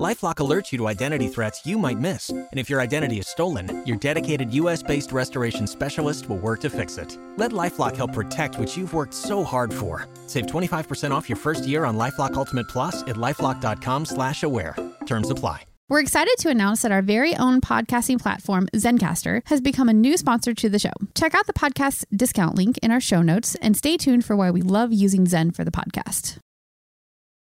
LifeLock 0.00 0.36
alerts 0.36 0.72
you 0.72 0.78
to 0.78 0.88
identity 0.88 1.28
threats 1.28 1.66
you 1.66 1.78
might 1.78 1.98
miss, 1.98 2.30
and 2.30 2.48
if 2.52 2.70
your 2.70 2.80
identity 2.80 3.18
is 3.18 3.28
stolen, 3.28 3.84
your 3.86 3.98
dedicated 3.98 4.52
U.S.-based 4.54 5.12
restoration 5.12 5.66
specialist 5.66 6.28
will 6.28 6.38
work 6.38 6.60
to 6.60 6.70
fix 6.70 6.96
it. 6.96 7.18
Let 7.36 7.52
LifeLock 7.52 7.94
help 7.96 8.14
protect 8.14 8.58
what 8.58 8.74
you've 8.76 8.94
worked 8.94 9.12
so 9.14 9.44
hard 9.44 9.72
for. 9.72 10.08
Save 10.26 10.46
25% 10.46 11.10
off 11.10 11.28
your 11.28 11.36
first 11.36 11.66
year 11.66 11.84
on 11.84 11.98
LifeLock 11.98 12.34
Ultimate 12.34 12.68
Plus 12.68 13.02
at 13.02 13.16
lifeLock.com/slash-aware. 13.16 14.76
Terms 15.06 15.30
apply. 15.30 15.62
We're 15.88 16.00
excited 16.00 16.36
to 16.38 16.48
announce 16.48 16.80
that 16.82 16.92
our 16.92 17.02
very 17.02 17.36
own 17.36 17.60
podcasting 17.60 18.18
platform, 18.18 18.66
Zencastr, 18.74 19.42
has 19.46 19.60
become 19.60 19.90
a 19.90 19.92
new 19.92 20.16
sponsor 20.16 20.54
to 20.54 20.70
the 20.70 20.78
show. 20.78 20.92
Check 21.14 21.34
out 21.34 21.46
the 21.46 21.52
podcast 21.52 22.06
discount 22.16 22.54
link 22.54 22.78
in 22.78 22.90
our 22.90 23.00
show 23.00 23.20
notes 23.20 23.56
and 23.56 23.76
stay 23.76 23.98
tuned 23.98 24.24
for 24.24 24.34
why 24.34 24.50
we 24.50 24.62
love 24.62 24.90
using 24.90 25.26
Zen 25.26 25.50
for 25.50 25.64
the 25.64 25.70
podcast. 25.70 26.38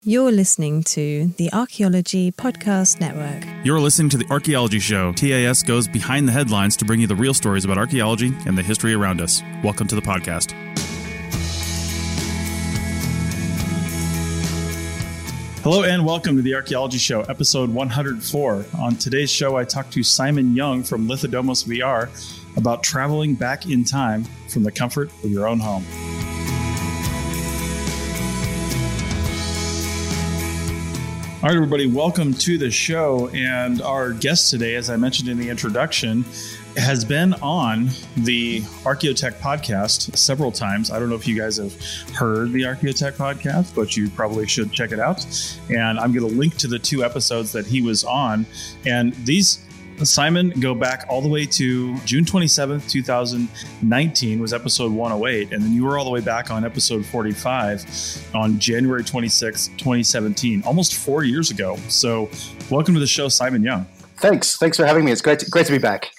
You're 0.07 0.33
listening 0.33 0.83
to 0.83 1.29
the 1.39 1.51
Archaeology 1.55 2.31
Podcast 2.31 3.01
Network. 3.01 3.43
You're 3.65 3.81
listening 3.81 4.11
to 4.11 4.19
The 4.19 4.27
Archaeology 4.29 4.79
Show. 4.79 5.15
TAS 5.15 5.63
goes 5.63 5.89
behind 5.89 6.29
the 6.29 6.33
headlines 6.33 6.77
to 6.77 6.85
bring 6.85 7.01
you 7.01 7.07
the 7.07 7.17
real 7.17 7.33
stories 7.33 7.65
about 7.65 7.79
archaeology 7.79 8.35
and 8.45 8.59
the 8.59 8.63
history 8.63 8.93
around 8.93 9.23
us. 9.23 9.41
Welcome 9.63 9.87
to 9.87 9.95
the 9.95 10.03
podcast. 10.03 10.53
Hello 15.63 15.85
and 15.85 16.05
welcome 16.05 16.37
to 16.37 16.43
the 16.43 16.55
Archaeology 16.55 16.99
Show, 16.99 17.23
episode 17.23 17.71
104. 17.71 18.67
On 18.79 18.97
today's 18.97 19.31
show, 19.31 19.57
I 19.57 19.65
talked 19.65 19.95
to 19.95 20.03
Simon 20.03 20.55
Young 20.55 20.83
from 20.83 21.09
Lithodomos 21.09 21.65
VR 21.65 22.11
about 22.59 22.83
traveling 22.83 23.37
back 23.37 23.65
in 23.71 23.85
time 23.85 24.25
from 24.51 24.65
the 24.65 24.71
comfort 24.71 25.09
of 25.25 25.31
your 25.31 25.49
own 25.49 25.61
home. 25.61 25.87
All 31.45 31.51
right, 31.51 31.57
everybody, 31.57 31.87
welcome 31.87 32.33
to 32.33 32.57
the 32.57 32.71
show. 32.71 33.29
And 33.35 33.83
our 33.83 34.13
guest 34.15 34.49
today, 34.49 34.77
as 34.77 34.89
I 34.89 34.97
mentioned 34.97 35.29
in 35.29 35.37
the 35.37 35.51
introduction, 35.51 36.25
has 36.75 37.05
been 37.05 37.35
on 37.35 37.91
the 38.17 38.63
Archaeotech 38.85 39.35
podcast 39.41 40.17
several 40.17 40.51
times. 40.51 40.91
I 40.91 40.99
don't 40.99 41.11
know 41.11 41.17
if 41.17 41.29
you 41.29 41.37
guys 41.37 41.59
have 41.59 41.79
heard 42.15 42.53
the 42.53 42.63
Archaeotech 42.63 43.19
podcast, 43.19 43.75
but 43.75 43.95
you 43.95 44.09
probably 44.09 44.47
should 44.47 44.73
check 44.73 44.91
it 44.91 44.99
out. 44.99 45.27
And 45.69 46.01
I'm 46.01 46.15
going 46.15 46.27
to 46.27 46.35
link 46.35 46.57
to 46.57 46.67
the 46.67 46.79
two 46.79 47.05
episodes 47.05 47.53
that 47.53 47.67
he 47.67 47.83
was 47.83 48.05
on. 48.05 48.47
And 48.87 49.13
these 49.27 49.59
Simon, 50.03 50.51
go 50.61 50.75
back 50.75 51.07
all 51.09 51.21
the 51.21 51.29
way 51.29 51.47
to 51.47 51.97
June 52.01 52.25
27th, 52.25 52.91
2019 52.91 54.41
was 54.41 54.53
episode 54.53 54.93
108. 54.93 55.53
And 55.53 55.63
then 55.63 55.73
you 55.73 55.85
were 55.85 55.97
all 55.99 56.05
the 56.05 56.11
way 56.11 56.21
back 56.21 56.51
on 56.51 56.65
episode 56.65 57.07
45 57.07 58.31
on 58.35 58.59
January 58.59 59.05
26th, 59.05 59.69
2017, 59.79 60.63
almost 60.65 60.95
four 60.95 61.25
years 61.25 61.51
ago. 61.51 61.77
So 61.89 62.29
welcome 62.71 62.95
to 62.95 63.01
the 63.01 63.07
show, 63.07 63.29
Simon 63.29 63.63
Young. 63.63 63.87
Thanks. 64.17 64.57
Thanks 64.57 64.77
for 64.77 64.85
having 64.85 65.05
me. 65.05 65.13
It's 65.13 65.23
great 65.23 65.39
to, 65.41 65.51
great 65.51 65.67
to 65.67 65.73
be 65.73 65.79
back. 65.79 66.11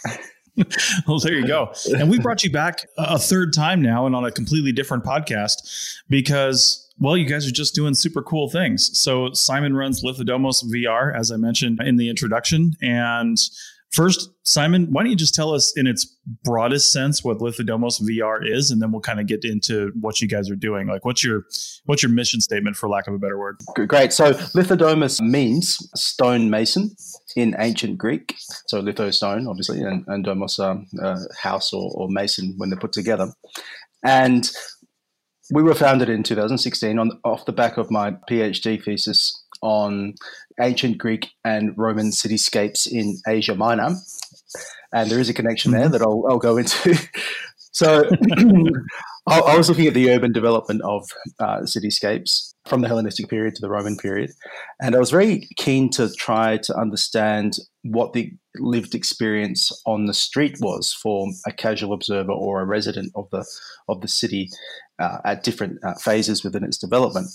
well, 1.07 1.19
there 1.19 1.33
you 1.33 1.45
go. 1.45 1.73
And 1.97 2.09
we 2.09 2.19
brought 2.19 2.43
you 2.43 2.51
back 2.51 2.87
a 2.97 3.19
third 3.19 3.53
time 3.53 3.81
now 3.81 4.05
and 4.05 4.15
on 4.15 4.25
a 4.25 4.31
completely 4.31 4.71
different 4.71 5.03
podcast 5.03 5.99
because 6.09 6.84
well, 6.97 7.17
you 7.17 7.25
guys 7.25 7.47
are 7.47 7.51
just 7.51 7.75
doing 7.75 7.93
super 7.93 8.21
cool 8.21 8.49
things. 8.49 8.97
So 8.97 9.31
Simon 9.33 9.75
runs 9.75 10.03
Lithodomos 10.03 10.63
VR, 10.63 11.13
as 11.15 11.31
I 11.31 11.37
mentioned 11.37 11.81
in 11.81 11.97
the 11.97 12.09
introduction. 12.09 12.73
And 12.81 13.37
first, 13.91 14.29
Simon, 14.43 14.87
why 14.91 15.03
don't 15.03 15.09
you 15.09 15.17
just 15.17 15.35
tell 15.35 15.53
us 15.53 15.75
in 15.75 15.87
its 15.87 16.05
broadest 16.43 16.91
sense 16.91 17.23
what 17.23 17.39
Lithodomos 17.39 18.01
VR 18.01 18.49
is, 18.49 18.71
and 18.71 18.81
then 18.81 18.91
we'll 18.91 19.01
kind 19.01 19.19
of 19.19 19.27
get 19.27 19.43
into 19.43 19.91
what 19.99 20.21
you 20.21 20.27
guys 20.27 20.49
are 20.49 20.55
doing. 20.55 20.87
Like, 20.87 21.03
what's 21.03 21.23
your 21.23 21.45
what's 21.85 22.01
your 22.01 22.11
mission 22.11 22.39
statement, 22.39 22.77
for 22.77 22.87
lack 22.87 23.07
of 23.07 23.13
a 23.13 23.19
better 23.19 23.37
word? 23.37 23.57
Great. 23.87 24.13
So 24.13 24.33
Lithodomos 24.33 25.19
means 25.19 25.89
stone 25.95 26.49
mason 26.49 26.95
in 27.35 27.55
ancient 27.59 27.97
Greek. 27.97 28.35
So 28.67 28.79
litho 28.79 29.11
stone, 29.11 29.47
obviously, 29.47 29.81
and, 29.81 30.05
and 30.07 30.23
domos 30.23 30.59
um, 30.59 30.87
uh, 31.01 31.19
house 31.37 31.73
or, 31.73 31.91
or 31.93 32.07
mason 32.09 32.53
when 32.57 32.69
they're 32.69 32.79
put 32.79 32.93
together. 32.93 33.33
And 34.05 34.49
we 35.51 35.63
were 35.63 35.75
founded 35.75 36.09
in 36.09 36.23
2016 36.23 36.97
on 36.97 37.19
off 37.23 37.45
the 37.45 37.51
back 37.51 37.77
of 37.77 37.91
my 37.91 38.11
PhD 38.29 38.83
thesis 38.83 39.43
on 39.61 40.15
ancient 40.61 40.97
Greek 40.97 41.29
and 41.43 41.77
Roman 41.77 42.07
cityscapes 42.07 42.87
in 42.91 43.17
Asia 43.27 43.55
Minor, 43.55 43.95
and 44.93 45.09
there 45.09 45.19
is 45.19 45.29
a 45.29 45.33
connection 45.33 45.71
there 45.71 45.89
that 45.89 46.01
I'll, 46.01 46.25
I'll 46.29 46.39
go 46.39 46.57
into. 46.57 46.97
so, 47.71 48.09
I 49.27 49.57
was 49.57 49.69
looking 49.69 49.87
at 49.87 49.95
the 49.95 50.11
urban 50.11 50.31
development 50.31 50.81
of 50.83 51.07
uh, 51.39 51.61
cityscapes 51.61 52.53
from 52.65 52.81
the 52.81 52.87
Hellenistic 52.87 53.27
period 53.27 53.55
to 53.55 53.61
the 53.61 53.69
Roman 53.69 53.97
period, 53.97 54.31
and 54.81 54.95
I 54.95 54.99
was 54.99 55.11
very 55.11 55.47
keen 55.57 55.89
to 55.91 56.11
try 56.13 56.57
to 56.57 56.75
understand 56.77 57.57
what 57.83 58.13
the 58.13 58.31
lived 58.57 58.95
experience 58.95 59.71
on 59.85 60.05
the 60.05 60.13
street 60.13 60.57
was 60.59 60.93
for 60.93 61.27
a 61.45 61.51
casual 61.51 61.93
observer 61.93 62.31
or 62.31 62.61
a 62.61 62.65
resident 62.65 63.11
of 63.15 63.29
the 63.31 63.45
of 63.87 64.01
the 64.01 64.07
city 64.07 64.49
uh, 64.99 65.19
at 65.25 65.43
different 65.43 65.83
uh, 65.83 65.93
phases 65.95 66.43
within 66.43 66.63
its 66.63 66.77
development. 66.77 67.29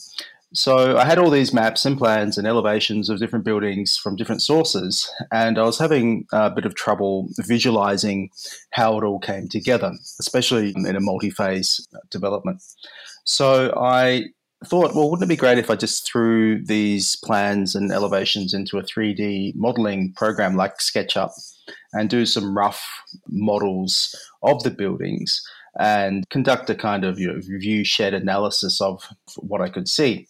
So 0.53 0.99
I 0.99 1.05
had 1.05 1.19
all 1.19 1.31
these 1.31 1.55
maps 1.55 1.87
and 1.87 1.97
plans 1.97 2.37
and 2.37 2.47
elevations 2.47 3.09
of 3.09 3.21
different 3.21 3.45
buildings 3.45 3.97
from 3.97 4.17
different 4.17 4.43
sources, 4.43 5.09
and 5.31 5.59
I 5.59 5.63
was 5.63 5.79
having 5.79 6.27
a 6.33 6.51
bit 6.51 6.67
of 6.67 6.75
trouble 6.75 7.29
visualizing 7.39 8.31
how 8.73 8.99
it 8.99 9.05
all 9.05 9.21
came 9.21 9.47
together, 9.47 9.93
especially 10.19 10.75
in 10.77 10.97
a 10.97 11.01
multi-phase 11.01 11.87
development. 12.11 12.63
So 13.23 13.73
I 13.77 14.25
thought, 14.65 14.95
well, 14.95 15.09
wouldn't 15.09 15.31
it 15.31 15.33
be 15.33 15.37
great 15.37 15.59
if 15.59 15.71
I 15.71 15.77
just 15.77 16.05
threw 16.05 16.65
these 16.65 17.15
plans 17.17 17.77
and 17.77 17.93
elevations 17.93 18.53
into 18.53 18.79
a 18.79 18.83
3D 18.83 19.55
modeling 19.55 20.13
program 20.15 20.57
like 20.57 20.79
SketchUp 20.79 21.31
and 21.93 22.09
do 22.09 22.27
some 22.27 22.57
rough 22.57 22.87
models 23.29 24.15
of 24.43 24.63
the 24.63 24.71
buildings 24.71 25.43
and 25.79 26.29
conduct 26.31 26.71
a 26.71 26.75
kind 26.75 27.05
of 27.05 27.19
you 27.19 27.33
know, 27.33 27.41
view 27.41 27.85
shed 27.85 28.15
analysis 28.15 28.81
of 28.81 29.07
what 29.37 29.61
I 29.61 29.69
could 29.69 29.89
see. 29.89 30.27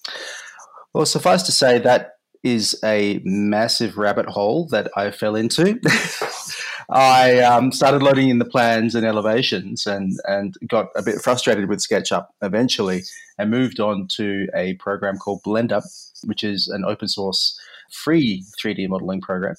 Well, 0.93 1.07
suffice 1.07 1.43
to 1.45 1.53
say 1.53 1.79
that 1.79 2.17
is 2.43 2.79
a 2.85 3.21
massive 3.25 3.97
rabbit 3.97 4.27
hole 4.27 4.67
that 4.69 4.91
I 4.97 5.11
fell 5.11 5.37
into. 5.37 5.79
I 6.91 7.39
um, 7.39 7.71
started 7.71 8.03
loading 8.03 8.31
in 8.31 8.39
the 8.39 8.45
plans 8.45 8.95
and 8.95 9.07
elevations 9.07 9.87
and, 9.87 10.19
and 10.25 10.57
got 10.67 10.89
a 10.97 11.03
bit 11.03 11.21
frustrated 11.21 11.69
with 11.69 11.79
SketchUp 11.79 12.27
eventually 12.43 13.03
and 13.39 13.51
moved 13.51 13.79
on 13.79 14.09
to 14.09 14.49
a 14.55 14.75
program 14.75 15.17
called 15.17 15.43
Blender, 15.45 15.83
which 16.25 16.43
is 16.43 16.67
an 16.69 16.85
open 16.85 17.07
source 17.07 17.61
free 17.91 18.45
3D 18.61 18.89
modeling 18.89 19.21
program. 19.21 19.55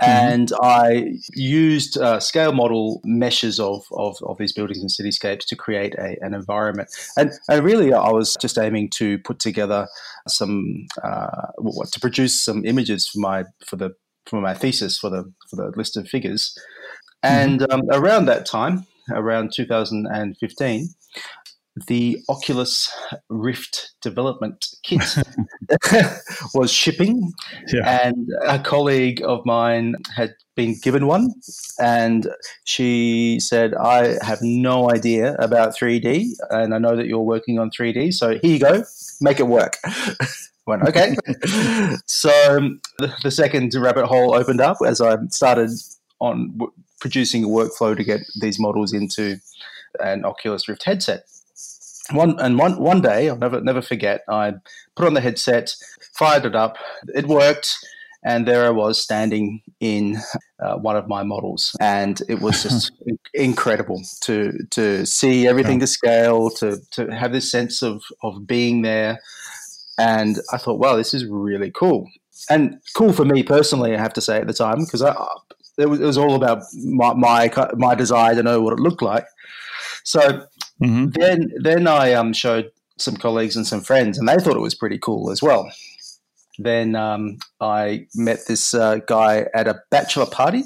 Mm-hmm. 0.00 0.32
And 0.32 0.52
I 0.62 1.14
used 1.34 1.98
uh, 1.98 2.20
scale 2.20 2.52
model 2.52 3.00
meshes 3.04 3.58
of, 3.58 3.84
of, 3.92 4.16
of, 4.22 4.38
these 4.38 4.52
buildings 4.52 4.78
and 4.78 4.90
cityscapes 4.90 5.44
to 5.46 5.56
create 5.56 5.94
a, 5.94 6.16
an 6.20 6.34
environment. 6.34 6.88
And, 7.16 7.32
and 7.48 7.64
really, 7.64 7.92
I 7.92 8.10
was 8.10 8.36
just 8.40 8.58
aiming 8.58 8.90
to 8.90 9.18
put 9.18 9.40
together 9.40 9.88
some, 10.28 10.86
uh, 11.02 11.48
what, 11.58 11.90
to 11.92 12.00
produce 12.00 12.40
some 12.40 12.64
images 12.64 13.08
for 13.08 13.18
my, 13.18 13.44
for 13.66 13.74
the, 13.74 13.94
for 14.26 14.40
my 14.40 14.54
thesis 14.54 14.98
for 14.98 15.10
the, 15.10 15.32
for 15.50 15.56
the 15.56 15.72
list 15.76 15.96
of 15.96 16.08
figures. 16.08 16.56
Mm-hmm. 17.24 17.36
And 17.36 17.72
um, 17.72 17.82
around 17.90 18.26
that 18.26 18.46
time, 18.46 18.86
around 19.10 19.52
2015, 19.52 20.88
the 21.86 22.22
Oculus 22.28 22.92
Rift 23.28 23.92
development 24.00 24.66
kit 24.82 25.02
was 26.54 26.72
shipping, 26.72 27.32
yeah. 27.72 28.06
and 28.06 28.28
a 28.46 28.58
colleague 28.58 29.22
of 29.24 29.44
mine 29.44 29.96
had 30.16 30.34
been 30.54 30.76
given 30.82 31.06
one, 31.06 31.32
and 31.78 32.28
she 32.64 33.38
said, 33.40 33.74
"I 33.74 34.16
have 34.22 34.38
no 34.42 34.90
idea 34.90 35.34
about 35.34 35.76
3D, 35.76 36.30
and 36.50 36.74
I 36.74 36.78
know 36.78 36.96
that 36.96 37.06
you're 37.06 37.20
working 37.20 37.58
on 37.58 37.70
3D, 37.70 38.14
so 38.14 38.38
here 38.42 38.52
you 38.52 38.58
go, 38.58 38.82
make 39.20 39.40
it 39.40 39.46
work." 39.46 39.76
Went 40.66 40.82
okay. 40.82 41.16
so 42.06 42.30
um, 42.50 42.80
the, 42.98 43.10
the 43.22 43.30
second 43.30 43.74
rabbit 43.74 44.04
hole 44.04 44.34
opened 44.34 44.60
up 44.60 44.76
as 44.84 45.00
I 45.00 45.16
started 45.30 45.70
on 46.20 46.50
w- 46.58 46.72
producing 47.00 47.42
a 47.42 47.48
workflow 47.48 47.96
to 47.96 48.04
get 48.04 48.20
these 48.42 48.60
models 48.60 48.92
into 48.92 49.40
an 50.00 50.26
Oculus 50.26 50.68
Rift 50.68 50.84
headset 50.84 51.24
one 52.12 52.38
and 52.40 52.58
one 52.58 52.80
one 52.80 53.00
day 53.00 53.28
I'll 53.28 53.36
never 53.36 53.60
never 53.60 53.82
forget. 53.82 54.22
I 54.28 54.54
put 54.96 55.06
on 55.06 55.14
the 55.14 55.20
headset, 55.20 55.74
fired 56.14 56.44
it 56.44 56.54
up. 56.54 56.76
It 57.14 57.26
worked, 57.26 57.76
and 58.22 58.46
there 58.46 58.64
I 58.66 58.70
was 58.70 59.00
standing 59.00 59.62
in 59.80 60.18
uh, 60.60 60.76
one 60.76 60.96
of 60.96 61.08
my 61.08 61.22
models, 61.22 61.76
and 61.80 62.20
it 62.28 62.40
was 62.40 62.62
just 62.62 62.92
incredible 63.34 64.02
to 64.22 64.52
to 64.70 65.06
see 65.06 65.46
everything 65.46 65.80
to 65.80 65.86
scale, 65.86 66.50
to 66.50 66.78
to 66.92 67.06
have 67.14 67.32
this 67.32 67.50
sense 67.50 67.82
of 67.82 68.02
of 68.22 68.46
being 68.46 68.82
there. 68.82 69.20
And 69.98 70.38
I 70.52 70.58
thought, 70.58 70.78
wow, 70.78 70.94
this 70.96 71.12
is 71.12 71.26
really 71.26 71.72
cool. 71.72 72.08
and 72.48 72.80
cool 72.94 73.12
for 73.12 73.24
me 73.24 73.42
personally, 73.42 73.96
I 73.96 74.00
have 74.00 74.12
to 74.14 74.20
say 74.20 74.38
at 74.38 74.46
the 74.46 74.54
time 74.54 74.84
because 74.84 75.02
I, 75.02 75.12
it 75.76 75.88
was, 75.88 76.00
it 76.00 76.04
was 76.04 76.18
all 76.18 76.34
about 76.34 76.62
my, 76.84 77.14
my 77.14 77.50
my 77.76 77.94
desire 77.94 78.34
to 78.34 78.42
know 78.42 78.60
what 78.60 78.72
it 78.72 78.80
looked 78.80 79.02
like. 79.02 79.26
So 80.04 80.46
mm-hmm. 80.82 81.06
then 81.10 81.52
then 81.60 81.86
I 81.86 82.12
um, 82.12 82.32
showed 82.32 82.70
some 82.96 83.16
colleagues 83.16 83.56
and 83.56 83.66
some 83.66 83.80
friends, 83.80 84.18
and 84.18 84.28
they 84.28 84.36
thought 84.36 84.56
it 84.56 84.60
was 84.60 84.74
pretty 84.74 84.98
cool 84.98 85.30
as 85.30 85.42
well. 85.42 85.70
Then 86.58 86.96
um, 86.96 87.38
I 87.60 88.06
met 88.14 88.40
this 88.48 88.74
uh, 88.74 88.96
guy 89.06 89.46
at 89.54 89.68
a 89.68 89.80
bachelor 89.90 90.26
party 90.26 90.64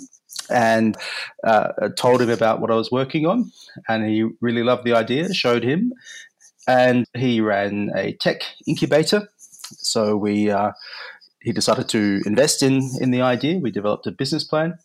and 0.51 0.97
uh, 1.45 1.69
told 1.97 2.23
him 2.23 2.31
about 2.31 2.61
what 2.61 2.71
I 2.71 2.75
was 2.75 2.91
working 2.91 3.27
on, 3.27 3.53
and 3.89 4.09
he 4.09 4.25
really 4.41 4.63
loved 4.63 4.85
the 4.85 4.95
idea. 4.95 5.33
Showed 5.33 5.63
him, 5.63 5.93
and 6.67 7.07
he 7.15 7.41
ran 7.41 7.91
a 7.95 8.15
tech 8.15 8.43
incubator. 8.67 9.29
So 9.63 10.17
we 10.17 10.51
uh, 10.51 10.73
he 11.43 11.53
decided 11.53 11.89
to 11.91 12.23
invest 12.25 12.63
in 12.63 12.89
in 13.01 13.11
the 13.11 13.23
idea. 13.23 13.59
We 13.59 13.71
developed 13.71 14.07
a 14.07 14.13
business 14.13 14.45
plan, 14.45 14.79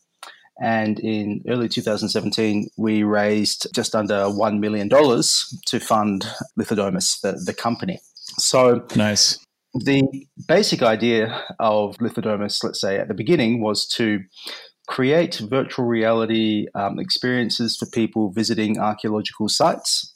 and 0.60 1.00
in 1.00 1.44
early 1.48 1.70
2017, 1.70 2.70
we 2.78 3.04
raised 3.04 3.68
just 3.74 3.96
under 3.96 4.16
$1 4.26 4.60
million 4.60 4.90
to 4.90 5.80
fund 5.80 6.26
Lithodomos, 6.58 7.22
the, 7.22 7.34
the 7.46 7.54
company. 7.54 8.00
So 8.38 8.86
nice. 8.96 9.40
The 9.74 10.04
basic 10.48 10.82
idea 10.82 11.44
of 11.60 11.98
Lithodomos, 11.98 12.64
let's 12.64 12.82
say 12.82 12.98
at 12.98 13.08
the 13.08 13.14
beginning, 13.14 13.62
was 13.62 13.86
to 13.90 14.22
create 14.88 15.36
virtual 15.50 15.86
reality 15.86 16.68
um, 16.74 16.98
experiences 16.98 17.78
for 17.78 17.86
people 17.88 18.32
visiting 18.32 18.80
archaeological 18.80 19.50
sites 19.50 20.14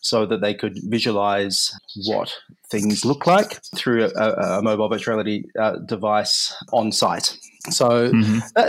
so 0.00 0.24
that 0.26 0.40
they 0.40 0.54
could 0.54 0.78
visualize 0.84 1.76
what 2.06 2.34
things 2.70 3.04
look 3.04 3.26
like 3.26 3.60
through 3.76 4.10
a, 4.16 4.58
a 4.58 4.62
mobile 4.62 4.88
virtual 4.88 5.14
reality 5.14 5.44
uh, 5.58 5.76
device 5.86 6.54
on 6.72 6.90
site. 6.90 7.36
So 7.70 8.10
mm-hmm. 8.10 8.40
uh, 8.56 8.68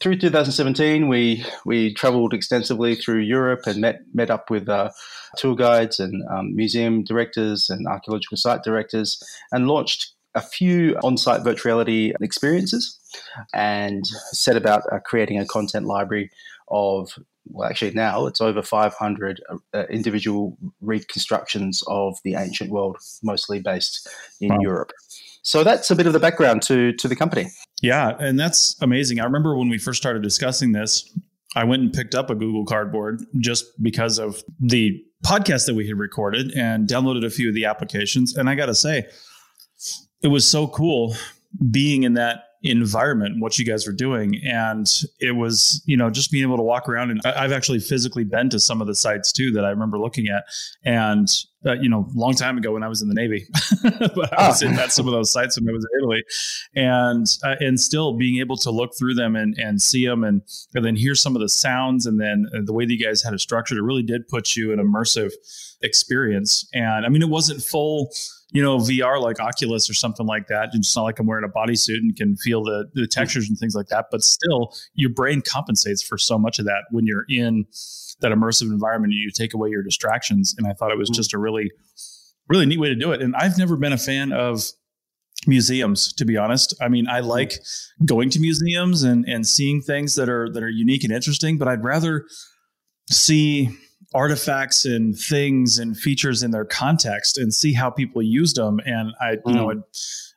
through 0.00 0.18
2017, 0.18 1.08
we 1.08 1.44
we 1.64 1.94
traveled 1.94 2.34
extensively 2.34 2.94
through 2.94 3.20
Europe 3.20 3.66
and 3.66 3.80
met 3.80 4.00
met 4.12 4.30
up 4.30 4.50
with 4.50 4.68
uh, 4.68 4.90
tour 5.36 5.54
guides 5.54 5.98
and 5.98 6.22
um, 6.30 6.54
museum 6.54 7.04
directors 7.04 7.70
and 7.70 7.86
archaeological 7.86 8.36
site 8.36 8.62
directors, 8.62 9.22
and 9.50 9.66
launched 9.66 10.12
a 10.34 10.42
few 10.42 10.96
on-site 11.02 11.42
virtual 11.42 11.72
reality 11.72 12.12
experiences, 12.20 12.98
and 13.54 14.04
set 14.32 14.56
about 14.56 14.82
uh, 14.92 14.98
creating 14.98 15.38
a 15.38 15.46
content 15.46 15.86
library 15.86 16.30
of 16.68 17.18
well, 17.48 17.68
actually 17.68 17.92
now 17.92 18.26
it's 18.26 18.40
over 18.40 18.62
500 18.62 19.40
uh, 19.72 19.84
individual 19.88 20.58
reconstructions 20.80 21.82
of 21.86 22.18
the 22.24 22.34
ancient 22.34 22.70
world, 22.70 22.98
mostly 23.22 23.60
based 23.60 24.08
in 24.40 24.50
wow. 24.50 24.58
Europe. 24.60 24.92
So 25.46 25.62
that's 25.62 25.92
a 25.92 25.94
bit 25.94 26.08
of 26.08 26.12
the 26.12 26.18
background 26.18 26.62
to 26.62 26.92
to 26.94 27.06
the 27.06 27.14
company. 27.14 27.46
Yeah, 27.80 28.16
and 28.18 28.38
that's 28.38 28.74
amazing. 28.82 29.20
I 29.20 29.24
remember 29.24 29.56
when 29.56 29.68
we 29.68 29.78
first 29.78 30.02
started 30.02 30.24
discussing 30.24 30.72
this, 30.72 31.08
I 31.54 31.62
went 31.62 31.82
and 31.82 31.92
picked 31.92 32.16
up 32.16 32.30
a 32.30 32.34
Google 32.34 32.64
Cardboard 32.64 33.22
just 33.38 33.64
because 33.80 34.18
of 34.18 34.42
the 34.58 35.00
podcast 35.24 35.66
that 35.66 35.74
we 35.74 35.86
had 35.86 35.98
recorded 35.98 36.50
and 36.56 36.88
downloaded 36.88 37.24
a 37.24 37.30
few 37.30 37.48
of 37.48 37.54
the 37.54 37.64
applications. 37.64 38.36
And 38.36 38.50
I 38.50 38.56
got 38.56 38.66
to 38.66 38.74
say, 38.74 39.06
it 40.20 40.28
was 40.28 40.44
so 40.44 40.66
cool 40.66 41.14
being 41.70 42.02
in 42.02 42.14
that 42.14 42.42
environment 42.66 43.40
what 43.40 43.58
you 43.58 43.64
guys 43.64 43.86
were 43.86 43.92
doing. 43.92 44.40
And 44.44 44.86
it 45.20 45.32
was 45.32 45.82
you 45.86 45.96
know 45.96 46.10
just 46.10 46.30
being 46.30 46.42
able 46.42 46.56
to 46.56 46.62
walk 46.62 46.88
around 46.88 47.10
and 47.10 47.20
i've 47.24 47.52
actually 47.52 47.80
physically 47.80 48.24
been 48.24 48.50
to 48.50 48.60
some 48.60 48.80
of 48.80 48.86
the 48.86 48.94
sites 48.94 49.32
too 49.32 49.50
that 49.52 49.64
i 49.64 49.70
remember 49.70 49.98
looking 49.98 50.28
at. 50.28 50.44
And 50.84 51.28
uh, 51.64 51.72
you 51.72 51.88
know 51.88 52.08
long 52.14 52.34
time 52.34 52.56
ago 52.56 52.72
when 52.72 52.82
i 52.82 52.88
was 52.88 53.02
in 53.02 53.08
the 53.08 53.14
navy 53.14 53.44
but 53.82 54.38
i 54.38 54.46
was 54.46 54.62
at 54.62 54.92
some 54.92 55.06
of 55.06 55.12
those 55.12 55.32
sites 55.32 55.58
when 55.58 55.68
i 55.68 55.72
was 55.72 55.86
in 55.92 55.98
italy. 55.98 56.24
And 56.74 57.26
uh, 57.42 57.56
and 57.60 57.80
still 57.80 58.16
being 58.16 58.38
able 58.40 58.56
to 58.58 58.70
look 58.70 58.92
through 58.98 59.14
them 59.14 59.36
and 59.36 59.56
and 59.58 59.80
see 59.80 60.06
them 60.06 60.24
and, 60.24 60.42
and 60.74 60.84
then 60.84 60.96
hear 60.96 61.14
some 61.14 61.34
of 61.34 61.42
the 61.42 61.48
sounds 61.48 62.06
and 62.06 62.20
then 62.20 62.46
uh, 62.54 62.60
the 62.64 62.72
way 62.72 62.86
that 62.86 62.92
you 62.92 63.04
guys 63.04 63.22
had 63.22 63.34
it 63.34 63.40
structured 63.40 63.78
it 63.78 63.82
really 63.82 64.02
did 64.02 64.28
put 64.28 64.56
you 64.56 64.72
in 64.72 64.78
immersive 64.78 65.32
experience. 65.82 66.68
And 66.72 67.04
i 67.04 67.08
mean 67.08 67.22
it 67.22 67.28
wasn't 67.28 67.62
full 67.62 68.10
you 68.56 68.62
know, 68.62 68.78
VR 68.78 69.20
like 69.20 69.38
Oculus 69.38 69.90
or 69.90 69.92
something 69.92 70.24
like 70.24 70.46
that. 70.46 70.70
It's 70.72 70.96
not 70.96 71.02
like 71.02 71.18
I'm 71.18 71.26
wearing 71.26 71.44
a 71.44 71.48
bodysuit 71.48 71.98
and 71.98 72.16
can 72.16 72.38
feel 72.38 72.64
the, 72.64 72.88
the 72.94 73.06
textures 73.06 73.50
and 73.50 73.58
things 73.58 73.74
like 73.74 73.88
that. 73.88 74.06
But 74.10 74.22
still, 74.22 74.74
your 74.94 75.10
brain 75.10 75.42
compensates 75.42 76.02
for 76.02 76.16
so 76.16 76.38
much 76.38 76.58
of 76.58 76.64
that 76.64 76.84
when 76.90 77.04
you're 77.04 77.26
in 77.28 77.66
that 78.20 78.32
immersive 78.32 78.70
environment 78.70 79.12
and 79.12 79.20
you 79.20 79.30
take 79.30 79.52
away 79.52 79.68
your 79.68 79.82
distractions. 79.82 80.54
And 80.56 80.66
I 80.66 80.72
thought 80.72 80.90
it 80.90 80.96
was 80.96 81.10
mm. 81.10 81.14
just 81.14 81.34
a 81.34 81.38
really, 81.38 81.70
really 82.48 82.64
neat 82.64 82.80
way 82.80 82.88
to 82.88 82.94
do 82.94 83.12
it. 83.12 83.20
And 83.20 83.36
I've 83.36 83.58
never 83.58 83.76
been 83.76 83.92
a 83.92 83.98
fan 83.98 84.32
of 84.32 84.64
museums 85.46 86.12
to 86.14 86.24
be 86.24 86.36
honest 86.36 86.74
i 86.80 86.88
mean 86.88 87.06
i 87.06 87.20
mm. 87.20 87.26
like 87.26 87.52
going 88.04 88.30
to 88.30 88.40
museums 88.40 89.04
and 89.04 89.24
and 89.28 89.46
seeing 89.46 89.80
things 89.80 90.16
that 90.16 90.28
are 90.28 90.50
that 90.50 90.60
are 90.60 90.68
unique 90.68 91.04
and 91.04 91.12
interesting 91.12 91.56
but 91.56 91.68
i'd 91.68 91.84
rather 91.84 92.26
see 93.08 93.68
artifacts 94.14 94.84
and 94.84 95.18
things 95.18 95.78
and 95.78 95.96
features 95.96 96.42
in 96.42 96.50
their 96.50 96.64
context 96.64 97.38
and 97.38 97.52
see 97.52 97.72
how 97.72 97.90
people 97.90 98.22
used 98.22 98.56
them. 98.56 98.80
And 98.84 99.12
I, 99.20 99.32
you 99.32 99.40
mm. 99.46 99.54
know, 99.54 99.70
I'd, 99.70 99.82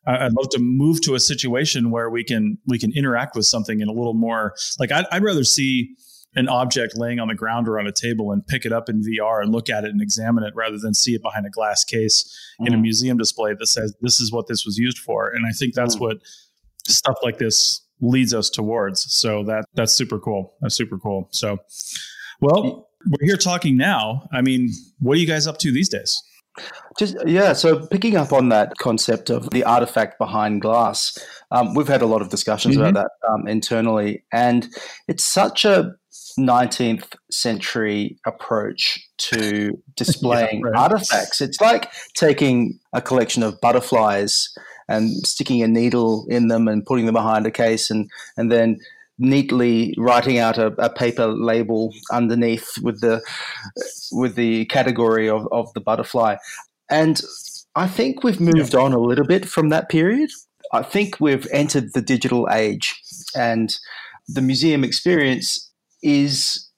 I'd, 0.07 0.33
love 0.33 0.49
to 0.51 0.59
move 0.59 1.01
to 1.01 1.15
a 1.15 1.19
situation 1.19 1.91
where 1.91 2.09
we 2.09 2.23
can 2.23 2.57
we 2.65 2.79
can 2.79 2.91
interact 2.95 3.35
with 3.35 3.45
something 3.45 3.79
in 3.79 3.87
a 3.87 3.91
little 3.91 4.13
more 4.13 4.55
like 4.79 4.91
I'd, 4.91 5.05
I'd 5.11 5.23
rather 5.23 5.43
see 5.43 5.95
an 6.35 6.47
object 6.47 6.95
laying 6.95 7.19
on 7.19 7.27
the 7.27 7.35
ground 7.35 7.67
or 7.67 7.79
on 7.79 7.87
a 7.87 7.91
table 7.91 8.31
and 8.31 8.45
pick 8.45 8.65
it 8.65 8.71
up 8.71 8.87
in 8.87 9.01
VR 9.01 9.41
and 9.41 9.51
look 9.51 9.69
at 9.69 9.83
it 9.83 9.89
and 9.89 10.01
examine 10.01 10.43
it 10.43 10.53
rather 10.55 10.77
than 10.77 10.93
see 10.93 11.15
it 11.15 11.21
behind 11.21 11.45
a 11.45 11.49
glass 11.49 11.83
case 11.83 12.37
mm. 12.61 12.67
in 12.67 12.73
a 12.73 12.77
mm. 12.77 12.81
museum 12.81 13.17
display 13.17 13.53
that 13.53 13.67
says 13.67 13.95
this 14.01 14.19
is 14.19 14.31
what 14.31 14.47
this 14.47 14.65
was 14.65 14.77
used 14.77 14.99
for. 14.99 15.29
And 15.29 15.45
I 15.45 15.51
think 15.51 15.73
that's 15.73 15.95
mm. 15.95 16.01
what 16.01 16.17
stuff 16.87 17.17
like 17.23 17.37
this 17.37 17.81
leads 18.01 18.33
us 18.33 18.49
towards. 18.49 19.11
So 19.11 19.43
that 19.43 19.65
that's 19.73 19.93
super 19.93 20.19
cool. 20.19 20.53
That's 20.61 20.75
super 20.75 20.97
cool. 20.97 21.27
So 21.31 21.57
well, 22.41 22.88
we're 23.05 23.25
here 23.25 23.37
talking 23.37 23.77
now. 23.77 24.27
I 24.31 24.41
mean, 24.41 24.71
what 24.99 25.17
are 25.17 25.19
you 25.19 25.27
guys 25.27 25.47
up 25.47 25.57
to 25.59 25.71
these 25.71 25.89
days? 25.89 26.21
Just 26.97 27.15
yeah, 27.25 27.53
so 27.53 27.87
picking 27.87 28.17
up 28.17 28.33
on 28.33 28.49
that 28.49 28.77
concept 28.77 29.29
of 29.29 29.49
the 29.51 29.63
artifact 29.63 30.17
behind 30.17 30.61
glass, 30.61 31.17
um, 31.51 31.73
we've 31.73 31.87
had 31.87 32.01
a 32.01 32.05
lot 32.05 32.21
of 32.21 32.29
discussions 32.29 32.75
mm-hmm. 32.75 32.85
about 32.85 33.09
that 33.21 33.29
um, 33.29 33.47
internally, 33.47 34.23
and 34.33 34.67
it's 35.07 35.23
such 35.23 35.63
a 35.63 35.95
19th 36.37 37.15
century 37.31 38.17
approach 38.25 39.07
to 39.17 39.81
displaying 39.95 40.61
yeah, 40.61 40.71
right. 40.71 40.91
artifacts. 40.91 41.39
It's 41.39 41.61
like 41.61 41.91
taking 42.15 42.79
a 42.91 43.01
collection 43.01 43.43
of 43.43 43.59
butterflies 43.61 44.49
and 44.89 45.09
sticking 45.25 45.61
a 45.61 45.67
needle 45.67 46.25
in 46.29 46.47
them 46.47 46.67
and 46.67 46.85
putting 46.85 47.05
them 47.05 47.13
behind 47.13 47.45
a 47.45 47.51
case, 47.51 47.89
and 47.89 48.09
and 48.35 48.51
then 48.51 48.79
neatly 49.19 49.93
writing 49.97 50.39
out 50.39 50.57
a, 50.57 50.67
a, 50.81 50.89
paper 50.89 51.27
label 51.27 51.93
underneath 52.11 52.67
with 52.81 53.01
the 53.01 53.21
with 54.11 54.35
the 54.35 54.65
category 54.65 55.29
of, 55.29 55.47
of 55.51 55.71
the 55.73 55.81
butterfly. 55.81 56.37
And 56.89 57.21
I 57.75 57.87
think 57.87 58.23
we've 58.23 58.39
moved 58.39 58.73
yeah. 58.73 58.79
on 58.79 58.93
a 58.93 58.99
little 58.99 59.25
bit 59.25 59.47
from 59.47 59.69
that 59.69 59.89
period. 59.89 60.31
I 60.71 60.83
think 60.83 61.19
we've 61.19 61.47
entered 61.51 61.93
the 61.93 62.01
digital 62.01 62.47
age 62.51 62.95
and 63.35 63.77
the 64.27 64.41
museum 64.41 64.83
experience 64.83 65.69
is 66.01 66.69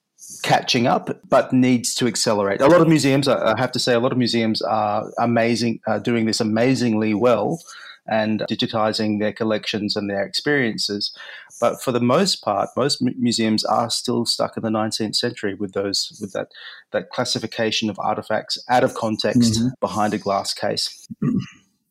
catching 0.42 0.86
up 0.86 1.20
but 1.28 1.52
needs 1.52 1.94
to 1.96 2.06
accelerate. 2.06 2.60
A 2.60 2.66
lot 2.66 2.80
of 2.80 2.88
museums, 2.88 3.28
I 3.28 3.58
have 3.58 3.72
to 3.72 3.78
say, 3.78 3.94
a 3.94 4.00
lot 4.00 4.12
of 4.12 4.18
museums 4.18 4.60
are 4.62 5.10
amazing, 5.18 5.80
uh, 5.86 5.98
doing 5.98 6.26
this 6.26 6.40
amazingly 6.40 7.14
well 7.14 7.60
and 8.08 8.40
digitizing 8.50 9.20
their 9.20 9.32
collections 9.32 9.94
and 9.94 10.10
their 10.10 10.24
experiences. 10.24 11.16
But 11.62 11.80
for 11.80 11.92
the 11.92 12.00
most 12.00 12.42
part, 12.42 12.70
most 12.76 13.00
museums 13.00 13.64
are 13.64 13.88
still 13.88 14.26
stuck 14.26 14.56
in 14.56 14.64
the 14.64 14.68
19th 14.68 15.14
century 15.14 15.54
with 15.54 15.74
those 15.74 16.18
with 16.20 16.32
that 16.32 16.48
that 16.90 17.10
classification 17.10 17.88
of 17.88 18.00
artifacts 18.00 18.58
out 18.68 18.82
of 18.82 18.94
context 18.94 19.54
mm-hmm. 19.54 19.68
behind 19.78 20.12
a 20.12 20.18
glass 20.18 20.52
case. 20.52 21.08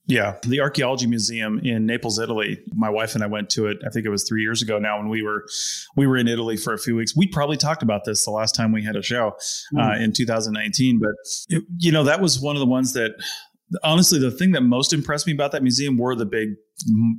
Yeah, 0.08 0.36
the 0.46 0.60
archaeology 0.60 1.08
museum 1.08 1.60
in 1.63 1.86
Naples, 1.86 2.20
Italy. 2.20 2.60
My 2.74 2.90
wife 2.90 3.16
and 3.16 3.24
I 3.24 3.28
went 3.28 3.50
to 3.51 3.68
it. 3.68 3.78
I 3.86 3.90
think 3.90 4.06
it 4.06 4.10
was 4.10 4.28
three 4.28 4.42
years 4.42 4.62
ago 4.62 4.78
now 4.78 4.98
when 4.98 5.08
we 5.08 5.22
were 5.22 5.46
we 5.96 6.06
were 6.06 6.18
in 6.18 6.28
Italy 6.28 6.58
for 6.58 6.74
a 6.74 6.78
few 6.78 6.98
weeks. 6.98 7.16
We 7.16 7.28
probably 7.28 7.56
talked 7.56 7.82
about 7.82 8.04
this 8.04 8.25
the 8.25 8.32
last 8.32 8.54
time 8.54 8.74
we 8.74 8.84
had 8.84 8.98
a 8.98 9.01
show 9.01 9.38
mm. 9.74 9.80
uh, 9.80 10.04
in 10.04 10.12
2019, 10.12 11.00
but 11.00 11.12
it, 11.48 11.63
you 11.78 11.94
know 11.94 12.04
that 12.04 12.20
was 12.20 12.42
one 12.42 12.58
of 12.58 12.60
the 12.60 12.66
ones 12.66 12.92
that 12.94 13.12
honestly, 13.84 14.20
the 14.20 14.32
thing 14.32 14.51
that 14.51 14.62
most 14.62 14.94
impressed 14.94 15.28
me 15.28 15.34
about 15.34 15.51
that 15.51 15.63
museum 15.63 15.98
were 15.98 16.16
the 16.16 16.25
big, 16.25 16.56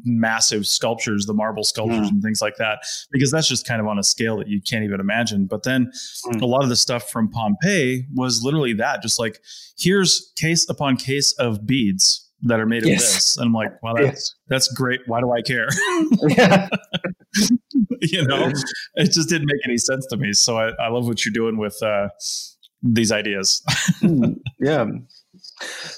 massive 0.04 0.66
sculptures, 0.66 1.26
the 1.26 1.34
marble 1.34 1.64
sculptures, 1.64 2.08
mm. 2.08 2.10
and 2.10 2.22
things 2.22 2.40
like 2.40 2.56
that, 2.56 2.80
because 3.10 3.30
that's 3.30 3.48
just 3.48 3.66
kind 3.66 3.80
of 3.80 3.86
on 3.86 3.98
a 3.98 4.02
scale 4.02 4.36
that 4.38 4.48
you 4.48 4.60
can't 4.60 4.84
even 4.84 5.00
imagine. 5.00 5.46
But 5.46 5.62
then 5.62 5.90
mm. 6.26 6.40
a 6.40 6.46
lot 6.46 6.62
of 6.62 6.68
the 6.68 6.76
stuff 6.76 7.10
from 7.10 7.30
Pompeii 7.30 8.06
was 8.14 8.42
literally 8.42 8.74
that, 8.74 9.02
just 9.02 9.18
like 9.18 9.40
here's 9.78 10.32
case 10.36 10.68
upon 10.68 10.96
case 10.96 11.32
of 11.34 11.66
beads 11.66 12.28
that 12.44 12.58
are 12.58 12.66
made 12.66 12.84
yes. 12.84 13.02
of 13.02 13.14
this. 13.14 13.36
And 13.36 13.46
I'm 13.46 13.52
like, 13.52 13.82
wow, 13.82 13.94
that's 13.94 14.06
yes. 14.06 14.34
that's 14.48 14.72
great. 14.72 15.00
Why 15.06 15.20
do 15.20 15.32
I 15.32 15.42
care? 15.42 15.68
Yeah. 16.28 16.68
you 18.00 18.26
know, 18.26 18.52
it 18.94 19.12
just 19.12 19.28
didn't 19.28 19.46
make 19.46 19.60
any 19.64 19.78
sense 19.78 20.06
to 20.06 20.16
me. 20.16 20.32
So 20.32 20.58
I, 20.58 20.70
I 20.80 20.88
love 20.88 21.06
what 21.06 21.24
you're 21.24 21.32
doing 21.32 21.56
with 21.56 21.80
uh, 21.82 22.08
these 22.82 23.12
ideas. 23.12 23.62
mm, 24.00 24.36
yeah. 24.60 24.86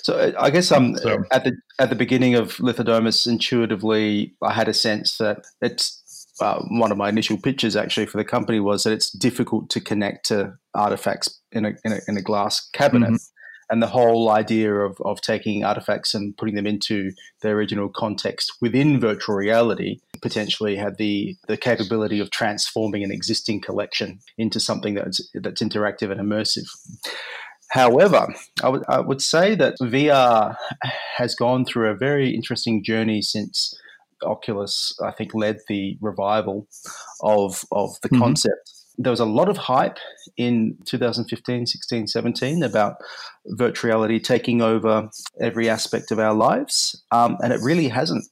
So 0.03 0.15
uh, 0.15 0.33
I 0.39 0.51
guess 0.51 0.71
um, 0.73 0.97
so. 0.97 1.25
at 1.31 1.45
the 1.45 1.57
at 1.79 1.89
the 1.91 1.97
beginning 1.97 2.35
of 2.35 2.57
Lithodomos, 2.57 3.27
intuitively, 3.27 4.35
I 4.43 4.53
had 4.53 4.69
a 4.69 4.75
sense 4.75 5.19
that 5.19 5.45
it's 5.61 6.03
uh, 6.41 6.61
one 6.69 6.93
of 6.93 6.99
my 6.99 7.09
initial 7.09 7.39
pitches 7.39 7.77
actually 7.77 8.07
for 8.07 8.19
the 8.19 8.25
company 8.25 8.61
was 8.61 8.85
that 8.85 8.93
it's 8.93 9.11
difficult 9.11 9.71
to 9.71 9.81
connect 9.81 10.27
to 10.27 10.55
artifacts 10.75 11.41
in 11.53 11.65
a 11.65 11.73
in 11.85 11.93
a, 11.93 12.01
in 12.09 12.17
a 12.17 12.23
glass 12.23 12.69
cabinet. 12.73 13.07
Mm-hmm. 13.07 13.17
And 13.71 13.83
the 13.83 13.87
whole 13.87 14.29
idea 14.29 14.75
of, 14.75 15.01
of 15.01 15.23
taking 15.23 15.65
artifacts 15.65 16.13
and 16.13 16.37
putting 16.37 16.55
them 16.55 16.67
into 16.67 17.13
their 17.41 17.57
original 17.57 17.89
context 17.89 18.53
within 18.61 19.01
virtual 19.01 19.37
reality 19.37 20.01
potentially 20.21 20.77
had 20.77 20.99
the, 20.99 21.35
the 21.49 21.57
capability 21.57 22.21
of 22.21 22.31
transforming 22.31 23.03
an 23.03 23.11
existing 23.11 23.63
collection 23.63 24.21
into 24.37 24.61
something 24.61 24.93
that's, 24.93 25.27
that's 25.35 25.63
interactive 25.63 26.11
and 26.11 26.21
immersive. 26.21 26.69
However, 27.71 28.29
I 28.63 28.69
would, 28.69 28.85
would 28.89 29.23
say 29.23 29.55
that 29.57 29.75
VR 29.81 30.57
has 31.17 31.35
gone 31.35 31.65
through 31.65 31.91
a 31.91 31.97
very 31.97 32.35
interesting 32.35 32.85
journey 32.85 33.21
since 33.21 33.75
Oculus, 34.23 34.97
I 35.03 35.11
think, 35.11 35.35
led 35.35 35.61
the 35.69 35.99
revival 36.01 36.67
of, 37.21 37.65
of 37.73 38.01
the 38.03 38.09
mm-hmm. 38.09 38.23
concept. 38.23 38.73
There 38.97 39.11
was 39.11 39.21
a 39.21 39.25
lot 39.25 39.49
of 39.49 39.57
hype 39.57 39.99
in 40.37 40.77
2015, 40.85 41.67
16, 41.67 42.07
17 42.07 42.63
about 42.63 42.97
virtual 43.47 43.89
reality 43.89 44.21
taking 44.21 44.63
over 44.63 45.11
every 45.41 45.69
aspect 45.69 46.13
of 46.13 46.21
our 46.21 46.33
lives, 46.33 47.03
um, 47.11 47.37
and 47.43 47.53
it 47.53 47.61
really 47.61 47.89
hasn't. 47.89 48.25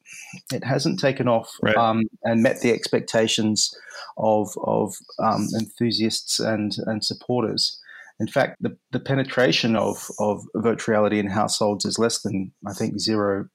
It 0.53 0.65
hasn't 0.65 0.99
taken 0.99 1.29
off 1.29 1.51
right. 1.62 1.77
um, 1.77 2.05
and 2.23 2.43
met 2.43 2.61
the 2.61 2.71
expectations 2.71 3.77
of, 4.17 4.49
of 4.65 4.95
um, 5.19 5.49
enthusiasts 5.59 6.41
and, 6.41 6.75
and 6.87 7.05
supporters. 7.05 7.82
In 8.21 8.28
fact, 8.28 8.57
the, 8.61 8.76
the 8.92 9.00
penetration 9.00 9.76
of, 9.76 10.09
of 10.19 10.42
virtual 10.57 10.92
reality 10.92 11.19
in 11.19 11.26
households 11.26 11.85
is 11.85 11.99
less 11.99 12.23
than, 12.23 12.52
I 12.66 12.73
think, 12.73 12.99
zero 13.00 13.49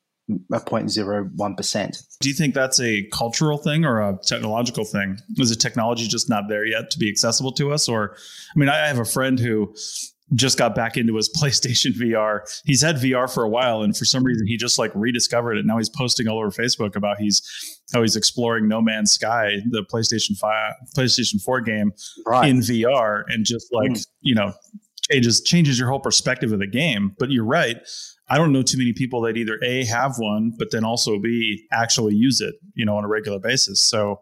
a 0.52 0.60
0.01%. 0.60 2.04
Do 2.20 2.30
you 2.30 2.36
think 2.36 2.54
that's 2.54 2.82
a 2.82 3.04
cultural 3.14 3.58
thing 3.58 3.86
or 3.86 4.02
a 4.02 4.18
technological 4.26 4.84
thing? 4.84 5.18
Is 5.38 5.50
the 5.50 5.56
technology 5.56 6.08
just 6.08 6.30
not 6.30 6.50
there 6.50 6.66
yet 6.66 6.92
to 6.92 7.00
be 7.00 7.10
accessible 7.10 7.54
to 7.54 7.72
us? 7.72 7.88
Or, 7.88 8.16
I 8.54 8.60
mean, 8.60 8.70
I 8.70 8.88
have 8.88 9.00
a 9.00 9.06
friend 9.06 9.40
who 9.40 9.74
just 10.34 10.58
got 10.58 10.76
back 10.76 10.98
into 10.98 11.16
his 11.16 11.30
PlayStation 11.38 11.94
VR. 11.94 12.42
He's 12.66 12.82
had 12.82 12.98
VR 12.98 13.32
for 13.32 13.44
a 13.44 13.50
while, 13.50 13.82
and 13.82 13.96
for 13.96 14.06
some 14.06 14.24
reason, 14.24 14.48
he 14.48 14.58
just 14.58 14.78
like 14.78 14.92
rediscovered 14.96 15.58
it. 15.58 15.66
Now 15.66 15.78
he's 15.78 15.90
posting 15.90 16.28
all 16.28 16.38
over 16.38 16.52
Facebook 16.52 16.96
about 16.96 17.20
he's 17.20 17.42
how 17.94 18.02
he's 18.02 18.16
exploring 18.16 18.68
No 18.68 18.82
Man's 18.82 19.12
Sky, 19.12 19.58
the 19.70 19.84
PlayStation 19.84 20.38
Five, 20.38 20.74
PlayStation 20.96 21.42
Four 21.42 21.62
game 21.62 21.92
right. 22.26 22.50
in 22.50 22.60
VR, 22.60 23.24
and 23.28 23.46
just 23.46 23.68
like 23.72 23.92
mm. 23.92 24.06
you 24.22 24.36
know 24.36 24.54
changes 25.10 25.42
changes 25.42 25.80
your 25.80 25.90
whole 25.90 26.00
perspective 26.00 26.52
of 26.52 26.60
the 26.60 26.68
game. 26.68 27.16
But 27.18 27.32
you're 27.32 27.46
right. 27.46 27.78
I 28.30 28.38
don't 28.38 28.52
know 28.52 28.62
too 28.62 28.78
many 28.78 28.92
people 28.92 29.22
that 29.22 29.38
either 29.38 29.58
a 29.64 29.86
have 29.86 30.16
one, 30.18 30.54
but 30.58 30.72
then 30.72 30.84
also 30.84 31.18
b 31.18 31.66
actually 31.72 32.16
use 32.16 32.42
it, 32.42 32.56
you 32.74 32.86
know, 32.86 32.98
on 32.98 33.06
a 33.06 33.08
regular 33.08 33.40
basis. 33.40 33.80
So 33.80 34.20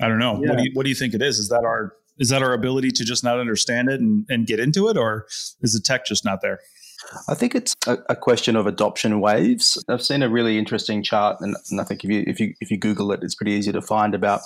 I 0.00 0.08
don't 0.08 0.18
know. 0.18 0.40
Yeah. 0.42 0.50
What 0.50 0.58
do 0.58 0.64
you 0.64 0.70
what 0.74 0.82
do 0.84 0.88
you 0.88 0.94
think 0.94 1.14
it 1.14 1.22
is? 1.22 1.38
Is 1.38 1.48
that 1.48 1.64
our 1.64 1.92
is 2.18 2.28
that 2.30 2.42
our 2.42 2.52
ability 2.52 2.90
to 2.92 3.04
just 3.04 3.24
not 3.24 3.38
understand 3.38 3.88
it 3.88 4.00
and, 4.00 4.26
and 4.28 4.46
get 4.46 4.60
into 4.60 4.88
it, 4.88 4.96
or 4.96 5.26
is 5.62 5.72
the 5.72 5.80
tech 5.80 6.06
just 6.06 6.24
not 6.24 6.40
there? 6.42 6.60
I 7.28 7.34
think 7.34 7.54
it's 7.54 7.74
a, 7.86 7.98
a, 8.08 8.16
question 8.16 8.56
of 8.56 8.66
adoption 8.66 9.20
waves. 9.20 9.82
I've 9.88 10.02
seen 10.02 10.22
a 10.22 10.28
really 10.28 10.58
interesting 10.58 11.02
chart, 11.02 11.40
and, 11.40 11.56
and, 11.70 11.80
I 11.80 11.84
think 11.84 12.04
if 12.04 12.10
you 12.10 12.24
if 12.26 12.40
you 12.40 12.54
if 12.60 12.70
you 12.70 12.76
Google 12.76 13.12
it, 13.12 13.22
it's 13.22 13.34
pretty 13.34 13.52
easy 13.52 13.72
to 13.72 13.80
find 13.80 14.14
about 14.14 14.40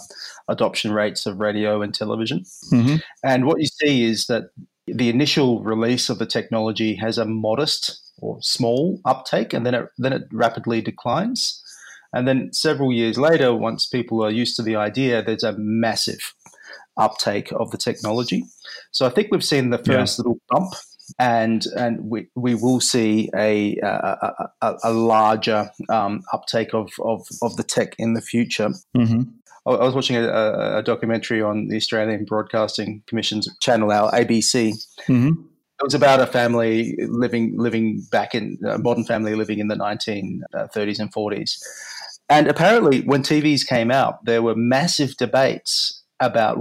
adoption 0.48 0.92
rates 0.92 1.26
of 1.26 1.40
radio 1.40 1.82
and 1.82 1.94
television. 1.94 2.44
Mm-hmm. 2.70 2.96
And 3.24 3.46
what 3.46 3.60
you 3.60 3.66
see 3.66 4.04
is 4.04 4.26
that 4.26 4.50
the 4.86 5.08
initial 5.08 5.62
release 5.62 6.10
of 6.10 6.18
the 6.18 6.26
technology 6.26 6.94
has 6.96 7.18
a 7.18 7.24
modest 7.24 7.98
or 8.18 8.40
small 8.42 9.00
uptake, 9.04 9.52
and 9.52 9.64
then 9.64 9.74
it 9.74 9.88
then 9.98 10.12
it 10.12 10.22
rapidly 10.30 10.82
declines. 10.82 11.58
And 12.12 12.28
then 12.28 12.52
several 12.52 12.92
years 12.92 13.16
later, 13.16 13.54
once 13.54 13.86
people 13.86 14.22
are 14.22 14.30
used 14.30 14.56
to 14.56 14.62
the 14.62 14.76
idea, 14.76 15.22
there's 15.22 15.42
a 15.42 15.56
massive 15.56 16.34
uptake 16.96 17.52
of 17.52 17.70
the 17.70 17.78
technology. 17.78 18.44
So 18.90 19.06
I 19.06 19.10
think 19.10 19.28
we've 19.30 19.44
seen 19.44 19.70
the 19.70 19.78
first 19.78 20.18
yeah. 20.18 20.22
little 20.22 20.40
bump, 20.48 20.74
and 21.18 21.64
and 21.76 22.10
we, 22.10 22.28
we 22.34 22.54
will 22.54 22.80
see 22.80 23.30
a 23.34 23.76
a, 23.78 24.48
a, 24.60 24.74
a 24.84 24.92
larger 24.92 25.70
um, 25.88 26.22
uptake 26.32 26.74
of, 26.74 26.90
of, 27.04 27.26
of 27.42 27.56
the 27.56 27.64
tech 27.64 27.94
in 27.98 28.14
the 28.14 28.20
future. 28.20 28.70
Mm-hmm. 28.96 29.22
I 29.64 29.70
was 29.70 29.94
watching 29.94 30.16
a, 30.16 30.78
a, 30.78 30.82
documentary 30.82 31.40
on 31.40 31.68
the 31.68 31.76
Australian 31.76 32.24
Broadcasting 32.24 33.04
Commission's 33.06 33.48
channel, 33.60 33.92
our 33.92 34.10
ABC. 34.10 34.72
Mm-hmm. 35.06 35.28
It 35.28 35.84
was 35.84 35.94
about 35.94 36.20
a 36.20 36.26
family 36.26 36.96
living 37.08 37.56
living 37.56 38.04
back 38.10 38.34
in 38.34 38.58
a 38.66 38.78
modern 38.78 39.04
family 39.04 39.34
living 39.34 39.60
in 39.60 39.68
the 39.68 39.76
1930s 39.76 40.98
and 40.98 41.12
40s. 41.12 41.58
And 42.28 42.48
apparently, 42.48 43.02
when 43.02 43.22
TVs 43.22 43.66
came 43.66 43.90
out, 43.90 44.24
there 44.24 44.42
were 44.42 44.54
massive 44.54 45.16
debates 45.16 46.01
about 46.26 46.56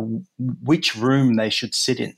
which 0.63 0.95
room 0.95 1.35
they 1.35 1.49
should 1.49 1.75
sit 1.75 1.99
in 1.99 2.13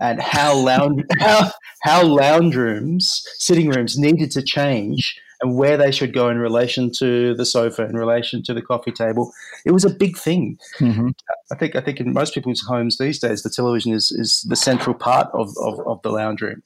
and 0.00 0.20
how 0.20 0.56
lounge 0.56 1.02
how, 1.20 1.50
how 1.82 2.04
lounge 2.04 2.56
rooms, 2.56 3.26
sitting 3.38 3.68
rooms 3.70 3.98
needed 3.98 4.30
to 4.32 4.42
change 4.42 5.20
and 5.42 5.56
where 5.56 5.76
they 5.76 5.92
should 5.92 6.14
go 6.14 6.28
in 6.28 6.38
relation 6.38 6.90
to 6.90 7.34
the 7.34 7.44
sofa, 7.44 7.84
in 7.84 7.96
relation 7.96 8.42
to 8.42 8.54
the 8.54 8.62
coffee 8.62 8.92
table. 8.92 9.32
It 9.66 9.72
was 9.72 9.84
a 9.84 9.90
big 9.90 10.16
thing. 10.16 10.58
Mm-hmm. 10.78 11.10
I 11.52 11.54
think 11.56 11.76
I 11.76 11.80
think 11.80 12.00
in 12.00 12.12
most 12.12 12.34
people's 12.34 12.62
homes 12.62 12.98
these 12.98 13.18
days, 13.18 13.42
the 13.42 13.50
television 13.50 13.92
is 13.92 14.10
is 14.12 14.42
the 14.48 14.56
central 14.56 14.94
part 14.94 15.28
of 15.32 15.50
of, 15.62 15.80
of 15.86 16.02
the 16.02 16.10
lounge 16.10 16.42
room. 16.42 16.62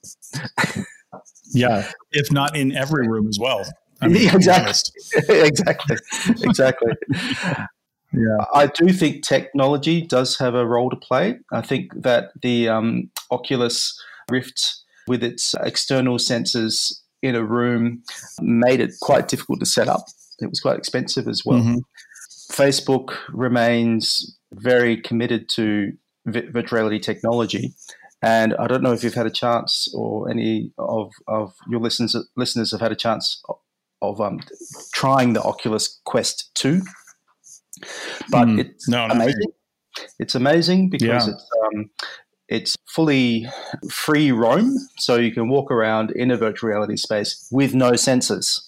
yeah, 1.53 1.89
if 2.11 2.31
not 2.31 2.55
in 2.55 2.71
every 2.75 3.07
room 3.07 3.27
as 3.27 3.37
well. 3.39 3.65
I 4.01 4.07
mean, 4.07 4.29
exactly. 4.33 4.73
exactly. 5.29 5.97
Exactly. 6.41 6.93
Yeah. 8.13 8.45
I 8.53 8.67
do 8.67 8.89
think 8.89 9.23
technology 9.23 10.01
does 10.01 10.37
have 10.37 10.55
a 10.55 10.65
role 10.65 10.89
to 10.89 10.95
play. 10.95 11.39
I 11.51 11.61
think 11.61 11.91
that 12.01 12.31
the 12.41 12.67
um, 12.67 13.09
Oculus 13.31 13.99
Rift, 14.29 14.75
with 15.07 15.23
its 15.23 15.55
external 15.63 16.17
sensors, 16.17 17.01
in 17.21 17.35
a 17.35 17.43
room 17.43 18.03
made 18.41 18.79
it 18.79 18.91
quite 19.01 19.27
difficult 19.27 19.59
to 19.59 19.65
set 19.65 19.87
up. 19.87 20.05
It 20.39 20.49
was 20.49 20.59
quite 20.59 20.77
expensive 20.77 21.27
as 21.27 21.43
well. 21.45 21.59
Mm-hmm. 21.59 21.79
Facebook 22.51 23.15
remains 23.29 24.37
very 24.53 24.97
committed 24.97 25.47
to 25.49 25.93
virtual 26.25 26.77
reality 26.77 26.99
technology. 26.99 27.73
And 28.21 28.55
I 28.55 28.67
don't 28.67 28.83
know 28.83 28.91
if 28.91 29.03
you've 29.03 29.13
had 29.13 29.25
a 29.25 29.31
chance 29.31 29.91
or 29.95 30.29
any 30.29 30.71
of, 30.77 31.11
of 31.27 31.53
your 31.67 31.79
listeners 31.79 32.15
listeners 32.35 32.71
have 32.71 32.81
had 32.81 32.91
a 32.91 32.95
chance 32.95 33.41
of, 33.49 33.57
of 34.01 34.21
um, 34.21 34.41
trying 34.93 35.33
the 35.33 35.41
Oculus 35.41 35.99
Quest 36.05 36.51
2. 36.55 36.81
But 38.29 38.47
mm, 38.47 38.59
it's 38.59 38.87
no, 38.87 39.05
amazing. 39.05 39.51
It's 40.19 40.35
amazing 40.35 40.89
because 40.89 41.27
yeah. 41.27 41.33
it's 41.33 41.49
um, 41.65 41.89
it's 42.47 42.75
fully 42.87 43.47
free 43.89 44.31
roam, 44.31 44.75
so 44.97 45.15
you 45.15 45.31
can 45.31 45.49
walk 45.49 45.71
around 45.71 46.11
in 46.11 46.31
a 46.31 46.37
virtual 46.37 46.69
reality 46.69 46.97
space 46.97 47.47
with 47.51 47.73
no 47.73 47.91
sensors. 47.91 48.59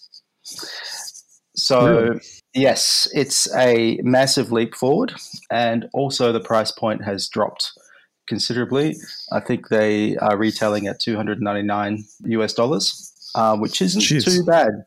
So, 1.55 1.86
really? 1.86 2.22
yes, 2.53 3.08
it's 3.13 3.53
a 3.55 4.00
massive 4.03 4.51
leap 4.51 4.75
forward, 4.75 5.13
and 5.51 5.89
also 5.93 6.32
the 6.32 6.39
price 6.39 6.72
point 6.72 7.03
has 7.03 7.27
dropped 7.27 7.72
considerably. 8.27 8.96
I 9.32 9.39
think 9.39 9.70
they 9.70 10.15
are 10.17 10.38
retailing 10.38 10.88
at 10.88 11.00
299 11.00 12.03
US 12.25 12.53
dollars, 12.53 13.12
uh, 13.36 13.58
which 13.58 13.82
isn't 13.82 14.01
Jeez. 14.01 14.25
too 14.25 14.43
bad. 14.43 14.86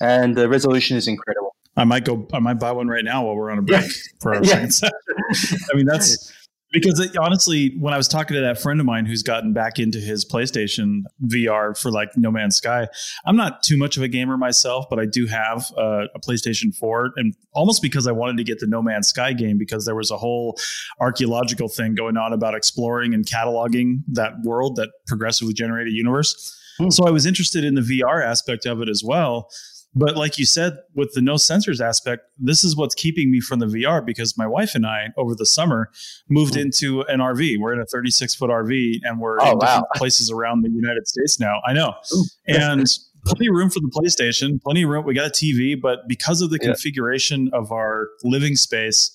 And 0.00 0.36
the 0.36 0.48
resolution 0.48 0.96
is 0.96 1.08
incredible. 1.08 1.47
I 1.78 1.84
might 1.84 2.04
go. 2.04 2.26
I 2.32 2.40
might 2.40 2.54
buy 2.54 2.72
one 2.72 2.88
right 2.88 3.04
now 3.04 3.24
while 3.24 3.36
we're 3.36 3.50
on 3.50 3.58
a 3.58 3.62
break 3.62 3.82
yeah. 3.82 3.88
for 4.20 4.34
our 4.34 4.44
yeah. 4.44 4.66
I 4.82 5.76
mean, 5.76 5.86
that's 5.86 6.32
because 6.72 7.00
it, 7.00 7.16
honestly, 7.16 7.74
when 7.78 7.94
I 7.94 7.96
was 7.96 8.08
talking 8.08 8.34
to 8.34 8.40
that 8.42 8.60
friend 8.60 8.78
of 8.80 8.86
mine 8.86 9.06
who's 9.06 9.22
gotten 9.22 9.52
back 9.52 9.78
into 9.78 9.98
his 9.98 10.24
PlayStation 10.24 11.02
VR 11.24 11.78
for 11.78 11.90
like 11.90 12.10
No 12.16 12.30
Man's 12.30 12.56
Sky, 12.56 12.88
I'm 13.24 13.36
not 13.36 13.62
too 13.62 13.76
much 13.78 13.96
of 13.96 14.02
a 14.02 14.08
gamer 14.08 14.36
myself, 14.36 14.86
but 14.90 14.98
I 14.98 15.06
do 15.06 15.26
have 15.26 15.70
a 15.76 16.18
PlayStation 16.18 16.74
4, 16.74 17.12
and 17.16 17.34
almost 17.54 17.80
because 17.80 18.06
I 18.06 18.12
wanted 18.12 18.36
to 18.38 18.44
get 18.44 18.58
the 18.58 18.66
No 18.66 18.82
Man's 18.82 19.08
Sky 19.08 19.32
game 19.32 19.56
because 19.56 19.86
there 19.86 19.94
was 19.94 20.10
a 20.10 20.18
whole 20.18 20.58
archaeological 21.00 21.68
thing 21.68 21.94
going 21.94 22.16
on 22.16 22.32
about 22.32 22.54
exploring 22.54 23.14
and 23.14 23.24
cataloging 23.24 24.02
that 24.08 24.32
world, 24.42 24.76
that 24.76 24.90
progressively 25.06 25.54
generated 25.54 25.94
universe. 25.94 26.54
Hmm. 26.78 26.90
So 26.90 27.06
I 27.06 27.10
was 27.10 27.24
interested 27.24 27.64
in 27.64 27.74
the 27.74 27.80
VR 27.80 28.24
aspect 28.24 28.66
of 28.66 28.82
it 28.82 28.88
as 28.88 29.02
well. 29.04 29.48
But 29.94 30.16
like 30.16 30.38
you 30.38 30.44
said, 30.44 30.78
with 30.94 31.12
the 31.14 31.22
no 31.22 31.34
sensors 31.34 31.80
aspect, 31.80 32.22
this 32.38 32.62
is 32.62 32.76
what's 32.76 32.94
keeping 32.94 33.30
me 33.30 33.40
from 33.40 33.58
the 33.58 33.66
VR 33.66 34.04
because 34.04 34.36
my 34.36 34.46
wife 34.46 34.74
and 34.74 34.86
I, 34.86 35.08
over 35.16 35.34
the 35.34 35.46
summer, 35.46 35.90
moved 36.28 36.54
mm. 36.54 36.62
into 36.62 37.02
an 37.02 37.20
RV. 37.20 37.58
We're 37.58 37.72
in 37.72 37.80
a 37.80 37.86
36 37.86 38.34
foot 38.34 38.50
RV 38.50 39.00
and 39.02 39.18
we're 39.18 39.40
oh, 39.40 39.52
in 39.52 39.58
different 39.58 39.86
places 39.96 40.30
around 40.30 40.62
the 40.62 40.70
United 40.70 41.08
States 41.08 41.40
now. 41.40 41.60
I 41.66 41.72
know. 41.72 41.94
Ooh. 42.14 42.24
And 42.46 42.86
plenty 43.24 43.48
of 43.48 43.54
room 43.54 43.70
for 43.70 43.80
the 43.80 43.90
PlayStation, 43.90 44.62
plenty 44.62 44.82
of 44.82 44.90
room. 44.90 45.04
We 45.04 45.14
got 45.14 45.26
a 45.26 45.30
TV, 45.30 45.80
but 45.80 46.06
because 46.06 46.42
of 46.42 46.50
the 46.50 46.58
yeah. 46.60 46.68
configuration 46.68 47.50
of 47.52 47.72
our 47.72 48.08
living 48.22 48.56
space, 48.56 49.10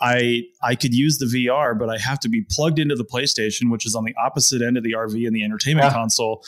I 0.00 0.42
I 0.62 0.74
could 0.74 0.94
use 0.94 1.18
the 1.18 1.26
VR, 1.26 1.78
but 1.78 1.88
I 1.88 1.98
have 1.98 2.18
to 2.20 2.28
be 2.28 2.42
plugged 2.50 2.78
into 2.78 2.96
the 2.96 3.04
PlayStation, 3.04 3.70
which 3.70 3.86
is 3.86 3.94
on 3.94 4.04
the 4.04 4.14
opposite 4.22 4.62
end 4.62 4.76
of 4.76 4.82
the 4.82 4.92
RV 4.92 5.26
and 5.26 5.34
the 5.34 5.44
entertainment 5.44 5.86
yeah. 5.86 5.92
console 5.92 6.42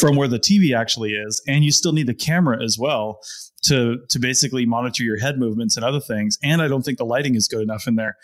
from 0.00 0.16
where 0.16 0.28
the 0.28 0.38
TV 0.38 0.76
actually 0.76 1.12
is, 1.12 1.42
and 1.46 1.64
you 1.64 1.72
still 1.72 1.92
need 1.92 2.06
the 2.06 2.14
camera 2.14 2.62
as 2.62 2.78
well 2.78 3.20
to 3.62 3.98
to 4.08 4.18
basically 4.18 4.66
monitor 4.66 5.02
your 5.02 5.18
head 5.18 5.38
movements 5.38 5.76
and 5.76 5.84
other 5.84 6.00
things. 6.00 6.38
And 6.42 6.62
I 6.62 6.68
don't 6.68 6.82
think 6.82 6.98
the 6.98 7.04
lighting 7.04 7.34
is 7.34 7.46
good 7.46 7.62
enough 7.62 7.86
in 7.86 7.96
there. 7.96 8.16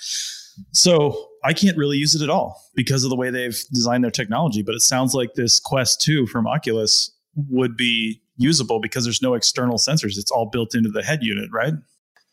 So 0.73 1.29
I 1.45 1.53
can't 1.53 1.77
really 1.77 1.99
use 1.99 2.15
it 2.15 2.23
at 2.23 2.31
all 2.31 2.63
because 2.75 3.05
of 3.05 3.11
the 3.11 3.17
way 3.17 3.31
they've 3.31 3.59
designed 3.73 4.03
their 4.03 4.11
technology. 4.11 4.63
But 4.63 4.75
it 4.75 4.81
sounds 4.81 5.13
like 5.13 5.35
this 5.35 5.61
Quest 5.61 6.01
2 6.01 6.27
from 6.27 6.47
Oculus 6.47 7.13
would 7.51 7.77
be 7.77 8.23
usable 8.39 8.81
because 8.81 9.05
there's 9.05 9.21
no 9.21 9.35
external 9.35 9.77
sensors. 9.77 10.19
It's 10.19 10.31
all 10.31 10.47
built 10.47 10.75
into 10.75 10.89
the 10.89 11.03
head 11.03 11.23
unit, 11.23 11.51
right? 11.53 11.75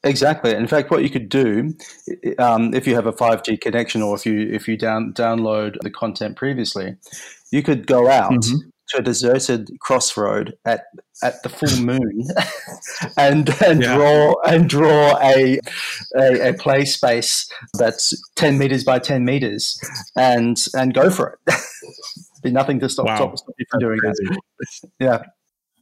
Exactly. 0.05 0.51
In 0.53 0.67
fact, 0.67 0.91
what 0.91 1.03
you 1.03 1.09
could 1.09 1.29
do 1.29 1.73
um, 2.37 2.73
if 2.73 2.85
you 2.85 2.95
have 2.95 3.07
a 3.07 3.13
5G 3.13 3.61
connection 3.61 4.01
or 4.01 4.15
if 4.15 4.25
you 4.25 4.49
if 4.51 4.67
you 4.67 4.77
down, 4.77 5.13
download 5.13 5.77
the 5.81 5.89
content 5.89 6.35
previously, 6.35 6.95
you 7.51 7.63
could 7.63 7.87
go 7.87 8.09
out 8.09 8.31
mm-hmm. 8.31 8.69
To 8.89 8.99
a 8.99 9.01
deserted 9.01 9.69
crossroad 9.79 10.57
at 10.65 10.85
at 11.23 11.41
the 11.43 11.49
full 11.49 11.83
moon 11.83 12.27
and 13.17 13.49
and 13.63 13.81
yeah. 13.81 13.95
draw 13.95 14.35
and 14.45 14.69
draw 14.69 15.17
a, 15.21 15.59
a, 16.17 16.49
a 16.49 16.53
play 16.53 16.85
space 16.85 17.49
that's 17.77 18.13
10 18.35 18.57
meters 18.57 18.83
by 18.83 18.99
10 18.99 19.23
meters 19.23 19.79
and 20.15 20.65
and 20.73 20.93
go 20.93 21.09
for 21.09 21.39
it. 21.47 21.55
Be 22.43 22.51
nothing 22.51 22.79
to 22.81 22.89
stop, 22.89 23.05
wow. 23.05 23.15
stop, 23.15 23.37
stop 23.37 23.55
you 23.57 23.65
from 23.71 23.79
doing 23.79 23.99
that. 24.01 24.39
yeah. 24.99 25.23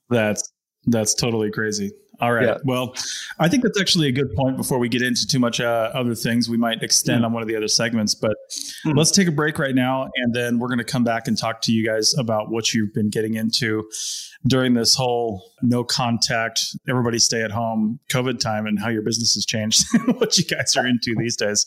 That's 0.09 0.51
that's 0.85 1.13
totally 1.13 1.51
crazy. 1.51 1.91
All 2.21 2.33
right. 2.33 2.45
Yeah. 2.45 2.57
Well, 2.63 2.95
I 3.39 3.49
think 3.49 3.63
that's 3.63 3.81
actually 3.81 4.07
a 4.07 4.11
good 4.11 4.33
point 4.35 4.55
before 4.55 4.77
we 4.77 4.87
get 4.87 5.01
into 5.01 5.25
too 5.25 5.39
much 5.39 5.59
uh, 5.59 5.89
other 5.93 6.13
things. 6.13 6.47
We 6.47 6.57
might 6.57 6.83
extend 6.83 7.23
mm. 7.23 7.25
on 7.25 7.33
one 7.33 7.41
of 7.41 7.47
the 7.47 7.55
other 7.55 7.67
segments, 7.67 8.13
but 8.13 8.37
mm. 8.85 8.95
let's 8.95 9.09
take 9.09 9.27
a 9.27 9.31
break 9.31 9.57
right 9.57 9.73
now. 9.73 10.09
And 10.15 10.33
then 10.33 10.59
we're 10.59 10.67
going 10.67 10.77
to 10.77 10.83
come 10.83 11.03
back 11.03 11.27
and 11.27 11.35
talk 11.37 11.61
to 11.61 11.71
you 11.71 11.85
guys 11.85 12.15
about 12.17 12.51
what 12.51 12.73
you've 12.73 12.93
been 12.93 13.09
getting 13.09 13.33
into 13.33 13.89
during 14.47 14.73
this 14.73 14.95
whole 14.95 15.51
no 15.61 15.83
contact, 15.83 16.75
everybody 16.89 17.19
stay 17.19 17.43
at 17.43 17.51
home 17.51 17.99
COVID 18.09 18.39
time 18.39 18.65
and 18.65 18.79
how 18.79 18.89
your 18.89 19.03
business 19.03 19.35
has 19.35 19.45
changed, 19.45 19.85
what 20.17 20.37
you 20.37 20.43
guys 20.43 20.75
are 20.75 20.87
into 20.87 21.15
these 21.17 21.35
days. 21.35 21.65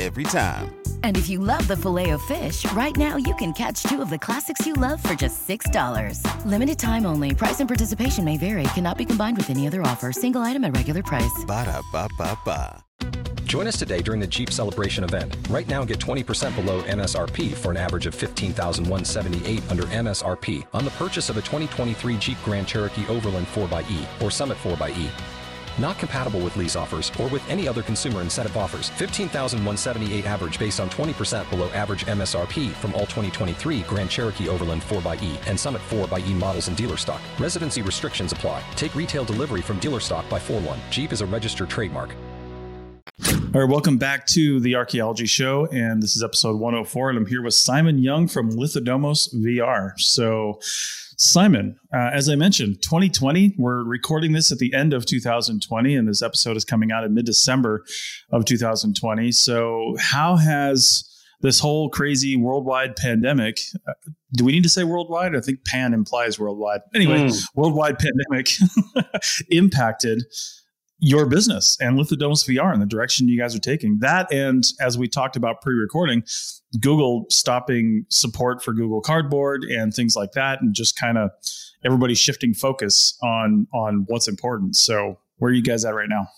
every 0.00 0.24
time. 0.24 0.74
And 1.04 1.16
if 1.16 1.28
you 1.28 1.38
love 1.38 1.66
the 1.68 1.76
filet 1.76 2.10
of 2.10 2.22
fish, 2.22 2.64
right 2.72 2.96
now 2.96 3.16
you 3.16 3.34
can 3.36 3.52
catch 3.52 3.82
two 3.84 4.02
of 4.02 4.10
the 4.10 4.18
classics 4.18 4.66
you 4.66 4.72
love 4.72 5.00
for 5.02 5.14
just 5.14 5.46
$6. 5.46 6.44
Limited 6.44 6.78
time 6.78 7.06
only. 7.06 7.34
Price 7.34 7.60
and 7.60 7.68
participation 7.68 8.24
may 8.24 8.36
vary. 8.36 8.64
Cannot 8.74 8.98
be 8.98 9.04
combined 9.04 9.36
with 9.36 9.50
any 9.50 9.66
other 9.66 9.82
offer. 9.82 10.10
Single 10.12 10.40
item 10.40 10.64
at 10.64 10.76
regular 10.76 11.02
price. 11.02 11.44
Ba 11.46 11.64
da 11.66 11.82
ba 11.92 12.08
ba 12.18 12.36
ba. 12.44 12.84
Join 13.52 13.66
us 13.66 13.78
today 13.78 14.00
during 14.00 14.18
the 14.18 14.26
Jeep 14.26 14.50
Celebration 14.50 15.04
event. 15.04 15.36
Right 15.50 15.68
now, 15.68 15.84
get 15.84 15.98
20% 15.98 16.56
below 16.56 16.82
MSRP 16.84 17.52
for 17.52 17.70
an 17.70 17.76
average 17.76 18.06
of 18.06 18.14
15178 18.14 19.70
under 19.70 19.82
MSRP 19.82 20.66
on 20.72 20.86
the 20.86 20.90
purchase 20.92 21.28
of 21.28 21.36
a 21.36 21.42
2023 21.42 22.16
Jeep 22.16 22.38
Grand 22.46 22.66
Cherokee 22.66 23.06
Overland 23.08 23.46
4xE 23.48 24.22
or 24.22 24.30
Summit 24.30 24.56
4xE. 24.56 25.10
Not 25.78 25.98
compatible 25.98 26.40
with 26.40 26.56
lease 26.56 26.76
offers 26.76 27.10
or 27.20 27.28
with 27.28 27.48
any 27.48 27.66
other 27.68 27.82
consumer 27.82 28.20
incentive 28.20 28.56
offers. 28.56 28.90
15,178 28.90 30.26
average 30.26 30.58
based 30.58 30.80
on 30.80 30.90
20% 30.90 31.48
below 31.50 31.68
average 31.70 32.06
MSRP 32.06 32.70
from 32.72 32.94
all 32.94 33.06
2023 33.06 33.80
Grand 33.82 34.10
Cherokee 34.10 34.48
Overland 34.48 34.82
4xE 34.82 35.48
and 35.48 35.58
Summit 35.58 35.82
4xE 35.88 36.34
models 36.34 36.68
in 36.68 36.74
dealer 36.74 36.96
stock. 36.96 37.20
Residency 37.38 37.82
restrictions 37.82 38.32
apply. 38.32 38.62
Take 38.76 38.94
retail 38.94 39.24
delivery 39.24 39.62
from 39.62 39.78
dealer 39.78 40.00
stock 40.00 40.28
by 40.28 40.38
4 40.38 40.60
1. 40.60 40.78
Jeep 40.90 41.12
is 41.12 41.20
a 41.20 41.26
registered 41.26 41.70
trademark. 41.70 42.14
All 43.54 43.60
right, 43.60 43.68
welcome 43.68 43.98
back 43.98 44.26
to 44.28 44.60
the 44.60 44.76
Archaeology 44.76 45.26
Show, 45.26 45.66
and 45.66 46.02
this 46.02 46.16
is 46.16 46.22
episode 46.22 46.58
104, 46.58 47.10
and 47.10 47.18
I'm 47.18 47.26
here 47.26 47.42
with 47.42 47.52
Simon 47.52 47.98
Young 47.98 48.26
from 48.26 48.50
Lithodomos 48.50 49.34
VR. 49.34 49.92
So, 50.00 50.58
Simon, 51.22 51.78
uh, 51.94 52.10
as 52.12 52.28
I 52.28 52.34
mentioned, 52.34 52.82
2020, 52.82 53.54
we're 53.56 53.84
recording 53.84 54.32
this 54.32 54.50
at 54.50 54.58
the 54.58 54.74
end 54.74 54.92
of 54.92 55.06
2020, 55.06 55.94
and 55.94 56.08
this 56.08 56.20
episode 56.20 56.56
is 56.56 56.64
coming 56.64 56.90
out 56.90 57.04
in 57.04 57.14
mid 57.14 57.26
December 57.26 57.84
of 58.32 58.44
2020. 58.44 59.30
So, 59.30 59.94
how 60.00 60.34
has 60.34 61.08
this 61.40 61.60
whole 61.60 61.90
crazy 61.90 62.36
worldwide 62.36 62.96
pandemic. 62.96 63.58
Uh, 63.86 63.92
do 64.32 64.44
we 64.44 64.52
need 64.52 64.62
to 64.62 64.68
say 64.68 64.84
worldwide? 64.84 65.36
I 65.36 65.40
think 65.40 65.64
pan 65.64 65.92
implies 65.92 66.38
worldwide. 66.38 66.80
Anyway, 66.94 67.18
mm. 67.18 67.44
worldwide 67.54 67.98
pandemic 67.98 68.48
impacted 69.50 70.22
your 71.04 71.26
business 71.26 71.76
and 71.80 71.98
Lithodomos 71.98 72.48
VR 72.48 72.72
and 72.72 72.80
the 72.80 72.86
direction 72.86 73.26
you 73.26 73.38
guys 73.38 73.56
are 73.56 73.60
taking. 73.60 73.98
That 73.98 74.32
and 74.32 74.64
as 74.80 74.96
we 74.96 75.08
talked 75.08 75.34
about 75.34 75.60
pre-recording, 75.60 76.22
Google 76.80 77.26
stopping 77.28 78.06
support 78.08 78.62
for 78.62 78.72
Google 78.72 79.00
Cardboard 79.00 79.64
and 79.64 79.92
things 79.92 80.14
like 80.14 80.32
that, 80.32 80.62
and 80.62 80.72
just 80.72 80.96
kind 80.96 81.18
of 81.18 81.30
everybody 81.84 82.14
shifting 82.14 82.54
focus 82.54 83.18
on 83.20 83.66
on 83.74 84.04
what's 84.06 84.28
important. 84.28 84.76
So 84.76 85.18
where 85.38 85.50
are 85.50 85.54
you 85.54 85.62
guys 85.62 85.84
at 85.84 85.92
right 85.92 86.08
now? 86.08 86.28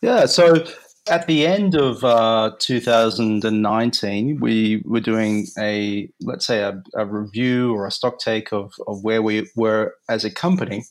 Yeah, 0.00 0.24
so 0.24 0.64
at 1.10 1.26
the 1.26 1.46
end 1.46 1.74
of 1.74 2.02
uh, 2.02 2.52
2019, 2.58 4.40
we 4.40 4.82
were 4.84 5.00
doing 5.00 5.46
a, 5.58 6.10
let's 6.22 6.46
say, 6.46 6.60
a, 6.60 6.82
a, 6.94 7.06
review 7.06 7.74
or 7.74 7.86
a 7.86 7.90
stock 7.90 8.18
take 8.18 8.52
of, 8.52 8.72
of 8.86 9.02
where 9.02 9.22
we 9.22 9.48
were 9.56 9.94
as 10.08 10.24
a 10.24 10.30
company. 10.30 10.84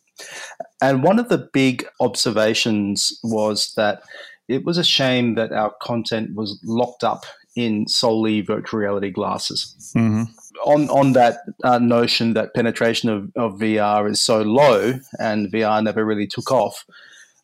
And 0.82 1.04
one 1.04 1.20
of 1.20 1.30
the 1.30 1.50
big 1.54 1.86
observations 2.00 3.20
was 3.24 3.74
that 3.76 4.04
it 4.48 4.64
was 4.64 4.78
a 4.78 4.84
shame 4.84 5.36
that 5.36 5.52
our 5.52 5.74
content 5.82 6.36
was 6.36 6.60
locked 6.64 7.04
up 7.04 7.26
in 7.56 7.88
solely 7.88 8.42
virtual 8.42 8.80
reality 8.80 9.10
glasses. 9.10 9.76
Mm-hmm. 9.96 10.24
On, 10.66 10.90
on 10.90 11.14
that 11.14 11.40
uh, 11.64 11.80
notion 11.80 12.34
that 12.34 12.54
penetration 12.54 13.10
of, 13.10 13.32
of 13.36 13.60
VR 13.60 14.10
is 14.10 14.22
so 14.22 14.42
low 14.42 14.94
and 15.20 15.52
VR 15.52 15.84
never 15.84 16.06
really 16.06 16.28
took 16.28 16.52
off, 16.52 16.86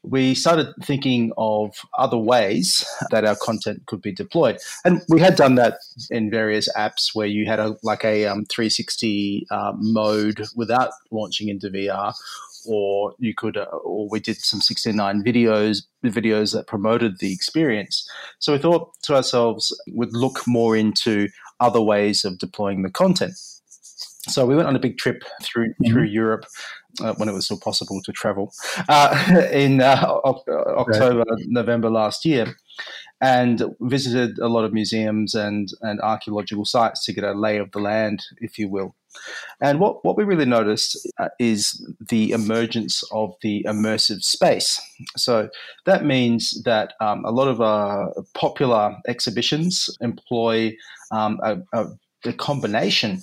we 0.03 0.35
started 0.35 0.67
thinking 0.83 1.31
of 1.37 1.75
other 1.97 2.17
ways 2.17 2.85
that 3.09 3.25
our 3.25 3.35
content 3.35 3.85
could 3.85 4.01
be 4.01 4.11
deployed. 4.11 4.57
And 4.83 5.01
we 5.07 5.21
had 5.21 5.35
done 5.35 5.55
that 5.55 5.75
in 6.11 6.29
various 6.29 6.69
apps 6.73 7.15
where 7.15 7.27
you 7.27 7.45
had 7.45 7.59
a 7.59 7.77
like 7.83 8.03
a 8.03 8.25
um, 8.25 8.45
360 8.45 9.47
uh, 9.49 9.73
mode 9.77 10.41
without 10.55 10.91
launching 11.11 11.47
into 11.47 11.69
VR, 11.69 12.13
or 12.65 13.13
you 13.19 13.33
could, 13.33 13.57
uh, 13.57 13.65
or 13.83 14.07
we 14.09 14.19
did 14.19 14.37
some 14.37 14.61
69 14.61 15.23
videos, 15.23 15.83
videos 16.03 16.53
that 16.53 16.67
promoted 16.67 17.19
the 17.19 17.33
experience. 17.33 18.09
So 18.39 18.53
we 18.53 18.59
thought 18.59 18.91
to 19.03 19.15
ourselves, 19.15 19.77
we'd 19.93 20.13
look 20.13 20.47
more 20.47 20.75
into 20.75 21.29
other 21.59 21.81
ways 21.81 22.25
of 22.25 22.39
deploying 22.39 22.83
the 22.83 22.91
content. 22.91 23.33
So 24.29 24.45
we 24.45 24.55
went 24.55 24.67
on 24.67 24.75
a 24.75 24.79
big 24.79 24.97
trip 24.97 25.23
through 25.41 25.69
mm-hmm. 25.69 25.91
through 25.91 26.03
Europe 26.03 26.45
uh, 27.01 27.13
when 27.15 27.27
it 27.27 27.33
was 27.33 27.45
still 27.45 27.59
possible 27.59 28.01
to 28.03 28.11
travel 28.11 28.53
uh, 28.87 29.47
in 29.51 29.81
uh, 29.81 30.19
October, 30.23 31.23
right. 31.29 31.45
November 31.47 31.89
last 31.89 32.23
year, 32.23 32.55
and 33.21 33.63
visited 33.81 34.37
a 34.39 34.47
lot 34.47 34.65
of 34.65 34.73
museums 34.73 35.33
and, 35.33 35.69
and 35.81 35.99
archaeological 36.01 36.65
sites 36.65 37.05
to 37.05 37.13
get 37.13 37.23
a 37.23 37.33
lay 37.33 37.57
of 37.57 37.71
the 37.71 37.79
land, 37.79 38.23
if 38.37 38.57
you 38.57 38.69
will. 38.69 38.95
And 39.61 39.79
what, 39.79 40.03
what 40.03 40.17
we 40.17 40.23
really 40.23 40.45
noticed 40.45 41.07
uh, 41.19 41.29
is 41.39 41.85
the 42.09 42.31
emergence 42.31 43.03
of 43.11 43.35
the 43.41 43.63
immersive 43.67 44.23
space. 44.23 44.81
So 45.15 45.49
that 45.85 46.05
means 46.05 46.61
that 46.63 46.93
um, 46.99 47.23
a 47.25 47.31
lot 47.31 47.47
of 47.47 47.61
uh, 47.61 48.09
popular 48.33 48.95
exhibitions 49.07 49.89
employ 50.01 50.75
um, 51.11 51.39
a, 51.43 51.57
a, 51.73 51.87
a, 52.25 52.33
combination 52.33 53.21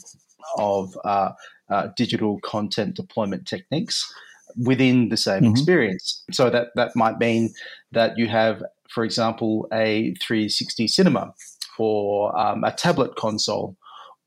of 0.56 0.96
uh, 1.04 1.32
uh, 1.70 1.88
digital 1.96 2.40
content 2.40 2.96
deployment 2.96 3.46
techniques 3.46 4.12
within 4.56 5.08
the 5.08 5.16
same 5.16 5.42
Mhm. 5.44 5.50
experience. 5.52 6.22
So 6.32 6.50
that 6.50 6.68
that 6.74 6.94
might 6.96 7.18
mean 7.18 7.50
that 7.92 8.18
you 8.18 8.28
have, 8.28 8.62
for 8.88 9.04
example, 9.04 9.68
a 9.72 10.14
360 10.20 10.88
cinema 10.88 11.32
or 11.78 12.36
um, 12.38 12.64
a 12.64 12.72
tablet 12.72 13.16
console 13.16 13.76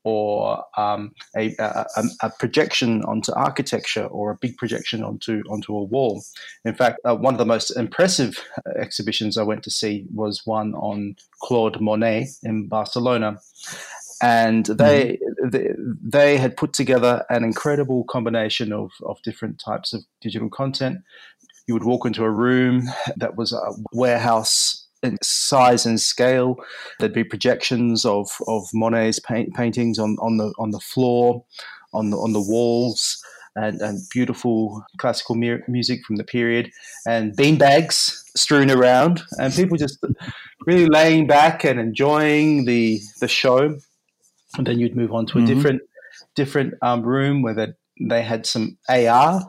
or 0.04 0.62
um, 0.76 1.12
a, 1.36 1.54
a, 1.58 1.86
a- 2.20 2.30
projection 2.38 3.02
onto 3.04 3.32
architecture 3.32 4.04
or 4.04 4.30
a 4.30 4.36
big 4.36 4.56
projection 4.58 5.02
onto 5.02 5.42
onto 5.48 5.74
a 5.74 5.82
wall. 5.82 6.22
In 6.64 6.74
fact, 6.74 7.00
uh, 7.04 7.16
one 7.16 7.34
of 7.34 7.38
the 7.38 7.46
most 7.46 7.70
impressive 7.70 8.38
uh, 8.66 8.78
exhibitions 8.78 9.38
I 9.38 9.42
went 9.42 9.62
to 9.64 9.70
see 9.70 10.04
was 10.14 10.42
one 10.44 10.74
on 10.74 11.16
Claude 11.42 11.80
Monet 11.80 12.28
in 12.42 12.68
Barcelona, 12.68 13.38
and 14.22 14.66
they 14.66 15.18
they, 15.42 15.70
they 16.02 16.36
had 16.36 16.56
put 16.56 16.74
together 16.74 17.24
an 17.30 17.42
incredible 17.42 18.04
combination 18.04 18.72
of 18.72 18.92
of 19.04 19.22
different 19.22 19.58
types 19.58 19.92
of 19.94 20.02
digital 20.20 20.50
content. 20.50 20.98
You 21.66 21.72
would 21.72 21.84
walk 21.84 22.04
into 22.04 22.24
a 22.24 22.30
room 22.30 22.82
that 23.16 23.36
was 23.36 23.54
a 23.54 23.72
warehouse 23.92 24.83
in 25.04 25.16
size 25.22 25.86
and 25.86 26.00
scale. 26.00 26.56
There'd 26.98 27.12
be 27.12 27.24
projections 27.24 28.04
of 28.04 28.28
of 28.48 28.68
Monet's 28.74 29.18
paint, 29.20 29.54
paintings 29.54 29.98
on 29.98 30.16
on 30.20 30.36
the 30.38 30.52
on 30.58 30.70
the 30.70 30.80
floor, 30.80 31.44
on 31.92 32.10
the 32.10 32.16
on 32.16 32.32
the 32.32 32.40
walls. 32.40 33.22
And, 33.56 33.80
and 33.82 34.00
beautiful 34.10 34.84
classical 34.98 35.36
mu- 35.36 35.62
music 35.68 36.04
from 36.04 36.16
the 36.16 36.24
period, 36.24 36.72
and 37.06 37.36
beanbags 37.36 38.20
strewn 38.36 38.68
around, 38.68 39.22
and 39.38 39.54
people 39.54 39.76
just 39.76 40.04
really 40.66 40.86
laying 40.86 41.28
back 41.28 41.62
and 41.62 41.78
enjoying 41.78 42.64
the 42.64 43.00
the 43.20 43.28
show. 43.28 43.78
And 44.58 44.66
then 44.66 44.80
you'd 44.80 44.96
move 44.96 45.12
on 45.12 45.26
to 45.26 45.38
a 45.38 45.42
Mhm. 45.42 45.46
different 45.46 45.82
different 46.34 46.74
um, 46.82 47.02
room 47.02 47.42
where 47.42 47.54
they, 47.54 47.68
they 48.00 48.22
had 48.22 48.44
some 48.44 48.76
AR, 48.88 49.40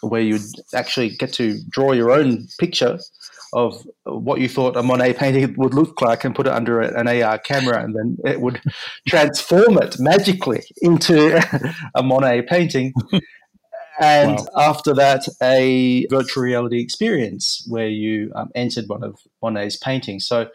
where 0.00 0.20
you'd 0.22 0.42
actually 0.74 1.10
get 1.10 1.32
to 1.34 1.60
draw 1.70 1.92
your 1.92 2.10
own 2.10 2.48
picture 2.58 2.98
of 3.52 3.86
what 4.04 4.40
you 4.40 4.48
thought 4.48 4.76
a 4.76 4.82
Monet 4.82 5.14
painting 5.14 5.54
would 5.58 5.74
look 5.74 6.00
like 6.00 6.24
and 6.24 6.34
put 6.34 6.46
it 6.46 6.52
under 6.52 6.80
an 6.80 7.08
AR 7.08 7.38
camera, 7.38 7.82
and 7.82 7.94
then 7.94 8.16
it 8.24 8.40
would 8.40 8.60
transform 9.08 9.78
it 9.78 9.96
magically 9.98 10.62
into 10.80 11.40
a 11.94 12.02
Monet 12.02 12.42
painting. 12.42 12.92
And 14.00 14.38
Wow. 14.38 14.46
after 14.56 14.94
that, 14.94 15.28
a 15.42 16.06
virtual 16.10 16.42
reality 16.42 16.80
experience 16.80 17.64
where 17.68 17.88
you 17.88 18.32
um, 18.34 18.50
entered 18.54 18.88
one 18.88 19.04
of 19.04 19.16
Monet's 19.42 19.76
paintings. 19.76 20.26
So 20.26 20.48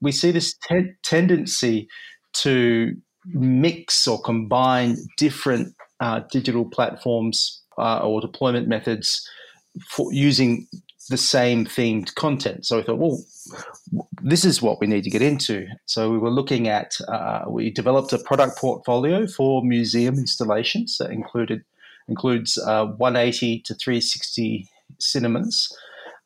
we 0.00 0.12
see 0.12 0.30
this 0.30 0.54
ten- 0.62 0.96
tendency 1.02 1.88
to 2.34 2.94
mix 3.26 4.06
or 4.06 4.20
combine 4.20 4.96
different 5.16 5.74
uh, 6.00 6.20
digital 6.30 6.66
platforms 6.66 7.62
uh, 7.78 7.98
or 7.98 8.20
deployment 8.20 8.68
methods 8.68 9.28
for 9.88 10.12
using 10.12 10.66
the 11.10 11.16
same 11.16 11.66
themed 11.66 12.14
content. 12.14 12.64
So 12.66 12.78
we 12.78 12.82
thought, 12.82 12.98
well, 12.98 13.22
this 14.22 14.44
is 14.44 14.62
what 14.62 14.80
we 14.80 14.86
need 14.86 15.04
to 15.04 15.10
get 15.10 15.22
into. 15.22 15.66
So 15.86 16.10
we 16.10 16.18
were 16.18 16.30
looking 16.30 16.68
at, 16.68 16.98
uh, 17.08 17.44
we 17.48 17.70
developed 17.70 18.12
a 18.12 18.18
product 18.18 18.58
portfolio 18.58 19.26
for 19.26 19.62
museum 19.62 20.14
installations 20.18 20.96
that 20.98 21.10
included 21.10 21.62
includes 22.08 22.58
uh, 22.58 22.86
180 22.86 23.60
to 23.60 23.74
360 23.74 24.68
cinemas, 24.98 25.74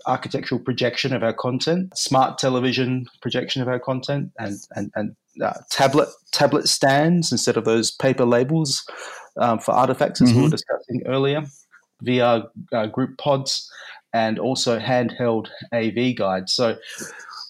architectural 0.07 0.61
projection 0.61 1.13
of 1.13 1.23
our 1.23 1.33
content, 1.33 1.97
smart 1.97 2.39
television 2.39 3.07
projection 3.23 3.63
of 3.63 3.69
our 3.69 3.79
content, 3.79 4.33
and 4.39 4.59
and 4.75 4.91
and 4.97 5.15
uh, 5.43 5.55
tablet 5.71 6.09
tablet 6.33 6.69
stands 6.69 7.31
instead 7.31 7.57
of 7.57 7.65
those 7.65 7.93
paper 7.93 8.25
labels 8.25 8.85
um, 9.37 9.59
for 9.61 9.73
artifacts, 9.73 10.21
as 10.21 10.33
we 10.33 10.43
were 10.43 10.49
Mhm. 10.49 10.51
discussing 10.51 11.03
earlier, 11.07 11.45
VR 12.03 12.49
uh, 12.73 12.87
group 12.87 13.17
pods, 13.19 13.71
and 14.13 14.39
also 14.39 14.79
handheld 14.79 15.49
AV 15.73 16.17
guides. 16.17 16.53
So 16.53 16.77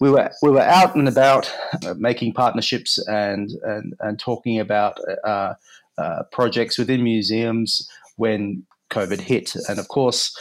we 0.01 0.09
were 0.09 0.29
we 0.41 0.49
were 0.51 0.61
out 0.61 0.95
and 0.95 1.07
about 1.07 1.51
uh, 1.85 1.93
making 1.97 2.33
partnerships 2.33 2.97
and 3.07 3.51
and 3.63 3.93
and 3.99 4.19
talking 4.19 4.59
about 4.59 4.97
uh, 5.25 5.53
uh, 5.97 6.23
projects 6.31 6.77
within 6.77 7.03
museums 7.03 7.89
when 8.17 8.65
COVID 8.91 9.19
hit, 9.19 9.55
and 9.67 9.79
of 9.79 9.87
course, 9.87 10.35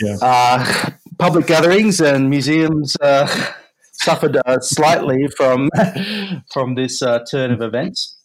Yeah. 0.00 0.16
uh, 0.22 0.90
public 1.18 1.46
gatherings 1.46 2.00
and 2.00 2.28
museums 2.30 2.96
uh, 3.00 3.26
suffered 3.92 4.36
uh, 4.46 4.60
slightly 4.60 5.26
from 5.36 5.68
from 6.52 6.74
this 6.74 7.02
uh, 7.02 7.20
turn 7.30 7.50
of 7.52 7.60
events. 7.62 8.16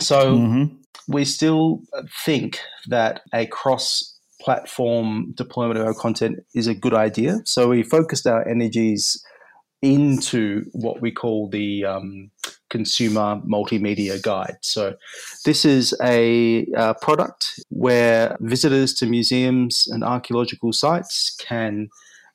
So 0.00 0.36
Mhm. 0.38 0.76
we 1.06 1.24
still 1.24 1.82
think 2.24 2.58
that 2.88 3.20
a 3.32 3.46
cross 3.46 4.13
platform 4.44 5.32
deployment 5.36 5.80
of 5.80 5.86
our 5.86 5.94
content 5.94 6.38
is 6.54 6.66
a 6.66 6.74
good 6.74 6.92
idea. 6.94 7.38
So 7.44 7.68
we 7.68 7.82
focused 7.82 8.26
our 8.26 8.46
energies 8.46 9.24
into 9.80 10.64
what 10.72 11.00
we 11.00 11.10
call 11.10 11.48
the 11.48 11.84
um, 11.84 12.30
consumer 12.70 13.40
multimedia 13.46 14.20
guide. 14.22 14.56
So 14.60 14.94
this 15.44 15.64
is 15.64 15.94
a 16.02 16.66
uh, 16.76 16.94
product 16.94 17.58
where 17.70 18.36
visitors 18.40 18.92
to 18.94 19.06
museums 19.06 19.86
and 19.86 20.02
archaeological 20.04 20.72
sites 20.72 21.36
can 21.36 21.88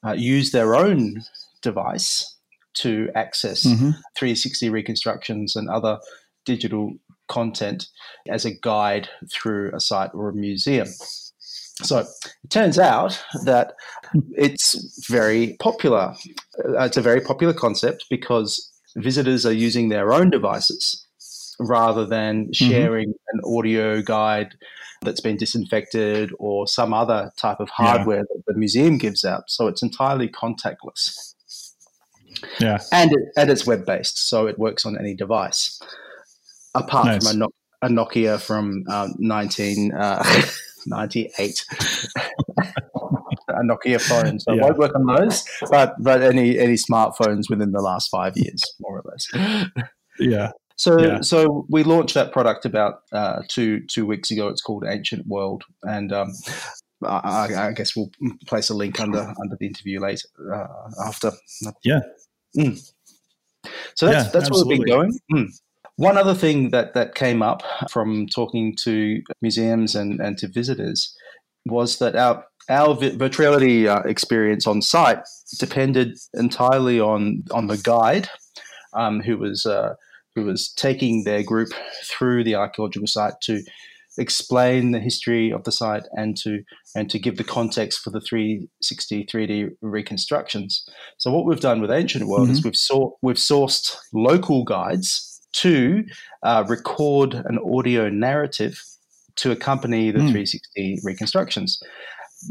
uh, 0.06 0.14
use 0.14 0.52
their 0.52 0.76
own 0.76 1.24
device 1.62 2.36
to 2.76 3.10
access 3.16 3.64
Mhm. 3.66 3.94
360 4.16 4.70
reconstructions 4.70 5.56
and 5.56 5.70
other 5.70 6.00
digital 6.46 6.94
content 7.28 7.88
as 8.30 8.46
a 8.46 8.52
guide 8.52 9.10
through 9.34 9.72
a 9.76 9.80
site 9.80 10.12
or 10.14 10.30
a 10.30 10.34
museum. 10.34 10.88
So 11.82 12.00
it 12.00 12.08
turns 12.50 12.78
out 12.78 13.22
that 13.46 13.74
it's 14.32 15.08
very 15.10 15.56
popular. 15.60 16.14
Uh, 16.64 16.84
It's 16.84 16.98
a 16.98 17.02
very 17.02 17.22
popular 17.22 17.54
concept 17.54 18.06
because 18.10 18.70
visitors 18.98 19.46
are 19.46 19.54
using 19.54 19.90
their 19.90 20.12
own 20.12 20.30
devices 20.30 21.06
rather 21.60 22.06
than 22.06 22.52
sharing 22.54 23.14
an 23.34 23.42
audio 23.46 24.02
guide 24.02 24.56
that's 25.02 25.22
been 25.22 25.38
disinfected 25.38 26.32
or 26.40 26.68
some 26.68 26.94
other 26.94 27.32
type 27.38 27.60
of 27.62 27.70
Yeah. 27.70 27.86
hardware 27.86 28.24
that 28.24 28.44
the 28.48 28.54
museum 28.56 28.98
gives 28.98 29.24
out. 29.24 29.44
So 29.50 29.68
it's 29.68 29.82
entirely 29.82 30.28
contactless 30.28 31.34
Yeah. 32.60 32.80
and 32.92 33.12
it, 33.12 33.20
and 33.38 33.50
it's 33.50 33.66
web 33.66 33.86
based, 33.86 34.18
so 34.30 34.48
it 34.48 34.60
works 34.60 34.86
on 34.86 34.98
any 34.98 35.14
device, 35.14 35.80
apart 36.76 37.06
Nice. 37.08 37.28
from 37.28 37.36
a, 37.36 37.40
no- 37.40 37.54
a 37.82 37.88
Nokia 37.88 38.40
from 38.42 38.84
um, 38.90 39.14
1998. 40.90 41.66
a 43.50 43.62
Nokia 43.64 44.00
phone, 44.02 44.40
so 44.40 44.54
Yeah. 44.54 44.58
it 44.60 44.64
won't 44.64 44.78
work 44.78 44.96
on 44.96 45.06
those, 45.06 45.44
but 45.72 45.96
but 46.00 46.22
any 46.22 46.58
any 46.60 46.76
smartphones 46.76 47.50
within 47.50 47.72
the 47.72 47.82
last 47.82 48.10
five 48.10 48.38
years, 48.38 48.62
more 48.80 49.00
or 49.00 49.04
less. 49.12 49.28
Yeah. 50.20 50.52
So 50.76 51.00
Yeah. 51.00 51.22
so 51.22 51.66
we 51.70 51.84
launched 51.84 52.14
that 52.16 52.32
product 52.32 52.66
about 52.66 53.02
uh, 53.12 53.42
two 53.48 53.82
two 53.88 54.06
weeks 54.06 54.32
ago. 54.32 54.48
It's 54.50 54.62
called 54.62 54.86
Ancient 54.88 55.26
World, 55.28 55.64
and 55.84 56.12
um, 56.14 56.32
I, 57.04 57.48
I- 57.54 57.68
I 57.68 57.72
guess 57.74 57.96
we'll 57.96 58.12
place 58.46 58.70
a 58.70 58.74
link 58.76 59.00
under 59.00 59.34
under 59.42 59.56
the 59.60 59.66
interview 59.68 60.00
later 60.00 60.28
uh, 60.54 60.68
after. 61.08 61.32
Yeah. 61.84 62.02
Mm. 62.58 62.80
So 63.96 64.06
that's 64.08 64.26
Yeah, 64.26 64.32
that's 64.32 64.50
where 64.52 64.64
we've 64.66 64.78
been 64.80 64.88
going. 64.88 65.20
Mm. 65.34 65.48
One 66.00 66.18
other 66.18 66.34
thing 66.34 66.70
that 66.70 66.94
that 66.94 67.14
came 67.14 67.42
up 67.42 67.62
from 67.90 68.26
talking 68.28 68.74
to 68.84 69.22
museums 69.42 69.96
and, 69.96 70.22
and 70.22 70.38
to 70.38 70.48
visitors 70.48 71.14
was 71.66 72.00
that 72.00 72.16
our 72.16 72.46
our 72.70 72.96
virtuality 72.96 73.86
uh, 73.86 74.08
experience 74.08 74.66
on 74.66 74.82
site 74.82 75.20
depended 75.60 76.18
entirely 76.36 77.02
on 77.02 77.44
on 77.52 77.68
the 77.68 77.78
guide 77.80 78.30
um, 78.94 79.20
who 79.20 79.38
was 79.38 79.66
uh, 79.66 79.96
who 80.36 80.46
was 80.46 80.72
taking 80.72 81.26
their 81.26 81.44
group 81.44 81.68
through 82.06 82.46
the 82.46 82.56
archaeological 82.56 83.06
site 83.06 83.34
to 83.42 83.62
explain 84.18 84.92
the 84.92 85.02
history 85.02 85.52
of 85.52 85.66
the 85.66 85.72
site 85.74 86.04
and 86.14 86.38
to 86.38 86.64
and 86.96 87.10
to 87.10 87.20
give 87.20 87.36
the 87.36 87.44
context 87.44 88.00
for 88.00 88.10
the 88.10 88.22
360 88.22 89.26
3D 89.26 89.72
reconstructions. 89.82 90.88
So 91.18 91.30
what 91.30 91.46
we've 91.46 91.60
done 91.60 91.82
with 91.82 91.92
Ancient 91.92 92.26
World 92.26 92.50
is 92.50 92.64
we've 92.64 92.74
saw, 92.74 93.12
we've 93.22 93.36
sourced 93.36 93.98
local 94.14 94.64
guides 94.64 95.29
to 95.52 96.06
uh, 96.44 96.64
record 96.68 97.34
an 97.34 97.60
audio 97.60 98.10
narrative 98.10 98.82
to 99.36 99.52
accompany 99.52 100.12
the 100.12 100.20
360 100.20 101.00
reconstructions. 101.04 101.82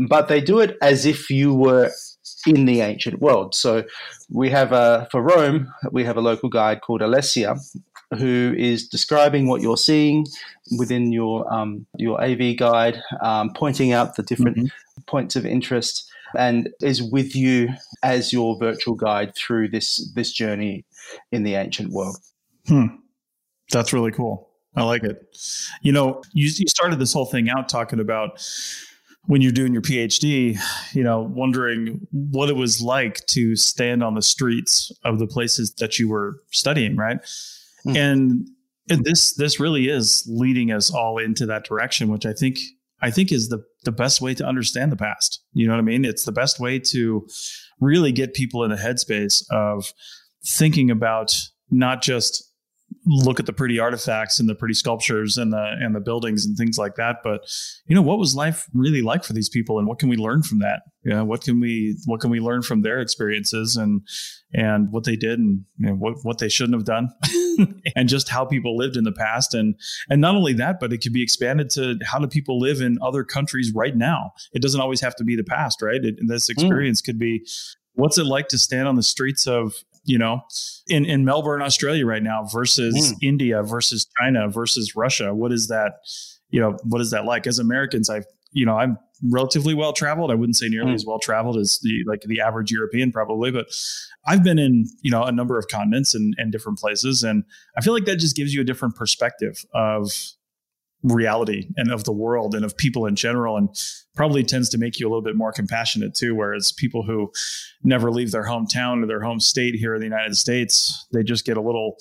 But 0.08 0.28
they 0.28 0.40
do 0.40 0.58
it 0.58 0.76
as 0.82 1.06
if 1.06 1.30
you 1.30 1.54
were 1.54 1.90
in 2.46 2.64
the 2.66 2.80
ancient 2.80 3.20
world. 3.20 3.54
So 3.54 3.84
we 4.30 4.50
have 4.50 4.72
a, 4.72 5.08
for 5.10 5.22
Rome, 5.22 5.72
we 5.90 6.04
have 6.04 6.16
a 6.16 6.20
local 6.20 6.48
guide 6.48 6.80
called 6.80 7.00
Alessia 7.00 7.58
who 8.16 8.54
is 8.56 8.88
describing 8.88 9.48
what 9.48 9.60
you're 9.60 9.76
seeing 9.76 10.26
within 10.78 11.12
your 11.12 11.52
um, 11.52 11.86
your 11.96 12.22
AV 12.22 12.56
guide, 12.56 13.00
um, 13.22 13.52
pointing 13.54 13.92
out 13.92 14.16
the 14.16 14.22
different 14.22 14.70
points 15.06 15.36
of 15.36 15.44
interest, 15.44 16.10
and 16.36 16.70
is 16.80 17.02
with 17.02 17.36
you 17.36 17.68
as 18.02 18.32
your 18.32 18.58
virtual 18.58 18.94
guide 18.94 19.34
through 19.34 19.68
this 19.68 20.10
this 20.14 20.32
journey 20.32 20.84
in 21.32 21.42
the 21.42 21.54
ancient 21.54 21.92
world. 21.92 22.18
Hmm. 22.68 22.86
That's 23.70 23.92
really 23.92 24.12
cool. 24.12 24.48
I 24.76 24.84
like 24.84 25.02
it. 25.02 25.36
You 25.82 25.92
know, 25.92 26.22
you, 26.32 26.44
you 26.44 26.68
started 26.68 26.98
this 26.98 27.12
whole 27.12 27.26
thing 27.26 27.48
out 27.50 27.68
talking 27.68 28.00
about 28.00 28.40
when 29.26 29.42
you're 29.42 29.52
doing 29.52 29.72
your 29.72 29.82
PhD, 29.82 30.58
you 30.94 31.02
know, 31.02 31.20
wondering 31.20 32.06
what 32.10 32.48
it 32.48 32.56
was 32.56 32.80
like 32.80 33.26
to 33.26 33.56
stand 33.56 34.02
on 34.02 34.14
the 34.14 34.22
streets 34.22 34.92
of 35.04 35.18
the 35.18 35.26
places 35.26 35.74
that 35.74 35.98
you 35.98 36.08
were 36.08 36.40
studying, 36.50 36.96
right? 36.96 37.18
Mm. 37.86 37.96
And, 37.96 38.48
and 38.90 39.04
this 39.04 39.34
this 39.34 39.60
really 39.60 39.88
is 39.88 40.26
leading 40.26 40.72
us 40.72 40.90
all 40.90 41.18
into 41.18 41.44
that 41.46 41.64
direction, 41.64 42.08
which 42.08 42.24
I 42.24 42.32
think 42.32 42.58
I 43.02 43.10
think 43.10 43.30
is 43.30 43.48
the 43.48 43.62
the 43.84 43.92
best 43.92 44.20
way 44.22 44.34
to 44.34 44.46
understand 44.46 44.90
the 44.90 44.96
past. 44.96 45.42
You 45.52 45.66
know 45.66 45.74
what 45.74 45.80
I 45.80 45.82
mean? 45.82 46.06
It's 46.06 46.24
the 46.24 46.32
best 46.32 46.58
way 46.58 46.78
to 46.78 47.26
really 47.80 48.12
get 48.12 48.32
people 48.32 48.64
in 48.64 48.70
the 48.70 48.76
headspace 48.76 49.44
of 49.50 49.92
thinking 50.44 50.90
about 50.90 51.36
not 51.70 52.00
just 52.02 52.47
look 53.08 53.40
at 53.40 53.46
the 53.46 53.52
pretty 53.52 53.78
artifacts 53.78 54.38
and 54.38 54.48
the 54.48 54.54
pretty 54.54 54.74
sculptures 54.74 55.38
and 55.38 55.52
the 55.52 55.76
and 55.80 55.94
the 55.94 56.00
buildings 56.00 56.44
and 56.44 56.56
things 56.56 56.76
like 56.76 56.94
that 56.96 57.16
but 57.24 57.40
you 57.86 57.94
know 57.94 58.02
what 58.02 58.18
was 58.18 58.34
life 58.34 58.66
really 58.74 59.00
like 59.00 59.24
for 59.24 59.32
these 59.32 59.48
people 59.48 59.78
and 59.78 59.88
what 59.88 59.98
can 59.98 60.08
we 60.08 60.16
learn 60.16 60.42
from 60.42 60.58
that 60.58 60.82
yeah 61.04 61.22
what 61.22 61.40
can 61.40 61.58
we 61.58 61.96
what 62.04 62.20
can 62.20 62.30
we 62.30 62.38
learn 62.38 62.60
from 62.60 62.82
their 62.82 63.00
experiences 63.00 63.76
and 63.76 64.02
and 64.52 64.92
what 64.92 65.04
they 65.04 65.16
did 65.16 65.38
and 65.38 65.64
you 65.78 65.86
know, 65.86 65.94
what 65.94 66.16
what 66.22 66.38
they 66.38 66.48
shouldn't 66.48 66.74
have 66.74 66.84
done 66.84 67.08
and 67.96 68.08
just 68.08 68.28
how 68.28 68.44
people 68.44 68.76
lived 68.76 68.96
in 68.96 69.04
the 69.04 69.12
past 69.12 69.54
and 69.54 69.74
and 70.10 70.20
not 70.20 70.34
only 70.34 70.52
that 70.52 70.78
but 70.78 70.92
it 70.92 70.98
could 70.98 71.12
be 71.12 71.22
expanded 71.22 71.70
to 71.70 71.98
how 72.04 72.18
do 72.18 72.26
people 72.26 72.60
live 72.60 72.80
in 72.80 72.98
other 73.00 73.24
countries 73.24 73.72
right 73.74 73.96
now 73.96 74.32
it 74.52 74.60
doesn't 74.60 74.80
always 74.80 75.00
have 75.00 75.16
to 75.16 75.24
be 75.24 75.34
the 75.34 75.44
past 75.44 75.80
right 75.80 76.04
it, 76.04 76.16
this 76.26 76.48
mm. 76.48 76.50
experience 76.50 77.00
mm. 77.00 77.06
could 77.06 77.18
be 77.18 77.46
what's 77.98 78.16
it 78.16 78.26
like 78.26 78.46
to 78.48 78.58
stand 78.58 78.86
on 78.86 78.94
the 78.94 79.02
streets 79.02 79.46
of 79.46 79.74
you 80.08 80.16
know, 80.16 80.40
in, 80.88 81.04
in 81.04 81.24
Melbourne, 81.24 81.60
Australia 81.60 82.06
right 82.06 82.22
now 82.22 82.44
versus 82.50 82.94
mm. 83.12 83.18
India 83.22 83.62
versus 83.62 84.06
China 84.18 84.48
versus 84.48 84.96
Russia. 84.96 85.34
What 85.34 85.52
is 85.52 85.68
that? 85.68 85.92
You 86.48 86.60
know, 86.60 86.78
what 86.82 87.02
is 87.02 87.10
that 87.10 87.26
like? 87.26 87.46
As 87.46 87.58
Americans, 87.58 88.08
I, 88.08 88.22
you 88.52 88.64
know, 88.64 88.78
I'm 88.78 88.98
relatively 89.30 89.74
well 89.74 89.92
traveled. 89.92 90.30
I 90.30 90.34
wouldn't 90.34 90.56
say 90.56 90.68
nearly 90.68 90.92
mm. 90.92 90.94
as 90.94 91.04
well 91.04 91.18
traveled 91.18 91.58
as 91.58 91.78
the 91.82 92.04
like 92.06 92.22
the 92.22 92.40
average 92.40 92.72
European 92.72 93.12
probably, 93.12 93.50
but 93.50 93.66
I've 94.26 94.42
been 94.42 94.58
in, 94.58 94.86
you 95.02 95.10
know, 95.10 95.24
a 95.24 95.32
number 95.32 95.58
of 95.58 95.68
continents 95.68 96.14
and, 96.14 96.34
and 96.38 96.50
different 96.50 96.78
places. 96.78 97.22
And 97.22 97.44
I 97.76 97.82
feel 97.82 97.92
like 97.92 98.06
that 98.06 98.16
just 98.16 98.34
gives 98.34 98.54
you 98.54 98.62
a 98.62 98.64
different 98.64 98.96
perspective 98.96 99.62
of 99.74 100.10
reality 101.02 101.68
and 101.76 101.92
of 101.92 102.04
the 102.04 102.12
world 102.12 102.54
and 102.54 102.64
of 102.64 102.76
people 102.76 103.06
in 103.06 103.14
general 103.14 103.56
and 103.56 103.68
probably 104.16 104.42
tends 104.42 104.68
to 104.68 104.78
make 104.78 104.98
you 104.98 105.06
a 105.06 105.08
little 105.08 105.22
bit 105.22 105.36
more 105.36 105.52
compassionate 105.52 106.12
too 106.12 106.34
whereas 106.34 106.72
people 106.72 107.04
who 107.04 107.30
never 107.84 108.10
leave 108.10 108.32
their 108.32 108.46
hometown 108.46 109.02
or 109.02 109.06
their 109.06 109.22
home 109.22 109.38
state 109.38 109.74
here 109.76 109.94
in 109.94 110.00
the 110.00 110.06
United 110.06 110.36
States 110.36 111.06
they 111.12 111.22
just 111.22 111.44
get 111.44 111.56
a 111.56 111.60
little 111.60 111.96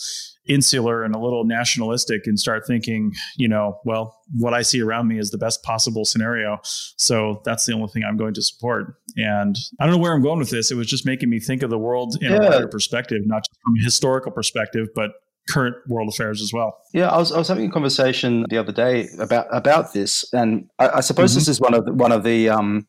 insular 0.47 1.03
and 1.03 1.13
a 1.13 1.19
little 1.19 1.43
nationalistic 1.43 2.25
and 2.25 2.39
start 2.39 2.65
thinking 2.65 3.13
you 3.37 3.47
know 3.47 3.79
well 3.85 4.17
what 4.35 4.53
I 4.53 4.61
see 4.61 4.81
around 4.81 5.07
me 5.07 5.19
is 5.19 5.31
the 5.31 5.37
best 5.37 5.63
possible 5.63 6.03
scenario. 6.03 6.59
So 6.63 7.41
that's 7.45 7.65
the 7.65 7.73
only 7.73 7.87
thing 7.87 8.03
I'm 8.03 8.17
going 8.17 8.33
to 8.33 8.41
support. 8.41 8.95
And 9.15 9.55
I 9.79 9.85
don't 9.85 9.95
know 9.95 10.01
where 10.01 10.13
I'm 10.13 10.21
going 10.21 10.39
with 10.39 10.49
this. 10.49 10.69
It 10.69 10.75
was 10.75 10.87
just 10.87 11.05
making 11.05 11.29
me 11.29 11.39
think 11.39 11.63
of 11.63 11.69
the 11.69 11.77
world 11.77 12.17
in 12.21 12.31
yeah. 12.31 12.37
a 12.37 12.49
wider 12.49 12.67
perspective 12.67 13.21
not 13.25 13.43
just 13.43 13.59
from 13.63 13.73
a 13.79 13.83
historical 13.83 14.31
perspective 14.31 14.87
but 14.95 15.11
current 15.49 15.75
world 15.87 16.09
affairs 16.09 16.41
as 16.41 16.51
well. 16.53 16.77
Yeah, 16.93 17.09
I 17.09 17.17
was, 17.17 17.31
I 17.31 17.37
was 17.37 17.47
having 17.47 17.69
a 17.69 17.71
conversation 17.71 18.45
the 18.49 18.57
other 18.57 18.71
day 18.71 19.07
about 19.19 19.47
about 19.51 19.93
this, 19.93 20.25
and 20.33 20.69
I, 20.79 20.89
I 20.89 20.99
suppose 21.01 21.31
mm-hmm. 21.31 21.39
this 21.39 21.47
is 21.47 21.61
one 21.61 21.73
of 21.73 21.85
the, 21.85 21.93
one 21.93 22.11
of 22.11 22.23
the 22.23 22.49
um, 22.49 22.87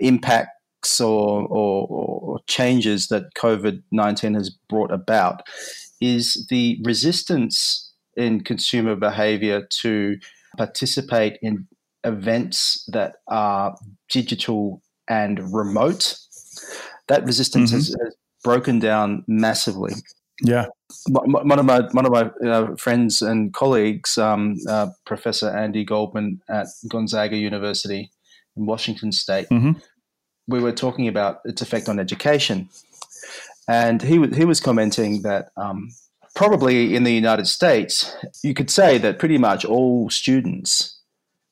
impacts 0.00 1.00
or, 1.00 1.42
or, 1.48 1.86
or 1.88 2.38
changes 2.46 3.08
that 3.08 3.34
COVID 3.34 3.82
nineteen 3.90 4.34
has 4.34 4.50
brought 4.68 4.92
about 4.92 5.42
is 6.00 6.46
the 6.48 6.80
resistance 6.84 7.92
in 8.16 8.44
consumer 8.44 8.96
behavior 8.96 9.66
to 9.70 10.16
participate 10.56 11.38
in 11.42 11.66
events 12.04 12.84
that 12.92 13.16
are 13.26 13.76
digital 14.08 14.80
and 15.08 15.52
remote. 15.52 16.16
That 17.08 17.24
resistance 17.24 17.70
mm-hmm. 17.70 17.78
has, 17.78 17.96
has 18.04 18.16
broken 18.44 18.78
down 18.78 19.24
massively. 19.26 19.92
Yeah, 20.40 20.66
one 21.08 21.58
of 21.58 21.64
my 21.64 21.80
one 21.92 22.06
of 22.06 22.12
my 22.12 22.48
uh, 22.48 22.76
friends 22.76 23.22
and 23.22 23.52
colleagues, 23.52 24.16
um, 24.18 24.56
uh, 24.68 24.88
Professor 25.04 25.48
Andy 25.48 25.84
Goldman 25.84 26.40
at 26.48 26.68
Gonzaga 26.88 27.36
University 27.36 28.10
in 28.56 28.66
Washington 28.66 29.10
State, 29.10 29.48
mm-hmm. 29.48 29.72
we 30.46 30.60
were 30.60 30.72
talking 30.72 31.08
about 31.08 31.40
its 31.44 31.60
effect 31.60 31.88
on 31.88 31.98
education, 31.98 32.68
and 33.68 34.00
he 34.00 34.24
he 34.28 34.44
was 34.44 34.60
commenting 34.60 35.22
that 35.22 35.48
um, 35.56 35.88
probably 36.36 36.94
in 36.94 37.02
the 37.02 37.12
United 37.12 37.48
States, 37.48 38.14
you 38.44 38.54
could 38.54 38.70
say 38.70 38.96
that 38.98 39.18
pretty 39.18 39.38
much 39.38 39.64
all 39.64 40.08
students 40.08 41.00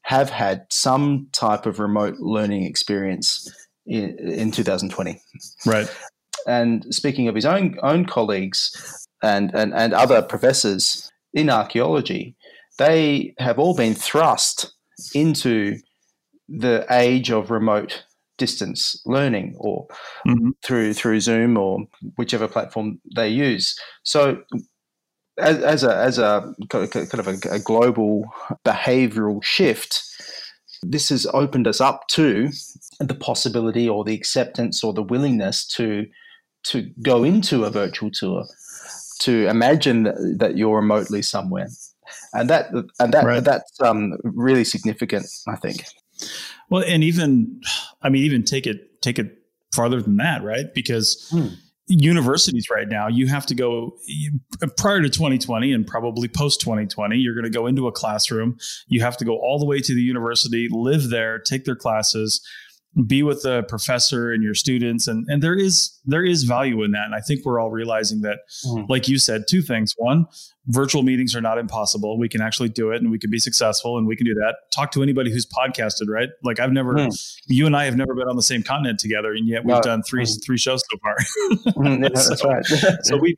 have 0.03 0.31
had 0.31 0.64
some 0.70 1.27
type 1.33 1.66
of 1.66 1.81
remote 1.81 2.18
learning 2.18 2.62
experience 2.62 3.53
in, 3.87 4.16
in 4.18 4.53
2020. 4.53 5.20
Right. 5.66 5.92
And 6.46 6.94
speaking 6.94 7.28
of 7.28 7.35
his 7.35 7.46
own 7.46 7.76
own 7.82 8.06
colleagues 8.06 9.06
and, 9.22 9.54
and, 9.54 9.74
and 9.74 9.92
other 9.92 10.22
professors 10.22 11.11
in 11.35 11.50
archaeology, 11.50 12.37
they 12.78 13.35
have 13.38 13.59
all 13.59 13.74
been 13.74 13.94
thrust 13.94 14.72
into 15.14 15.78
the 16.48 16.87
age 16.90 17.30
of 17.30 17.50
remote 17.50 18.04
distance 18.38 19.00
learning 19.06 19.54
or 19.59 19.87
mm-hmm. 20.26 20.50
through 20.62 20.92
through 20.94 21.20
Zoom 21.20 21.56
or 21.56 21.80
whichever 22.16 22.46
platform 22.46 23.00
they 23.14 23.28
use. 23.28 23.78
So 24.02 24.42
as, 25.38 25.62
as 25.62 25.85
a 25.85 25.96
as 25.96 26.18
a 26.18 26.54
kind 26.68 27.14
of 27.14 27.28
a, 27.28 27.38
a 27.50 27.59
global 27.59 28.24
behavioral 28.64 29.42
shift, 29.42 30.02
this 30.82 31.09
has 31.09 31.26
opened 31.32 31.66
us 31.66 31.80
up 31.80 32.06
to 32.09 32.50
the 33.00 33.14
possibility 33.14 33.88
or 33.88 34.04
the 34.04 34.14
acceptance 34.14 34.82
or 34.85 34.92
the 34.92 35.02
willingness 35.02 35.66
to 35.66 36.06
to 36.68 36.83
go 37.02 37.24
into 37.24 37.64
a 37.64 37.70
virtual 37.70 38.11
tour, 38.11 38.44
to 39.20 39.48
imagine 39.48 40.05
that, 40.05 40.37
that 40.38 40.57
you're 40.57 40.76
remotely 40.76 41.22
somewhere, 41.22 41.68
and 42.33 42.50
that 42.50 42.70
and 42.98 43.12
that 43.12 43.24
right. 43.24 43.44
that's 43.44 43.81
um, 43.81 44.14
really 44.22 44.64
significant, 44.64 45.26
I 45.48 45.57
think. 45.57 45.85
Well, 46.70 46.85
and 46.87 47.05
even, 47.05 47.61
I 48.02 48.09
mean, 48.09 48.24
even 48.24 48.42
take 48.42 48.66
it 48.66 49.02
take 49.02 49.18
it 49.18 49.38
farther 49.74 50.00
than 50.02 50.16
that, 50.16 50.42
right? 50.42 50.66
Because. 50.74 51.29
Hmm. 51.31 51.48
Universities 51.88 52.66
right 52.68 52.88
now, 52.88 53.07
you 53.07 53.29
have 53.29 53.46
to 53.46 53.55
go 53.55 53.96
prior 54.76 55.00
to 55.00 55.09
2020 55.09 55.72
and 55.72 55.87
probably 55.87 56.26
post 56.26 56.61
2020. 56.61 57.16
You're 57.16 57.33
going 57.33 57.44
to 57.44 57.48
go 57.48 57.68
into 57.68 57.87
a 57.87 57.92
classroom. 57.92 58.59
You 58.88 59.02
have 59.02 59.16
to 59.18 59.24
go 59.24 59.38
all 59.38 59.61
the 59.61 59.66
way 59.66 59.79
to 59.79 59.94
the 59.94 60.00
university, 60.00 60.66
live 60.68 61.11
there, 61.11 61.38
take 61.38 61.64
their 61.64 61.76
classes, 61.76 62.44
be 63.07 63.22
with 63.22 63.42
the 63.42 63.62
professor 63.64 64.33
and 64.33 64.42
your 64.42 64.55
students 64.55 65.07
and 65.07 65.27
and 65.29 65.42
there 65.42 65.55
is 65.55 65.99
there 66.07 66.25
is 66.25 66.44
value 66.44 66.83
in 66.83 66.92
that 66.92 67.05
and 67.05 67.14
i 67.14 67.20
think 67.20 67.44
we're 67.44 67.61
all 67.61 67.70
realizing 67.70 68.22
that 68.22 68.38
mm. 68.66 68.88
like 68.88 69.07
you 69.07 69.18
said 69.18 69.44
two 69.46 69.61
things 69.61 69.92
one 69.99 70.25
virtual 70.68 71.03
meetings 71.03 71.37
are 71.37 71.42
not 71.42 71.59
impossible 71.59 72.18
we 72.18 72.29
can 72.29 72.40
actually 72.40 72.70
do 72.70 72.90
it 72.90 73.03
and 73.03 73.11
we 73.11 73.18
can 73.18 73.31
be 73.31 73.38
successful 73.38 73.99
and 73.99 74.07
we 74.07 74.16
can 74.16 74.25
do 74.25 74.33
that 74.33 74.55
talk 74.75 74.90
to 74.90 75.03
anybody 75.03 75.31
who's 75.31 75.46
podcasted 75.46 76.09
right 76.09 76.31
like 76.42 76.59
i've 76.59 76.72
never 76.72 76.94
mm. 76.94 77.38
you 77.49 77.66
and 77.66 77.77
i 77.77 77.85
have 77.85 77.96
never 77.96 78.14
been 78.14 78.29
on 78.29 78.37
the 78.37 78.42
same 78.42 78.62
continent 78.62 78.99
together 78.99 79.33
and 79.33 79.46
yet 79.46 79.62
we've 79.62 79.77
no. 79.77 79.83
done 79.83 80.03
three 80.03 80.25
mm. 80.25 80.44
three 80.44 80.59
shows 80.59 80.83
so 80.90 80.99
far 81.03 81.16
mm, 81.75 82.16
so, 82.16 82.29
that's 82.31 82.44
right 82.44 83.05
so 83.05 83.18
we 83.18 83.37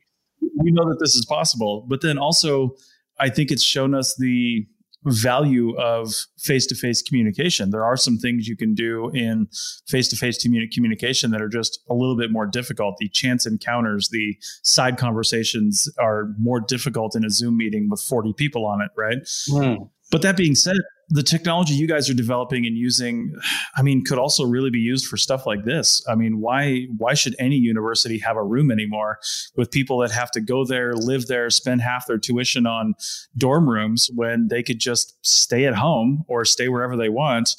we 0.57 0.71
know 0.71 0.87
that 0.87 0.99
this 0.99 1.15
is 1.15 1.25
possible 1.25 1.85
but 1.89 1.99
then 1.99 2.17
also 2.17 2.73
i 3.19 3.27
think 3.27 3.51
it's 3.51 3.63
shown 3.63 3.93
us 3.93 4.15
the 4.15 4.65
value 5.05 5.75
of 5.77 6.13
face-to-face 6.39 7.01
communication. 7.03 7.69
There 7.71 7.85
are 7.85 7.95
some 7.95 8.17
things 8.17 8.47
you 8.47 8.57
can 8.57 8.73
do 8.73 9.09
in 9.09 9.47
face-to-face 9.87 10.45
communication 10.73 11.31
that 11.31 11.41
are 11.41 11.47
just 11.47 11.79
a 11.89 11.93
little 11.93 12.17
bit 12.17 12.31
more 12.31 12.45
difficult. 12.45 12.97
The 12.97 13.07
chance 13.09 13.45
encounters, 13.45 14.09
the 14.09 14.35
side 14.63 14.97
conversations 14.97 15.89
are 15.97 16.33
more 16.37 16.59
difficult 16.59 17.15
in 17.15 17.23
a 17.23 17.29
Zoom 17.29 17.57
meeting 17.57 17.87
with 17.89 18.01
40 18.01 18.33
people 18.33 18.65
on 18.65 18.81
it, 18.81 18.91
right? 18.97 19.19
Mm. 19.49 19.89
But 20.11 20.21
that 20.23 20.35
being 20.35 20.55
said, 20.55 20.77
the 21.09 21.23
technology 21.23 21.73
you 21.73 21.87
guys 21.87 22.09
are 22.09 22.13
developing 22.13 22.65
and 22.65 22.77
using 22.77 23.33
i 23.75 23.81
mean 23.81 24.03
could 24.03 24.19
also 24.19 24.43
really 24.45 24.69
be 24.69 24.79
used 24.79 25.07
for 25.07 25.17
stuff 25.17 25.45
like 25.45 25.63
this. 25.65 26.05
I 26.07 26.15
mean 26.15 26.39
why 26.39 26.87
why 26.97 27.13
should 27.13 27.35
any 27.39 27.55
university 27.55 28.19
have 28.19 28.37
a 28.37 28.43
room 28.43 28.71
anymore 28.71 29.19
with 29.55 29.71
people 29.71 29.99
that 29.99 30.11
have 30.11 30.31
to 30.31 30.41
go 30.41 30.65
there 30.65 30.93
live 30.93 31.27
there 31.27 31.49
spend 31.49 31.81
half 31.81 32.07
their 32.07 32.17
tuition 32.17 32.65
on 32.65 32.95
dorm 33.37 33.69
rooms 33.69 34.09
when 34.13 34.47
they 34.49 34.63
could 34.63 34.79
just 34.79 35.17
stay 35.25 35.65
at 35.65 35.75
home 35.75 36.23
or 36.27 36.45
stay 36.45 36.69
wherever 36.69 36.95
they 36.95 37.09
want 37.09 37.55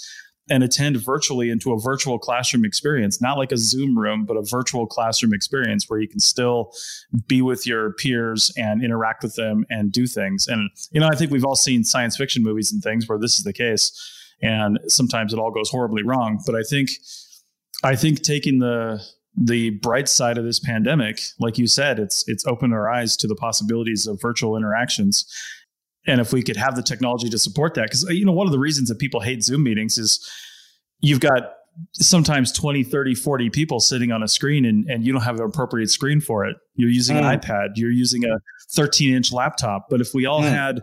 and 0.50 0.64
attend 0.64 0.96
virtually 0.96 1.48
into 1.48 1.72
a 1.72 1.78
virtual 1.78 2.18
classroom 2.18 2.64
experience, 2.64 3.20
not 3.20 3.38
like 3.38 3.52
a 3.52 3.56
Zoom 3.56 3.96
room, 3.96 4.24
but 4.24 4.36
a 4.36 4.42
virtual 4.42 4.86
classroom 4.86 5.32
experience 5.32 5.88
where 5.88 6.00
you 6.00 6.08
can 6.08 6.18
still 6.18 6.72
be 7.28 7.40
with 7.40 7.66
your 7.66 7.92
peers 7.94 8.52
and 8.56 8.84
interact 8.84 9.22
with 9.22 9.36
them 9.36 9.64
and 9.70 9.92
do 9.92 10.06
things. 10.06 10.48
And, 10.48 10.68
you 10.90 11.00
know, 11.00 11.06
I 11.06 11.14
think 11.14 11.30
we've 11.30 11.44
all 11.44 11.56
seen 11.56 11.84
science 11.84 12.16
fiction 12.16 12.42
movies 12.42 12.72
and 12.72 12.82
things 12.82 13.08
where 13.08 13.18
this 13.18 13.38
is 13.38 13.44
the 13.44 13.52
case. 13.52 13.92
And 14.42 14.78
sometimes 14.88 15.32
it 15.32 15.38
all 15.38 15.52
goes 15.52 15.70
horribly 15.70 16.02
wrong. 16.02 16.42
But 16.44 16.56
I 16.56 16.62
think, 16.68 16.90
I 17.84 17.94
think 17.94 18.22
taking 18.22 18.58
the, 18.58 19.00
the 19.36 19.70
bright 19.70 20.08
side 20.08 20.36
of 20.36 20.44
this 20.44 20.58
pandemic, 20.58 21.20
like 21.38 21.56
you 21.56 21.68
said, 21.68 22.00
it's 22.00 22.28
it's 22.28 22.44
opened 22.46 22.74
our 22.74 22.90
eyes 22.90 23.16
to 23.18 23.28
the 23.28 23.36
possibilities 23.36 24.08
of 24.08 24.20
virtual 24.20 24.56
interactions 24.56 25.24
And 26.06 26.20
if 26.20 26.32
we 26.32 26.42
could 26.42 26.56
have 26.56 26.76
the 26.76 26.82
technology 26.82 27.28
to 27.28 27.38
support 27.38 27.74
that, 27.74 27.84
because 27.84 28.04
you 28.04 28.24
know, 28.24 28.32
one 28.32 28.46
of 28.46 28.52
the 28.52 28.58
reasons 28.58 28.88
that 28.88 28.98
people 28.98 29.20
hate 29.20 29.42
Zoom 29.42 29.62
meetings 29.62 29.98
is 29.98 30.26
you've 31.00 31.20
got 31.20 31.42
sometimes 31.92 32.52
20 32.52 32.82
30 32.82 33.14
40 33.14 33.50
people 33.50 33.80
sitting 33.80 34.12
on 34.12 34.22
a 34.22 34.28
screen 34.28 34.64
and, 34.64 34.88
and 34.90 35.04
you 35.04 35.12
don't 35.12 35.22
have 35.22 35.36
an 35.36 35.46
appropriate 35.46 35.88
screen 35.88 36.20
for 36.20 36.44
it 36.44 36.56
you're 36.74 36.90
using 36.90 37.16
mm. 37.16 37.20
an 37.20 37.38
ipad 37.38 37.68
you're 37.76 37.90
using 37.90 38.24
a 38.24 38.36
13 38.72 39.14
inch 39.14 39.32
laptop 39.32 39.86
but 39.88 40.00
if 40.00 40.12
we 40.12 40.26
all 40.26 40.42
mm. 40.42 40.50
had 40.50 40.80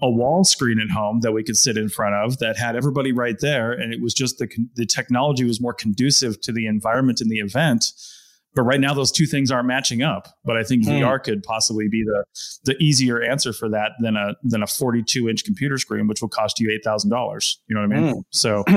a 0.00 0.10
wall 0.10 0.42
screen 0.42 0.80
at 0.80 0.90
home 0.90 1.20
that 1.20 1.32
we 1.32 1.44
could 1.44 1.56
sit 1.56 1.76
in 1.76 1.88
front 1.88 2.14
of 2.14 2.38
that 2.38 2.56
had 2.56 2.74
everybody 2.74 3.12
right 3.12 3.36
there 3.40 3.70
and 3.72 3.92
it 3.92 4.00
was 4.02 4.14
just 4.14 4.38
the 4.38 4.48
the 4.74 4.86
technology 4.86 5.44
was 5.44 5.60
more 5.60 5.74
conducive 5.74 6.40
to 6.40 6.52
the 6.52 6.66
environment 6.66 7.20
in 7.20 7.28
the 7.28 7.38
event 7.38 7.92
but 8.54 8.62
right 8.62 8.80
now 8.80 8.92
those 8.94 9.12
two 9.12 9.26
things 9.26 9.50
aren't 9.50 9.66
matching 9.66 10.02
up 10.02 10.28
but 10.44 10.56
i 10.56 10.62
think 10.62 10.84
mm. 10.84 11.00
vr 11.00 11.22
could 11.22 11.42
possibly 11.42 11.88
be 11.88 12.02
the 12.04 12.24
the 12.64 12.76
easier 12.82 13.22
answer 13.22 13.52
for 13.52 13.68
that 13.68 13.92
than 14.00 14.16
a 14.16 14.34
than 14.42 14.62
a 14.62 14.66
42 14.66 15.28
inch 15.28 15.44
computer 15.44 15.78
screen 15.78 16.06
which 16.06 16.20
will 16.20 16.28
cost 16.28 16.60
you 16.60 16.68
$8000 16.84 17.56
you 17.68 17.74
know 17.74 17.80
what 17.82 17.96
i 17.96 18.00
mean 18.00 18.14
mm. 18.14 18.24
so 18.30 18.64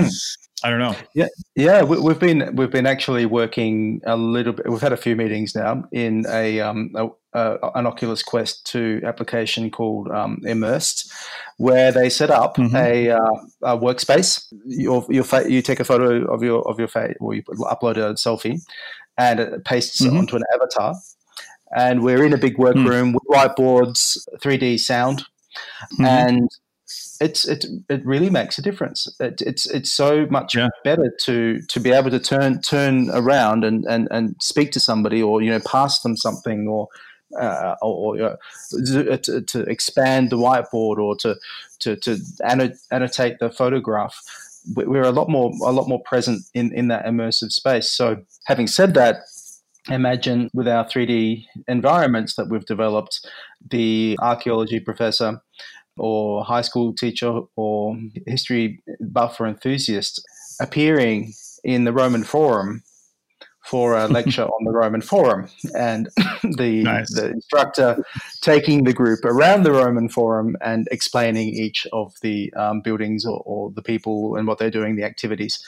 I 0.63 0.69
don't 0.69 0.79
know. 0.79 0.95
Yeah, 1.13 1.27
yeah, 1.55 1.83
we, 1.83 2.07
have 2.07 2.19
been 2.19 2.55
we've 2.55 2.71
been 2.71 2.85
actually 2.85 3.25
working 3.25 3.99
a 4.05 4.15
little 4.15 4.53
bit. 4.53 4.69
We've 4.69 4.79
had 4.79 4.93
a 4.93 4.97
few 4.97 5.13
meetings 5.13 5.53
now 5.53 5.83
in 5.91 6.25
a, 6.29 6.61
um, 6.61 6.91
a, 6.95 7.07
a 7.33 7.71
an 7.75 7.85
Oculus 7.85 8.23
Quest 8.23 8.65
two 8.65 9.01
application 9.03 9.69
called 9.69 10.09
um, 10.09 10.39
Immersed, 10.45 11.11
where 11.57 11.91
they 11.91 12.09
set 12.09 12.31
up 12.31 12.55
mm-hmm. 12.55 12.75
a, 12.77 13.09
uh, 13.09 13.73
a, 13.73 13.77
workspace. 13.77 14.45
You 14.65 15.05
you 15.09 15.61
take 15.61 15.81
a 15.81 15.83
photo 15.83 16.33
of 16.33 16.41
your 16.43 16.65
of 16.69 16.79
your 16.79 16.87
face, 16.87 17.17
or 17.19 17.33
you 17.33 17.43
upload 17.43 17.97
a 17.97 18.13
selfie, 18.13 18.61
and 19.17 19.39
it 19.39 19.65
pastes 19.65 20.01
mm-hmm. 20.01 20.15
it 20.15 20.19
onto 20.19 20.35
an 20.35 20.43
avatar. 20.53 20.95
And 21.75 22.03
we're 22.03 22.23
in 22.23 22.33
a 22.33 22.37
big 22.37 22.57
workroom 22.59 23.11
mm. 23.11 23.13
with 23.13 23.23
whiteboards, 23.27 24.17
3D 24.43 24.79
sound, 24.79 25.23
mm-hmm. 25.93 26.05
and 26.05 26.49
it's 27.19 27.47
it 27.47 27.65
it 27.89 28.05
really 28.05 28.29
makes 28.29 28.57
a 28.57 28.61
difference. 28.61 29.07
It, 29.19 29.41
it's 29.41 29.65
it's 29.65 29.91
so 29.91 30.27
much 30.27 30.55
yeah. 30.55 30.69
better 30.83 31.11
to 31.21 31.61
to 31.61 31.79
be 31.79 31.91
able 31.91 32.11
to 32.11 32.19
turn 32.19 32.61
turn 32.61 33.09
around 33.11 33.63
and, 33.63 33.85
and 33.85 34.07
and 34.11 34.35
speak 34.39 34.71
to 34.73 34.79
somebody 34.79 35.21
or 35.21 35.41
you 35.41 35.49
know 35.49 35.61
pass 35.61 36.01
them 36.01 36.15
something 36.15 36.67
or 36.67 36.89
uh, 37.39 37.75
or, 37.81 38.21
or 38.21 38.23
uh, 38.23 39.17
to, 39.17 39.41
to, 39.41 39.61
expand 39.61 40.29
the 40.29 40.37
whiteboard 40.37 40.97
or 40.97 41.15
to 41.15 41.35
to 41.79 41.95
to 41.95 42.19
annotate 42.91 43.39
the 43.39 43.49
photograph. 43.49 44.21
We're 44.75 45.03
a 45.03 45.11
lot 45.11 45.29
more 45.29 45.51
a 45.63 45.71
lot 45.71 45.87
more 45.87 46.01
present 46.03 46.43
in 46.53 46.73
in 46.73 46.87
that 46.87 47.05
immersive 47.05 47.51
space. 47.51 47.89
So 47.91 48.17
having 48.45 48.67
said 48.67 48.93
that, 48.93 49.17
imagine 49.89 50.49
with 50.53 50.67
our 50.67 50.85
3D 50.85 51.45
environments 51.67 52.35
that 52.35 52.49
we've 52.49 52.65
developed, 52.65 53.27
the 53.69 54.17
archaeology 54.21 54.79
professor 54.79 55.41
or 55.97 56.43
high 56.43 56.61
school 56.61 56.93
teacher 56.93 57.41
or 57.55 57.95
history 58.25 58.81
buff 58.99 59.39
or 59.39 59.47
enthusiast 59.47 60.25
appearing 60.59 61.33
in 61.63 61.83
the 61.83 61.93
Roman 61.93 62.23
Forum 62.23 62.83
for 63.63 63.97
a 63.97 64.07
lecture 64.07 64.43
on 64.43 64.65
the 64.65 64.71
Roman 64.71 65.01
Forum, 65.01 65.47
and 65.75 66.09
the 66.43 66.83
nice. 66.83 67.13
the 67.13 67.31
instructor 67.31 68.03
taking 68.41 68.83
the 68.83 68.93
group 68.93 69.23
around 69.23 69.63
the 69.63 69.71
Roman 69.71 70.09
Forum 70.09 70.55
and 70.61 70.87
explaining 70.91 71.49
each 71.49 71.87
of 71.93 72.13
the 72.21 72.53
um, 72.53 72.81
buildings 72.81 73.25
or, 73.25 73.41
or, 73.45 73.71
the 73.71 73.81
people 73.81 74.35
and 74.35 74.47
what 74.47 74.57
they're 74.57 74.69
doing, 74.69 74.95
the 74.95 75.03
activities. 75.03 75.65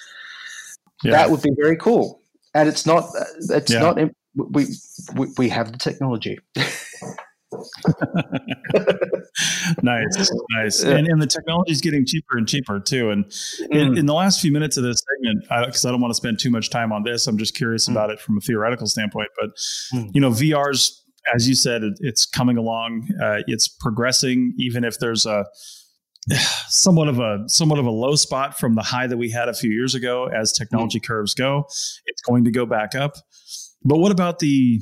Yeah. 1.04 1.12
That 1.12 1.30
would 1.30 1.42
be 1.42 1.52
very 1.60 1.78
cool, 1.78 2.22
and 2.54 2.68
it's 2.68 2.86
not. 2.86 3.10
It's 3.50 3.72
yeah. 3.72 3.80
not. 3.80 3.98
We, 4.36 4.68
we 5.16 5.28
we 5.38 5.50
have 5.50 5.72
the 5.72 5.78
technology. 5.78 6.40
nice, 9.82 10.32
nice. 10.56 10.84
And, 10.84 11.08
and 11.08 11.22
the 11.22 11.28
technology 11.28 11.72
is 11.72 11.82
getting 11.82 12.06
cheaper 12.06 12.38
and 12.38 12.48
cheaper 12.48 12.80
too. 12.80 13.10
And 13.12 13.26
mm. 13.26 13.72
in, 13.72 13.98
in, 13.98 14.06
the 14.06 14.14
last 14.14 14.42
few 14.42 14.52
minutes 14.52 14.78
of 14.78 14.84
this 14.84 15.04
segment, 15.04 15.46
because 15.68 15.86
I, 15.86 15.90
I, 15.90 15.92
don't 15.92 16.02
want 16.02 16.12
to 16.12 16.16
spend 16.16 16.40
too 16.40 16.50
much 16.50 16.70
time 16.70 16.92
on 16.92 17.04
this, 17.04 17.28
I'm 17.28 17.38
just 17.38 17.56
curious 17.56 17.88
mm. 17.88 17.92
about 17.92 18.10
it 18.10 18.20
from 18.20 18.38
a 18.38 18.42
theoretical 18.42 18.88
standpoint. 18.88 19.30
But 19.40 19.56
mm. 19.94 20.12
you 20.14 20.22
know, 20.22 20.32
VR's, 20.32 21.04
as 21.34 21.48
you 21.48 21.56
said, 21.56 21.84
it, 21.84 21.94
it's 22.00 22.26
coming 22.26 22.58
along. 22.58 23.08
Uh, 23.22 23.42
it's 23.48 23.68
progressing, 23.68 24.54
even 24.58 24.84
if 24.84 25.00
there's 25.00 25.26
a 25.26 25.46
somewhat 26.68 27.08
of 27.08 27.20
a 27.20 27.44
somewhat 27.48 27.80
of 27.80 27.86
a 27.86 27.92
low 27.92 28.16
spot 28.16 28.58
from 28.58 28.76
the 28.76 28.82
high 28.82 29.08
that 29.08 29.18
we 29.18 29.30
had 29.30 29.50
a 29.50 29.54
few 29.54 29.72
years 29.72 29.96
ago. 29.96 30.28
As 30.28 30.52
technology 30.52 31.00
mm. 31.00 31.08
curves 31.08 31.34
go, 31.34 31.66
it's 32.06 32.22
going 32.28 32.44
to 32.46 32.52
go 32.52 32.66
back 32.66 32.96
up. 32.96 33.16
But 33.84 34.00
what 34.00 34.12
about 34.12 34.40
the 34.40 34.82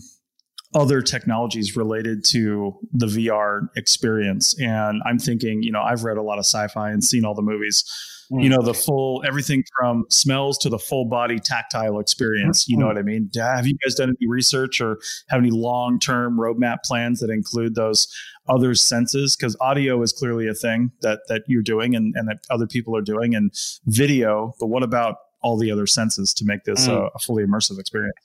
other 0.73 1.01
technologies 1.01 1.75
related 1.75 2.23
to 2.25 2.75
the 2.91 3.05
VR 3.05 3.67
experience. 3.75 4.59
And 4.59 5.01
I'm 5.05 5.19
thinking, 5.19 5.63
you 5.63 5.71
know, 5.71 5.81
I've 5.81 6.03
read 6.03 6.17
a 6.17 6.21
lot 6.21 6.39
of 6.39 6.45
sci-fi 6.45 6.91
and 6.91 7.03
seen 7.03 7.25
all 7.25 7.35
the 7.35 7.41
movies. 7.41 7.83
Mm. 8.31 8.43
You 8.43 8.49
know, 8.49 8.61
the 8.61 8.73
full 8.73 9.23
everything 9.25 9.63
from 9.77 10.05
smells 10.09 10.57
to 10.59 10.69
the 10.69 10.79
full 10.79 11.05
body 11.05 11.39
tactile 11.39 11.99
experience. 11.99 12.67
You 12.67 12.77
know 12.77 12.85
mm-hmm. 12.85 12.95
what 12.95 12.97
I 12.97 13.03
mean? 13.03 13.29
Have 13.35 13.67
you 13.67 13.77
guys 13.83 13.95
done 13.95 14.09
any 14.09 14.27
research 14.27 14.81
or 14.81 14.99
have 15.29 15.39
any 15.39 15.51
long 15.51 15.99
term 15.99 16.37
roadmap 16.37 16.83
plans 16.83 17.19
that 17.19 17.29
include 17.29 17.75
those 17.75 18.07
other 18.47 18.73
senses? 18.75 19.35
Because 19.35 19.55
audio 19.59 20.01
is 20.01 20.11
clearly 20.11 20.47
a 20.47 20.53
thing 20.53 20.91
that 21.01 21.19
that 21.27 21.43
you're 21.47 21.63
doing 21.63 21.95
and, 21.95 22.15
and 22.15 22.27
that 22.27 22.39
other 22.49 22.65
people 22.65 22.95
are 22.95 23.01
doing, 23.01 23.35
and 23.35 23.51
video. 23.85 24.55
But 24.59 24.67
what 24.67 24.83
about 24.83 25.17
all 25.41 25.57
the 25.57 25.69
other 25.71 25.85
senses 25.85 26.33
to 26.35 26.45
make 26.45 26.63
this 26.63 26.87
mm. 26.87 26.93
a, 26.93 27.09
a 27.13 27.19
fully 27.19 27.43
immersive 27.43 27.79
experience? 27.79 28.15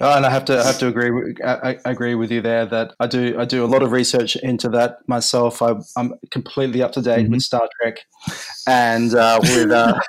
Oh, 0.00 0.16
and 0.16 0.24
I 0.24 0.30
have 0.30 0.44
to 0.46 0.58
I 0.58 0.66
have 0.66 0.78
to 0.78 0.88
agree 0.88 1.34
I, 1.44 1.78
I, 1.84 1.90
agree 1.90 2.14
with 2.14 2.30
you 2.30 2.40
there 2.40 2.64
that 2.66 2.94
I 3.00 3.06
do 3.06 3.38
I 3.38 3.44
do 3.44 3.64
a 3.64 3.66
lot 3.66 3.82
of 3.82 3.92
research 3.92 4.36
into 4.36 4.68
that 4.70 5.06
myself. 5.06 5.60
I, 5.60 5.74
am 5.96 6.14
completely 6.30 6.82
up 6.82 6.92
to 6.92 7.02
date 7.02 7.24
mm-hmm. 7.24 7.32
with 7.32 7.42
Star 7.42 7.68
Trek 7.80 7.98
and 8.66 9.14
uh, 9.14 9.38
with 9.42 9.70
uh, 9.70 10.00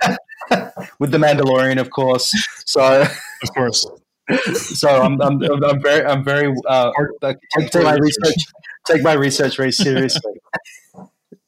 with 1.00 1.12
the 1.12 1.18
Mandalorian, 1.18 1.80
of 1.80 1.90
course. 1.90 2.34
So 2.66 3.02
of 3.02 3.54
course. 3.54 3.86
So 4.54 4.88
I'm, 4.88 5.22
I'm, 5.22 5.42
I'm 5.44 5.82
very 5.82 6.06
I'm 6.06 6.24
very 6.24 6.56
uh, 6.68 6.92
take, 7.22 7.38
take 7.70 7.84
my 7.84 7.96
research 7.96 8.46
take 8.86 9.04
my 9.04 9.14
research 9.14 9.58
very 9.58 9.72
seriously. 9.72 10.34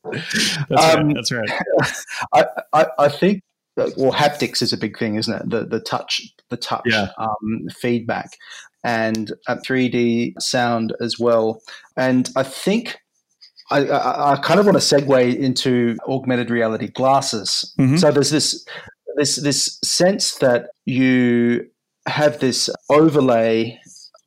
That's 0.03 0.95
um, 0.95 1.07
right. 1.07 1.15
That's 1.15 1.31
right. 1.31 1.49
I, 2.33 2.45
I, 2.73 2.87
I 2.99 3.09
think 3.09 3.41
well, 3.75 4.11
haptics 4.11 4.61
is 4.61 4.73
a 4.73 4.77
big 4.77 4.97
thing, 4.97 5.15
isn't 5.15 5.33
it? 5.33 5.49
The 5.49 5.65
the 5.65 5.79
touch, 5.79 6.21
the 6.49 6.57
touch 6.57 6.85
yeah. 6.85 7.09
um, 7.17 7.67
feedback, 7.79 8.37
and 8.83 9.31
uh, 9.47 9.57
3D 9.57 10.41
sound 10.41 10.93
as 11.01 11.17
well. 11.19 11.61
And 11.97 12.29
I 12.35 12.43
think 12.43 12.97
I, 13.71 13.85
I, 13.85 14.33
I, 14.33 14.35
kind 14.37 14.59
of 14.59 14.65
want 14.65 14.79
to 14.79 14.95
segue 14.95 15.35
into 15.35 15.97
augmented 16.07 16.49
reality 16.49 16.87
glasses. 16.87 17.73
Mm-hmm. 17.79 17.97
So 17.97 18.11
there's 18.11 18.29
this 18.29 18.65
this 19.15 19.37
this 19.37 19.79
sense 19.83 20.35
that 20.35 20.69
you 20.85 21.67
have 22.05 22.39
this 22.39 22.69
overlay 22.89 23.79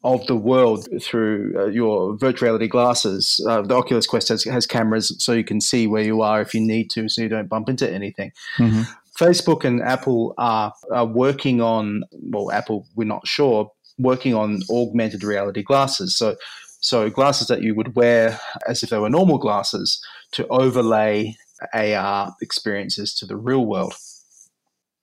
of 0.02 0.24
the 0.26 0.37
world 0.37 0.88
through 1.02 1.52
uh, 1.59 1.66
your 1.66 2.16
virtual 2.16 2.46
reality 2.46 2.68
glasses. 2.68 3.44
Uh, 3.48 3.62
the 3.62 3.74
Oculus 3.74 4.06
Quest 4.06 4.28
has, 4.28 4.44
has, 4.44 4.64
cameras 4.64 5.12
so 5.18 5.32
you 5.32 5.42
can 5.42 5.61
see 5.61 5.88
where 5.88 6.04
you 6.04 6.22
are 6.22 6.40
if 6.40 6.54
you 6.54 6.61
need 6.61 6.90
to, 6.90 7.09
so 7.09 7.22
you 7.22 7.28
don't 7.28 7.48
bump 7.48 7.68
into 7.68 7.90
anything. 7.90 8.30
Mm-hmm. 8.59 8.82
Facebook 9.18 9.64
and 9.64 9.83
Apple 9.83 10.35
are, 10.38 10.72
are 10.92 11.07
working 11.07 11.61
on, 11.61 12.05
well, 12.12 12.50
Apple, 12.50 12.87
we're 12.94 13.05
not 13.05 13.26
sure, 13.26 13.70
working 13.98 14.35
on 14.35 14.61
augmented 14.70 15.24
reality 15.24 15.62
glasses. 15.62 16.14
So, 16.14 16.37
so 16.81 17.09
glasses 17.11 17.48
that 17.48 17.62
you 17.62 17.74
would 17.74 17.96
wear 17.96 18.38
as 18.68 18.83
if 18.83 18.90
they 18.90 18.98
were 18.98 19.11
normal 19.11 19.38
glasses 19.38 20.05
to 20.33 20.46
overlay 20.48 21.35
AR 21.72 22.35
experiences 22.42 23.14
to 23.14 23.26
the 23.26 23.37
real 23.37 23.64
world. 23.64 23.94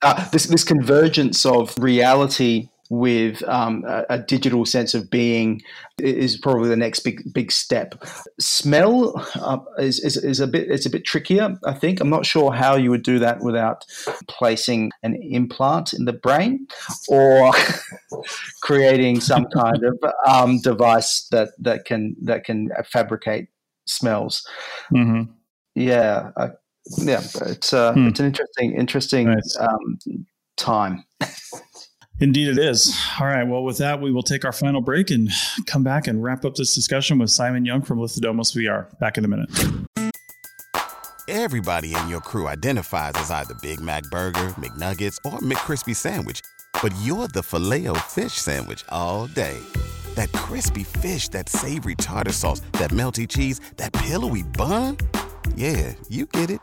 Uh, 0.01 0.29
this, 0.29 0.45
this 0.45 0.63
convergence 0.63 1.45
of 1.45 1.73
reality 1.79 2.69
with 2.93 3.41
um, 3.49 3.83
a, 3.87 4.05
a, 4.09 4.19
digital 4.19 4.65
sense 4.65 4.93
of 4.93 5.09
being 5.09 5.59
is 5.97 6.37
probably 6.37 6.69
the 6.69 6.75
next 6.75 6.99
big 6.99 7.21
big 7.33 7.51
step. 7.51 7.95
Smell 8.39 9.13
uh, 9.35 9.57
is, 9.79 9.99
is, 10.01 10.15
is 10.17 10.39
a 10.39 10.45
bit 10.45 10.69
it's 10.69 10.85
a 10.85 10.91
bit 10.91 11.03
trickier. 11.03 11.57
I 11.65 11.73
think 11.73 11.99
I'm 11.99 12.11
not 12.11 12.23
sure 12.23 12.53
how 12.53 12.75
you 12.75 12.91
would 12.91 13.01
do 13.01 13.17
that 13.17 13.41
without 13.41 13.83
placing 14.27 14.91
an 15.01 15.15
implant 15.15 15.93
in 15.93 16.05
the 16.05 16.13
brain 16.13 16.67
or 17.07 17.51
creating 18.61 19.21
some 19.21 19.47
kind 19.47 19.83
of 19.83 19.99
um, 20.27 20.61
device 20.61 21.27
that 21.31 21.49
that 21.57 21.85
can 21.85 22.15
that 22.21 22.43
can 22.43 22.69
fabricate 22.85 23.47
smells. 23.87 24.47
Mm-hmm. 24.93 25.31
Yeah. 25.73 26.29
Yeah, 26.97 27.23
it's 27.45 27.71
uh, 27.71 27.93
hmm. 27.93 28.09
it's 28.09 28.19
an 28.19 28.25
interesting 28.25 28.75
interesting 28.75 29.27
nice. 29.27 29.57
um, 29.57 29.97
time. 30.57 31.05
Indeed, 32.19 32.47
it 32.47 32.57
is. 32.57 32.95
All 33.19 33.27
right. 33.27 33.43
Well, 33.43 33.63
with 33.63 33.77
that, 33.79 33.99
we 33.99 34.11
will 34.11 34.23
take 34.23 34.45
our 34.45 34.51
final 34.51 34.81
break 34.81 35.09
and 35.09 35.29
come 35.65 35.83
back 35.83 36.07
and 36.07 36.23
wrap 36.23 36.45
up 36.45 36.55
this 36.55 36.75
discussion 36.75 37.17
with 37.17 37.29
Simon 37.29 37.65
Young 37.65 37.81
from 37.81 37.97
Lithodomos 37.99 38.55
VR. 38.55 38.97
Back 38.99 39.17
in 39.17 39.25
a 39.25 39.27
minute. 39.27 39.49
Everybody 41.27 41.95
in 41.95 42.09
your 42.09 42.21
crew 42.21 42.47
identifies 42.47 43.13
as 43.15 43.31
either 43.31 43.55
Big 43.55 43.79
Mac 43.79 44.03
Burger, 44.11 44.53
McNuggets, 44.57 45.17
or 45.25 45.39
McCrispy 45.39 45.95
Sandwich, 45.95 46.41
but 46.81 46.93
you're 47.01 47.27
the 47.29 47.41
filet 47.41 47.87
fish 48.07 48.33
Sandwich 48.33 48.83
all 48.89 49.27
day. 49.27 49.57
That 50.15 50.31
crispy 50.33 50.83
fish, 50.83 51.29
that 51.29 51.49
savory 51.49 51.95
tartar 51.95 52.33
sauce, 52.33 52.59
that 52.73 52.91
melty 52.91 53.27
cheese, 53.27 53.59
that 53.77 53.93
pillowy 53.93 54.43
bun. 54.43 54.97
Yeah, 55.55 55.93
you 56.09 56.25
get 56.27 56.51
it 56.51 56.59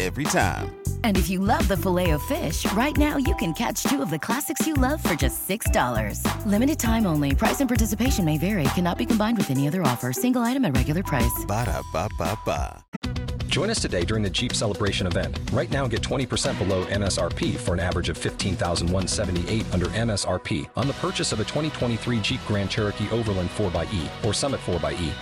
every 0.00 0.24
time. 0.24 0.74
And 1.04 1.16
if 1.16 1.30
you 1.30 1.38
love 1.38 1.68
the 1.68 1.76
filet 1.76 2.10
of 2.10 2.22
fish, 2.22 2.70
right 2.72 2.96
now 2.96 3.16
you 3.16 3.34
can 3.36 3.52
catch 3.52 3.84
two 3.84 4.02
of 4.02 4.10
the 4.10 4.18
classics 4.18 4.66
you 4.66 4.74
love 4.74 5.02
for 5.02 5.14
just 5.14 5.48
$6. 5.48 6.46
Limited 6.46 6.78
time 6.78 7.06
only. 7.06 7.34
Price 7.34 7.60
and 7.60 7.68
participation 7.68 8.24
may 8.24 8.38
vary. 8.38 8.64
Cannot 8.74 8.98
be 8.98 9.06
combined 9.06 9.36
with 9.36 9.50
any 9.50 9.68
other 9.68 9.82
offer. 9.82 10.12
Single 10.12 10.42
item 10.42 10.64
at 10.64 10.76
regular 10.76 11.02
price. 11.02 11.44
Ba 11.46 11.66
da 11.66 11.82
ba 11.92 12.08
ba 12.18 12.38
ba. 12.44 12.84
Join 13.54 13.70
us 13.70 13.80
today 13.80 14.04
during 14.04 14.24
the 14.24 14.30
Jeep 14.30 14.52
Celebration 14.52 15.06
event. 15.06 15.38
Right 15.52 15.70
now, 15.70 15.86
get 15.86 16.02
20% 16.02 16.58
below 16.58 16.84
MSRP 16.86 17.54
for 17.56 17.72
an 17.72 17.78
average 17.78 18.08
of 18.08 18.18
15178 18.18 19.64
under 19.72 19.86
MSRP 19.86 20.68
on 20.74 20.88
the 20.88 20.92
purchase 20.94 21.30
of 21.30 21.38
a 21.38 21.44
2023 21.44 22.18
Jeep 22.20 22.40
Grand 22.48 22.68
Cherokee 22.68 23.08
Overland 23.10 23.48
4xE 23.50 24.24
or 24.24 24.34
Summit 24.34 24.58
4xE. 24.62 25.12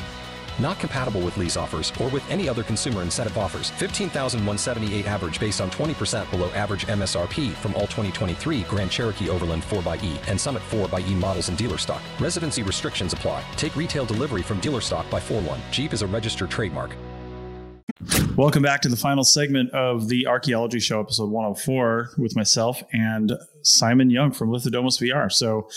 Not 0.58 0.78
compatible 0.78 1.20
with 1.20 1.36
lease 1.36 1.56
offers 1.56 1.92
or 2.00 2.08
with 2.08 2.28
any 2.30 2.48
other 2.48 2.62
consumer 2.62 3.02
incentive 3.02 3.36
offers. 3.38 3.70
15,178 3.70 5.06
average 5.06 5.40
based 5.40 5.60
on 5.60 5.70
20% 5.70 6.30
below 6.30 6.50
average 6.50 6.86
MSRP 6.86 7.52
from 7.52 7.74
all 7.74 7.82
2023 7.82 8.62
Grand 8.62 8.90
Cherokee 8.90 9.28
Overland 9.28 9.62
4xE 9.62 10.28
and 10.28 10.40
Summit 10.40 10.62
4xE 10.70 11.14
models 11.16 11.48
in 11.48 11.56
dealer 11.56 11.78
stock. 11.78 12.02
Residency 12.20 12.62
restrictions 12.62 13.12
apply. 13.12 13.44
Take 13.56 13.76
retail 13.76 14.04
delivery 14.04 14.42
from 14.42 14.60
dealer 14.60 14.80
stock 14.80 15.08
by 15.10 15.20
4 15.20 15.40
1. 15.42 15.60
Jeep 15.70 15.92
is 15.92 16.02
a 16.02 16.06
registered 16.06 16.50
trademark. 16.50 16.96
Welcome 18.36 18.62
back 18.62 18.80
to 18.82 18.88
the 18.88 18.96
final 18.96 19.24
segment 19.24 19.70
of 19.72 20.08
the 20.08 20.26
Archaeology 20.26 20.80
Show, 20.80 21.00
episode 21.00 21.30
104, 21.30 22.12
with 22.16 22.34
myself 22.34 22.82
and 22.92 23.32
Simon 23.62 24.10
Young 24.10 24.32
from 24.32 24.48
Lithodomos 24.48 25.00
VR. 25.00 25.30
So, 25.30 25.68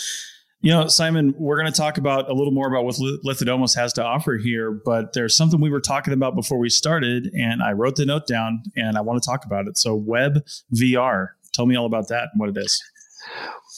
you 0.60 0.70
know, 0.70 0.88
Simon, 0.88 1.34
we're 1.38 1.60
going 1.60 1.70
to 1.70 1.76
talk 1.76 1.98
about 1.98 2.30
a 2.30 2.32
little 2.32 2.52
more 2.52 2.68
about 2.68 2.84
what 2.84 2.96
Lithodomos 3.24 3.76
has 3.76 3.92
to 3.94 4.04
offer 4.04 4.36
here, 4.36 4.70
but 4.72 5.12
there's 5.12 5.34
something 5.34 5.60
we 5.60 5.70
were 5.70 5.80
talking 5.80 6.12
about 6.12 6.34
before 6.34 6.58
we 6.58 6.70
started, 6.70 7.30
and 7.34 7.62
I 7.62 7.72
wrote 7.72 7.96
the 7.96 8.06
note 8.06 8.26
down 8.26 8.62
and 8.76 8.96
I 8.96 9.00
want 9.02 9.22
to 9.22 9.26
talk 9.26 9.44
about 9.44 9.68
it. 9.68 9.76
So, 9.76 9.94
Web 9.94 10.44
VR, 10.74 11.28
tell 11.52 11.66
me 11.66 11.76
all 11.76 11.86
about 11.86 12.08
that 12.08 12.28
and 12.32 12.40
what 12.40 12.48
it 12.48 12.56
is. 12.56 12.82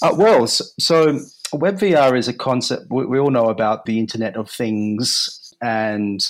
Uh, 0.03 0.15
well, 0.17 0.47
so 0.47 1.19
Web 1.53 1.79
VR 1.79 2.17
is 2.17 2.29
a 2.29 2.33
concept 2.33 2.87
we, 2.91 3.07
we 3.07 3.19
all 3.19 3.31
know 3.31 3.47
about 3.47 3.85
the 3.87 3.99
Internet 3.99 4.37
of 4.37 4.51
Things 4.51 5.55
and 5.61 6.21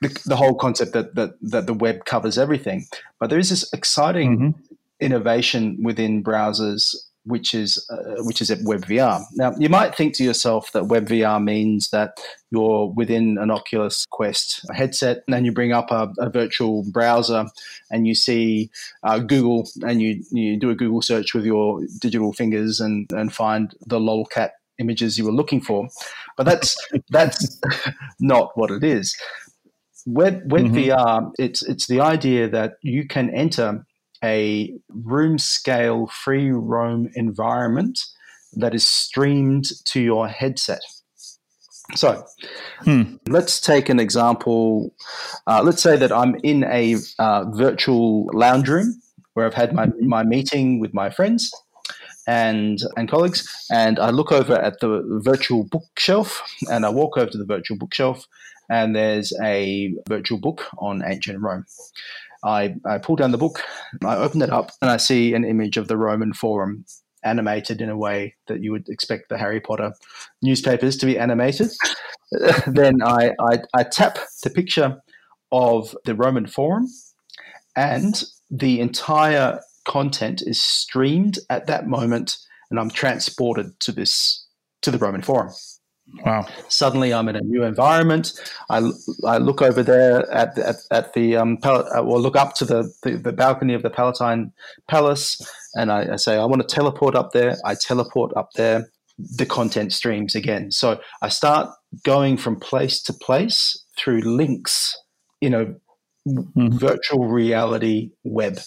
the, 0.00 0.22
the 0.26 0.36
whole 0.36 0.54
concept 0.54 0.92
that, 0.92 1.14
that 1.14 1.34
that 1.42 1.66
the 1.66 1.74
web 1.74 2.04
covers 2.04 2.38
everything. 2.38 2.86
But 3.18 3.30
there 3.30 3.38
is 3.38 3.50
this 3.50 3.70
exciting 3.72 4.38
mm-hmm. 4.38 4.74
innovation 5.00 5.78
within 5.82 6.22
browsers, 6.22 6.94
which 7.24 7.54
is 7.54 7.84
uh, 7.90 8.22
which 8.24 8.40
is 8.40 8.50
at 8.50 8.58
WebVR. 8.60 9.22
Now, 9.34 9.54
you 9.58 9.68
might 9.68 9.94
think 9.94 10.14
to 10.14 10.24
yourself 10.24 10.72
that 10.72 10.84
WebVR 10.84 11.42
means 11.42 11.90
that 11.90 12.18
you're 12.50 12.88
within 12.88 13.38
an 13.38 13.50
Oculus 13.50 14.06
Quest 14.10 14.64
headset, 14.72 15.22
and 15.26 15.34
then 15.34 15.44
you 15.44 15.52
bring 15.52 15.72
up 15.72 15.90
a, 15.90 16.12
a 16.18 16.30
virtual 16.30 16.84
browser, 16.90 17.46
and 17.90 18.06
you 18.06 18.14
see 18.14 18.70
uh, 19.02 19.18
Google, 19.18 19.68
and 19.82 20.00
you 20.00 20.22
you 20.30 20.58
do 20.58 20.70
a 20.70 20.74
Google 20.74 21.02
search 21.02 21.34
with 21.34 21.44
your 21.44 21.82
digital 22.00 22.32
fingers, 22.32 22.80
and 22.80 23.10
and 23.12 23.32
find 23.32 23.74
the 23.86 23.98
lolcat 23.98 24.50
images 24.78 25.18
you 25.18 25.24
were 25.24 25.32
looking 25.32 25.60
for. 25.60 25.88
But 26.36 26.44
that's 26.44 26.76
that's 27.10 27.60
not 28.18 28.56
what 28.56 28.70
it 28.70 28.82
is. 28.82 29.16
Web, 30.06 30.50
web 30.50 30.64
mm-hmm. 30.64 30.90
VR, 30.90 31.30
it's 31.38 31.62
it's 31.62 31.86
the 31.86 32.00
idea 32.00 32.48
that 32.48 32.74
you 32.82 33.06
can 33.06 33.28
enter 33.30 33.84
a 34.22 34.72
room 34.88 35.38
scale 35.38 36.06
free 36.06 36.50
roam 36.50 37.10
environment 37.14 37.98
that 38.52 38.74
is 38.74 38.86
streamed 38.86 39.66
to 39.86 40.00
your 40.00 40.28
headset. 40.28 40.80
So 41.94 42.24
hmm. 42.80 43.16
let's 43.26 43.60
take 43.60 43.88
an 43.88 43.98
example. 43.98 44.94
Uh, 45.46 45.62
let's 45.62 45.82
say 45.82 45.96
that 45.96 46.12
I'm 46.12 46.36
in 46.42 46.64
a 46.64 46.96
uh, 47.18 47.44
virtual 47.50 48.30
lounge 48.32 48.68
room 48.68 49.00
where 49.34 49.46
I've 49.46 49.54
had 49.54 49.72
my, 49.72 49.88
my 50.00 50.22
meeting 50.22 50.80
with 50.80 50.94
my 50.94 51.10
friends 51.10 51.52
and 52.26 52.78
and 52.96 53.08
colleagues, 53.08 53.66
and 53.72 53.98
I 53.98 54.10
look 54.10 54.30
over 54.30 54.54
at 54.54 54.80
the 54.80 55.02
virtual 55.24 55.64
bookshelf, 55.64 56.42
and 56.70 56.84
I 56.84 56.90
walk 56.90 57.16
over 57.16 57.30
to 57.30 57.38
the 57.38 57.46
virtual 57.46 57.76
bookshelf, 57.76 58.26
and 58.68 58.94
there's 58.94 59.32
a 59.42 59.94
virtual 60.08 60.38
book 60.38 60.66
on 60.78 61.02
ancient 61.04 61.40
Rome. 61.40 61.64
I, 62.42 62.74
I 62.86 62.98
pull 62.98 63.16
down 63.16 63.32
the 63.32 63.38
book, 63.38 63.62
I 64.04 64.16
open 64.16 64.42
it 64.42 64.50
up, 64.50 64.70
and 64.80 64.90
I 64.90 64.96
see 64.96 65.34
an 65.34 65.44
image 65.44 65.76
of 65.76 65.88
the 65.88 65.96
Roman 65.96 66.32
Forum 66.32 66.84
animated 67.22 67.80
in 67.80 67.90
a 67.90 67.96
way 67.96 68.34
that 68.48 68.62
you 68.62 68.72
would 68.72 68.88
expect 68.88 69.28
the 69.28 69.38
Harry 69.38 69.60
Potter 69.60 69.92
newspapers 70.42 70.96
to 70.98 71.06
be 71.06 71.18
animated. 71.18 71.70
then 72.66 73.02
I, 73.02 73.32
I, 73.40 73.58
I 73.74 73.82
tap 73.82 74.18
the 74.42 74.50
picture 74.50 75.00
of 75.52 75.96
the 76.04 76.14
Roman 76.14 76.46
Forum, 76.46 76.88
and 77.76 78.22
the 78.50 78.80
entire 78.80 79.60
content 79.84 80.42
is 80.42 80.60
streamed 80.60 81.38
at 81.48 81.66
that 81.66 81.86
moment, 81.86 82.38
and 82.70 82.78
I'm 82.78 82.90
transported 82.90 83.78
to 83.80 83.92
this 83.92 84.46
to 84.82 84.90
the 84.90 84.98
Roman 84.98 85.22
Forum. 85.22 85.52
Wow. 86.24 86.46
Suddenly, 86.68 87.14
I'm 87.14 87.28
in 87.28 87.36
a 87.36 87.40
new 87.40 87.62
environment. 87.62 88.32
I, 88.68 88.90
I 89.24 89.38
look 89.38 89.62
over 89.62 89.82
there 89.82 90.30
at 90.30 90.54
the, 90.54 90.68
at, 90.68 90.76
at 90.90 91.14
the 91.14 91.36
um, 91.36 91.56
pal- 91.56 91.88
uh, 91.94 92.02
or 92.02 92.18
look 92.18 92.36
up 92.36 92.54
to 92.56 92.64
the, 92.64 92.92
the, 93.02 93.16
the, 93.16 93.32
balcony 93.32 93.74
of 93.74 93.82
the 93.82 93.90
Palatine 93.90 94.52
Palace, 94.88 95.40
and 95.74 95.90
I, 95.90 96.14
I 96.14 96.16
say, 96.16 96.36
I 96.36 96.44
want 96.44 96.66
to 96.66 96.74
teleport 96.74 97.14
up 97.14 97.32
there. 97.32 97.56
I 97.64 97.74
teleport 97.74 98.36
up 98.36 98.50
there. 98.54 98.90
The 99.36 99.44
content 99.44 99.92
streams 99.92 100.34
again. 100.34 100.70
So 100.70 100.98
I 101.20 101.28
start 101.28 101.68
going 102.04 102.38
from 102.38 102.58
place 102.58 103.02
to 103.02 103.12
place 103.12 103.84
through 103.98 104.20
links 104.20 104.96
in 105.42 105.52
a 105.52 105.66
mm-hmm. 106.26 106.78
virtual 106.78 107.28
reality 107.28 108.12
web. 108.24 108.60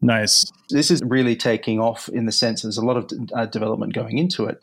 Nice. 0.00 0.50
This 0.70 0.90
is 0.90 1.02
really 1.04 1.36
taking 1.36 1.78
off 1.78 2.08
in 2.08 2.24
the 2.24 2.32
sense 2.32 2.62
there's 2.62 2.78
a 2.78 2.84
lot 2.84 2.96
of 2.96 3.10
uh, 3.34 3.46
development 3.46 3.92
going 3.92 4.16
into 4.16 4.46
it. 4.46 4.60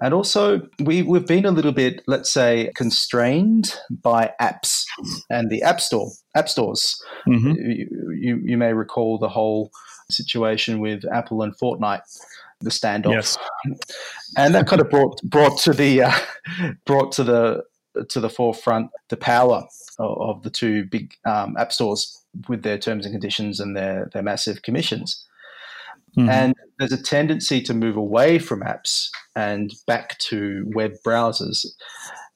And 0.00 0.14
also, 0.14 0.62
we, 0.78 1.02
we've 1.02 1.26
been 1.26 1.44
a 1.44 1.50
little 1.50 1.72
bit, 1.72 2.02
let's 2.06 2.30
say, 2.30 2.70
constrained 2.76 3.74
by 3.90 4.32
apps 4.40 4.84
and 5.28 5.50
the 5.50 5.62
app 5.62 5.80
store, 5.80 6.10
app 6.36 6.48
stores. 6.48 7.02
Mm-hmm. 7.26 7.48
You, 7.48 8.12
you, 8.14 8.40
you, 8.44 8.56
may 8.56 8.72
recall 8.72 9.18
the 9.18 9.28
whole 9.28 9.72
situation 10.08 10.78
with 10.78 11.04
Apple 11.12 11.42
and 11.42 11.56
Fortnite, 11.58 12.02
the 12.60 12.70
standoff, 12.70 13.12
yes. 13.12 13.38
and 14.36 14.54
that 14.54 14.68
kind 14.68 14.80
of 14.80 14.88
brought 14.88 15.20
brought 15.22 15.58
to 15.60 15.72
the 15.72 16.02
uh, 16.02 16.12
brought 16.86 17.10
to 17.12 17.24
the 17.24 17.64
to 18.08 18.20
the 18.20 18.30
forefront 18.30 18.90
the 19.08 19.16
power 19.16 19.64
of, 19.98 20.20
of 20.20 20.42
the 20.42 20.50
two 20.50 20.84
big 20.84 21.14
um, 21.24 21.56
app 21.56 21.72
stores 21.72 22.22
with 22.48 22.62
their 22.62 22.78
terms 22.78 23.04
and 23.04 23.12
conditions 23.12 23.58
and 23.58 23.76
their 23.76 24.10
their 24.12 24.22
massive 24.22 24.62
commissions. 24.62 25.24
Mm-hmm. 26.16 26.28
And 26.28 26.54
there's 26.78 26.92
a 26.92 27.02
tendency 27.02 27.60
to 27.62 27.74
move 27.74 27.96
away 27.96 28.38
from 28.38 28.60
apps 28.60 29.08
and 29.36 29.72
back 29.86 30.18
to 30.18 30.64
web 30.74 30.92
browsers. 31.06 31.66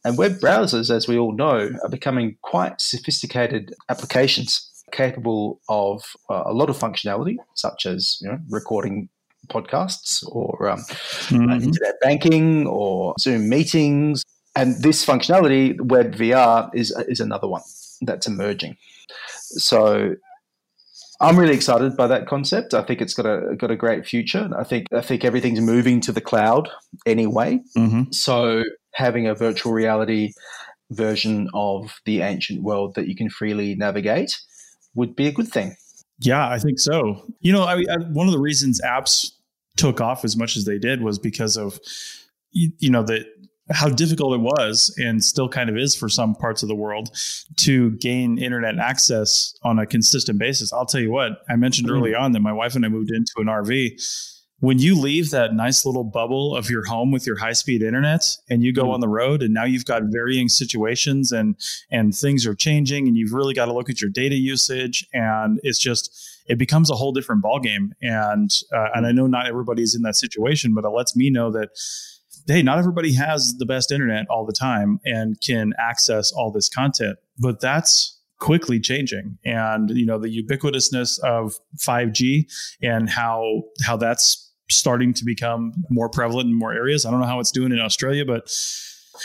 And 0.05 0.18
web 0.18 0.39
browsers, 0.39 0.95
as 0.95 1.07
we 1.07 1.18
all 1.18 1.33
know, 1.33 1.70
are 1.83 1.89
becoming 1.89 2.37
quite 2.43 2.81
sophisticated 2.81 3.75
applications 3.89 4.68
capable 4.93 5.61
of 5.68 6.05
uh, 6.29 6.43
a 6.47 6.53
lot 6.53 6.68
of 6.68 6.79
functionality, 6.79 7.37
such 7.55 7.87
as 7.87 8.18
you 8.20 8.29
know, 8.29 8.39
recording 8.51 9.09
podcasts 9.49 10.25
or 10.29 10.68
um, 10.68 10.79
mm-hmm. 10.81 11.51
uh, 11.51 11.55
internet 11.55 11.95
banking 12.01 12.66
or 12.66 13.14
Zoom 13.18 13.49
meetings. 13.49 14.25
And 14.55 14.81
this 14.83 15.05
functionality, 15.05 15.81
Web 15.81 16.14
VR, 16.14 16.70
is, 16.75 16.91
is 17.09 17.20
another 17.20 17.49
one 17.49 17.62
that's 18.03 18.27
emerging. 18.27 18.77
So 19.29 20.14
I'm 21.23 21.39
really 21.39 21.55
excited 21.55 21.97
by 21.97 22.09
that 22.09 22.27
concept. 22.27 22.75
I 22.75 22.83
think 22.83 23.01
it's 23.01 23.14
got 23.14 23.27
a 23.27 23.55
got 23.57 23.70
a 23.70 23.77
great 23.77 24.07
future. 24.07 24.51
I 24.57 24.64
think 24.64 24.89
I 24.93 25.01
think 25.01 25.25
everything's 25.25 25.61
moving 25.61 26.01
to 26.03 26.12
the 26.12 26.20
cloud 26.20 26.68
anyway. 27.07 27.61
Mm-hmm. 27.77 28.11
So 28.11 28.64
having 28.95 29.27
a 29.27 29.35
virtual 29.35 29.73
reality 29.73 30.33
version 30.91 31.49
of 31.55 31.95
the 32.05 32.20
ancient 32.23 32.62
world 32.62 32.95
that 32.97 33.09
you 33.09 33.14
can 33.14 33.31
freely 33.31 33.75
navigate 33.75 34.37
would 34.95 35.16
be 35.16 35.27
a 35.27 35.33
good 35.33 35.49
thing. 35.49 35.77
Yeah, 36.18 36.49
I 36.49 36.59
think 36.59 36.79
so. 36.79 37.25
You 37.41 37.53
know, 37.53 37.62
I, 37.62 37.77
I, 37.91 37.97
one 38.11 38.27
of 38.27 38.33
the 38.33 38.39
reasons 38.39 38.81
apps 38.83 39.31
took 39.77 40.01
off 40.01 40.25
as 40.25 40.37
much 40.37 40.57
as 40.57 40.64
they 40.64 40.79
did 40.79 41.03
was 41.03 41.18
because 41.18 41.57
of 41.57 41.79
you, 42.53 42.70
you 42.79 42.91
know 42.91 43.03
the 43.03 43.25
how 43.70 43.88
difficult 43.88 44.34
it 44.34 44.40
was 44.40 44.94
and 44.98 45.24
still 45.24 45.48
kind 45.48 45.70
of 45.70 45.76
is 45.76 45.94
for 45.94 46.08
some 46.08 46.34
parts 46.34 46.62
of 46.62 46.68
the 46.68 46.74
world 46.74 47.10
to 47.56 47.92
gain 47.92 48.38
internet 48.38 48.78
access 48.78 49.54
on 49.62 49.78
a 49.78 49.86
consistent 49.86 50.38
basis. 50.38 50.72
I'll 50.72 50.86
tell 50.86 51.00
you 51.00 51.10
what, 51.10 51.42
I 51.48 51.56
mentioned 51.56 51.88
mm-hmm. 51.88 51.96
early 51.96 52.14
on 52.14 52.32
that 52.32 52.40
my 52.40 52.52
wife 52.52 52.74
and 52.74 52.84
I 52.84 52.88
moved 52.88 53.10
into 53.10 53.32
an 53.36 53.46
RV. 53.46 54.00
When 54.58 54.78
you 54.78 54.96
leave 54.96 55.30
that 55.30 55.54
nice 55.54 55.84
little 55.84 56.04
bubble 56.04 56.54
of 56.56 56.70
your 56.70 56.84
home 56.84 57.10
with 57.10 57.26
your 57.26 57.36
high 57.36 57.52
speed 57.52 57.82
internet 57.82 58.24
and 58.48 58.62
you 58.62 58.72
go 58.72 58.82
mm-hmm. 58.82 58.92
on 58.92 59.00
the 59.00 59.08
road 59.08 59.42
and 59.42 59.52
now 59.52 59.64
you've 59.64 59.84
got 59.84 60.02
varying 60.06 60.48
situations 60.48 61.32
and 61.32 61.56
and 61.90 62.14
things 62.14 62.46
are 62.46 62.54
changing 62.54 63.08
and 63.08 63.16
you've 63.16 63.32
really 63.32 63.54
got 63.54 63.66
to 63.66 63.72
look 63.72 63.90
at 63.90 64.00
your 64.00 64.10
data 64.10 64.36
usage 64.36 65.04
and 65.12 65.58
it's 65.64 65.80
just 65.80 66.32
it 66.46 66.58
becomes 66.58 66.90
a 66.90 66.94
whole 66.94 67.12
different 67.12 67.42
ballgame. 67.42 67.90
And 68.02 68.50
uh, 68.72 68.88
and 68.94 69.06
I 69.06 69.12
know 69.12 69.26
not 69.26 69.46
everybody's 69.46 69.94
in 69.94 70.02
that 70.02 70.16
situation, 70.16 70.74
but 70.74 70.84
it 70.84 70.90
lets 70.90 71.16
me 71.16 71.30
know 71.30 71.50
that 71.52 71.70
hey, 72.47 72.62
not 72.62 72.78
everybody 72.78 73.14
has 73.14 73.57
the 73.59 73.66
best 73.66 73.93
internet 73.93 74.26
all 74.28 74.45
the 74.45 74.53
time 74.53 75.01
and 75.05 75.40
can 75.40 75.72
access 75.78 76.32
all 76.32 76.51
this 76.51 76.68
content, 76.68 77.18
but 77.38 77.61
that's 77.61 78.18
quickly 78.38 78.80
changing 78.80 79.38
and 79.45 79.90
you 79.90 80.05
know 80.05 80.18
the 80.18 80.43
ubiquitousness 80.43 81.20
of 81.20 81.55
5G 81.78 82.45
and 82.82 83.09
how 83.09 83.62
how 83.84 83.97
that's 83.97 84.53
starting 84.68 85.14
to 85.14 85.24
become 85.24 85.72
more 85.90 86.09
prevalent 86.09 86.49
in 86.49 86.55
more 86.55 86.72
areas. 86.72 87.07
I 87.07 87.12
don't 87.12 87.20
know 87.20 87.26
how 87.26 87.38
it's 87.38 87.53
doing 87.53 87.70
in 87.70 87.78
Australia, 87.78 88.24
but 88.24 88.51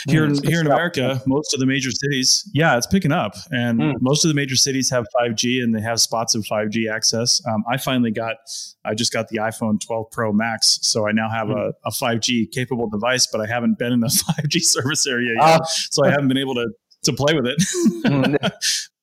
here 0.08 0.24
in, 0.24 0.42
here 0.44 0.60
in 0.60 0.66
America, 0.66 1.20
most 1.26 1.54
of 1.54 1.60
the 1.60 1.66
major 1.66 1.90
cities, 1.90 2.48
yeah, 2.52 2.76
it's 2.76 2.86
picking 2.86 3.12
up, 3.12 3.34
and 3.50 3.80
mm. 3.80 3.94
most 4.00 4.24
of 4.24 4.28
the 4.28 4.34
major 4.34 4.56
cities 4.56 4.90
have 4.90 5.06
5G 5.20 5.62
and 5.62 5.74
they 5.74 5.80
have 5.80 6.00
spots 6.00 6.34
of 6.34 6.44
5G 6.44 6.92
access. 6.92 7.40
Um, 7.46 7.64
I 7.70 7.76
finally 7.76 8.10
got, 8.10 8.36
I 8.84 8.94
just 8.94 9.12
got 9.12 9.28
the 9.28 9.38
iPhone 9.38 9.80
12 9.80 10.10
Pro 10.10 10.32
Max, 10.32 10.78
so 10.82 11.06
I 11.08 11.12
now 11.12 11.28
have 11.28 11.48
mm. 11.48 11.56
a, 11.56 11.88
a 11.88 11.90
5G 11.90 12.52
capable 12.52 12.88
device, 12.88 13.26
but 13.26 13.40
I 13.40 13.46
haven't 13.46 13.78
been 13.78 13.92
in 13.92 14.00
the 14.00 14.06
5G 14.42 14.60
service 14.60 15.06
area 15.06 15.34
yet, 15.34 15.42
uh, 15.42 15.64
so 15.64 16.04
I 16.04 16.10
haven't 16.10 16.28
been 16.28 16.38
able 16.38 16.54
to 16.54 16.68
to 17.04 17.12
play 17.12 17.32
with 17.34 17.46
it. 17.46 18.82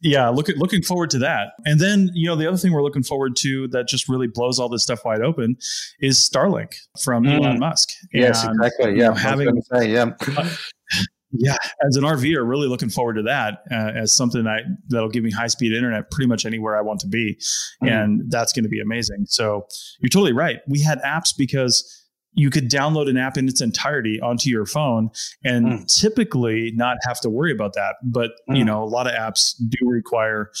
Yeah, 0.00 0.28
look 0.28 0.48
looking 0.56 0.82
forward 0.82 1.10
to 1.10 1.18
that. 1.18 1.48
And 1.64 1.80
then, 1.80 2.10
you 2.14 2.28
know, 2.28 2.36
the 2.36 2.46
other 2.46 2.56
thing 2.56 2.72
we're 2.72 2.82
looking 2.82 3.02
forward 3.02 3.36
to 3.36 3.68
that 3.68 3.88
just 3.88 4.08
really 4.08 4.28
blows 4.28 4.58
all 4.58 4.68
this 4.68 4.82
stuff 4.82 5.04
wide 5.04 5.20
open 5.20 5.56
is 6.00 6.18
Starlink 6.18 6.76
from 7.02 7.24
mm. 7.24 7.36
Elon 7.36 7.58
Musk. 7.58 7.90
Yes, 8.12 8.44
and, 8.44 8.54
exactly. 8.56 8.90
Yeah, 8.90 8.92
you 8.92 9.02
know, 9.02 9.12
having 9.14 9.62
say, 9.62 9.92
yeah. 9.92 10.10
Uh, 10.36 10.48
yeah, 11.32 11.56
as 11.86 11.96
an 11.96 12.04
RVer, 12.04 12.48
really 12.48 12.68
looking 12.68 12.88
forward 12.88 13.14
to 13.14 13.22
that 13.22 13.62
uh, 13.70 13.92
as 13.94 14.12
something 14.12 14.44
that 14.44 14.62
that'll 14.88 15.10
give 15.10 15.24
me 15.24 15.30
high 15.30 15.46
speed 15.46 15.72
internet 15.72 16.10
pretty 16.10 16.28
much 16.28 16.46
anywhere 16.46 16.76
I 16.76 16.80
want 16.80 17.00
to 17.00 17.08
be, 17.08 17.38
mm. 17.82 17.90
and 17.90 18.30
that's 18.30 18.52
going 18.52 18.64
to 18.64 18.70
be 18.70 18.80
amazing. 18.80 19.26
So 19.26 19.66
you're 20.00 20.08
totally 20.08 20.32
right. 20.32 20.60
We 20.68 20.80
had 20.80 21.00
apps 21.02 21.36
because 21.36 21.97
you 22.38 22.50
could 22.50 22.70
download 22.70 23.10
an 23.10 23.16
app 23.16 23.36
in 23.36 23.48
its 23.48 23.60
entirety 23.60 24.20
onto 24.20 24.48
your 24.48 24.64
phone 24.64 25.10
and 25.44 25.66
mm. 25.66 26.00
typically 26.00 26.70
not 26.76 26.96
have 27.04 27.20
to 27.20 27.28
worry 27.28 27.50
about 27.50 27.72
that. 27.72 27.96
But 28.04 28.30
mm. 28.48 28.56
you 28.56 28.64
know, 28.64 28.82
a 28.82 28.86
lot 28.86 29.08
of 29.08 29.12
apps 29.12 29.56
do 29.68 29.88
require 29.88 30.52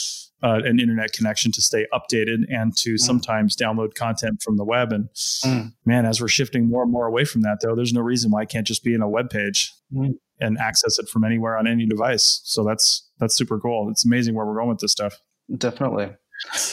uh, 0.42 0.60
an 0.64 0.80
internet 0.80 1.12
connection 1.12 1.52
to 1.52 1.62
stay 1.62 1.86
updated 1.94 2.52
and 2.52 2.76
to 2.78 2.94
mm. 2.94 2.98
sometimes 2.98 3.54
download 3.54 3.94
content 3.94 4.42
from 4.42 4.56
the 4.56 4.64
web. 4.64 4.92
And 4.92 5.08
hmm. 5.44 5.68
man, 5.86 6.04
as 6.04 6.20
we're 6.20 6.28
shifting 6.28 6.68
more 6.68 6.82
and 6.82 6.90
more 6.90 7.06
away 7.06 7.24
from 7.24 7.42
that, 7.42 7.58
though, 7.62 7.76
there's 7.76 7.92
no 7.92 8.00
reason 8.00 8.32
why 8.32 8.40
I 8.40 8.44
can't 8.44 8.66
just 8.66 8.82
be 8.82 8.92
in 8.92 9.00
a 9.00 9.08
web 9.08 9.30
page 9.30 9.72
hmm. 9.92 10.10
and 10.40 10.58
access 10.58 10.98
it 10.98 11.08
from 11.08 11.22
anywhere 11.22 11.56
on 11.56 11.68
any 11.68 11.86
device. 11.86 12.40
So 12.44 12.64
that's 12.64 13.08
that's 13.18 13.36
super 13.36 13.60
cool. 13.60 13.88
It's 13.90 14.04
amazing 14.04 14.34
where 14.34 14.46
we're 14.46 14.56
going 14.56 14.68
with 14.68 14.80
this 14.80 14.92
stuff. 14.92 15.20
Definitely. 15.56 16.10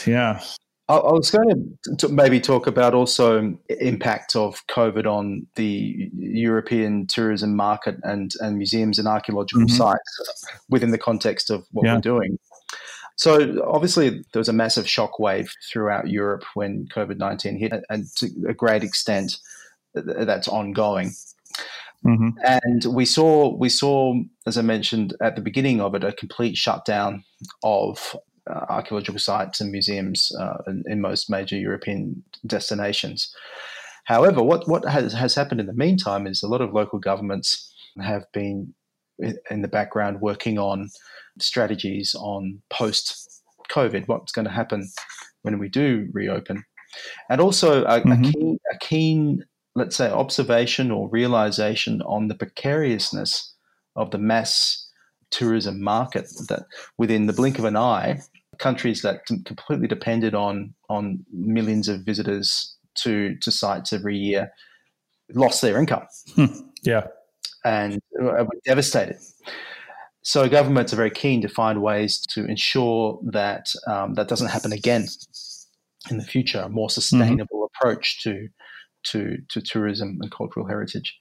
Yeah. 0.05 0.41
I, 0.87 0.97
was 0.97 1.31
going 1.31 1.77
to 1.97 2.09
maybe 2.09 2.39
talk 2.39 2.67
about 2.67 2.93
also 2.93 3.57
impact 3.69 4.35
of 4.35 4.61
COVID 4.67 5.07
on 5.07 5.47
the 5.55 6.11
European 6.15 7.07
tourism 7.07 7.55
market 7.55 7.95
and, 8.03 8.31
and 8.39 8.57
museums 8.57 8.99
and 8.99 9.07
archaeological 9.07 9.63
mm-hmm. 9.63 9.75
sites 9.75 10.45
within 10.69 10.91
the 10.91 10.99
context 10.99 11.49
of 11.49 11.65
what 11.71 11.85
yeah. 11.85 11.95
we're 11.95 12.01
doing. 12.01 12.37
So 13.15 13.63
obviously 13.65 14.09
there 14.09 14.39
was 14.39 14.49
a 14.49 14.53
massive 14.53 14.85
shockwave 14.85 15.49
throughout 15.71 16.09
Europe 16.09 16.43
when 16.53 16.87
COVID 16.93 17.17
nineteen 17.17 17.57
hit, 17.57 17.71
and 17.89 18.05
to 18.17 18.29
a 18.47 18.53
great 18.53 18.83
extent 18.83 19.37
that's 19.93 20.47
ongoing. 20.47 21.13
Mm-hmm. 22.05 22.29
And 22.43 22.85
we 22.93 23.05
saw 23.05 23.55
we 23.55 23.69
saw, 23.69 24.15
as 24.45 24.57
I 24.57 24.61
mentioned 24.61 25.15
at 25.21 25.35
the 25.35 25.41
beginning 25.41 25.81
of 25.81 25.95
it, 25.95 26.03
a 26.03 26.11
complete 26.11 26.57
shutdown 26.57 27.23
of 27.63 28.15
uh, 28.49 28.65
archaeological 28.69 29.19
sites 29.19 29.61
and 29.61 29.71
museums 29.71 30.31
uh, 30.39 30.57
in, 30.67 30.83
in, 30.87 31.01
most 31.01 31.29
major 31.29 31.57
European 31.57 32.23
destinations. 32.45 33.33
However, 34.05 34.43
what, 34.43 34.67
what 34.67 34.85
has, 34.85 35.13
has 35.13 35.33
happened 35.33 35.59
in 35.59 35.65
the 35.65 35.73
meantime 35.73 36.27
is 36.27 36.43
a 36.43 36.47
lot 36.47 36.61
of 36.61 36.73
local 36.73 36.99
governments 36.99 37.73
have 38.01 38.25
been 38.33 38.73
in 39.49 39.61
the 39.61 39.67
background 39.67 40.21
working 40.21 40.59
on 40.59 40.89
strategies 41.39 42.15
on 42.15 42.61
post 42.69 43.41
COVID, 43.71 44.07
what's 44.07 44.31
going 44.31 44.45
to 44.45 44.51
happen 44.51 44.87
when 45.41 45.59
we 45.59 45.69
do 45.69 46.07
reopen. 46.13 46.63
And 47.29 47.41
also 47.41 47.83
a, 47.85 48.01
mm-hmm. 48.01 48.11
a, 48.11 48.31
keen, 48.31 48.59
a 48.73 48.77
keen, 48.79 49.45
let's 49.75 49.95
say, 49.95 50.09
observation 50.09 50.91
or 50.91 51.09
realization 51.09 52.01
on 52.03 52.27
the 52.27 52.35
precariousness 52.35 53.53
of 53.95 54.11
the 54.11 54.17
mass 54.17 54.84
tourism 55.31 55.81
market 55.81 56.27
that 56.47 56.63
within 56.97 57.25
the 57.25 57.33
blink 57.33 57.59
of 57.59 57.65
an 57.65 57.75
eye 57.75 58.19
countries 58.57 59.01
that 59.01 59.25
completely 59.25 59.87
depended 59.87 60.33
on 60.33 60.73
on 60.89 61.25
millions 61.31 61.87
of 61.87 62.01
visitors 62.01 62.75
to 62.95 63.35
to 63.41 63.51
sites 63.51 63.91
every 63.91 64.17
year 64.17 64.51
lost 65.33 65.61
their 65.61 65.77
income. 65.77 66.05
Hmm. 66.35 66.45
Yeah, 66.83 67.07
and 67.63 67.99
were 68.13 68.47
devastated. 68.65 69.17
So 70.21 70.49
governments 70.49 70.91
are 70.91 70.95
very 70.95 71.11
keen 71.11 71.41
to 71.41 71.47
find 71.47 71.81
ways 71.81 72.19
to 72.29 72.45
ensure 72.45 73.19
that 73.25 73.73
um, 73.85 74.15
that 74.15 74.27
doesn't 74.27 74.47
happen 74.47 74.73
again 74.73 75.07
in 76.09 76.17
the 76.17 76.23
future. 76.23 76.61
A 76.61 76.69
more 76.69 76.89
sustainable 76.89 77.57
mm-hmm. 77.57 77.75
approach 77.75 78.23
to 78.23 78.47
to 79.11 79.37
to 79.49 79.61
tourism 79.61 80.19
and 80.21 80.31
cultural 80.31 80.67
heritage. 80.67 81.17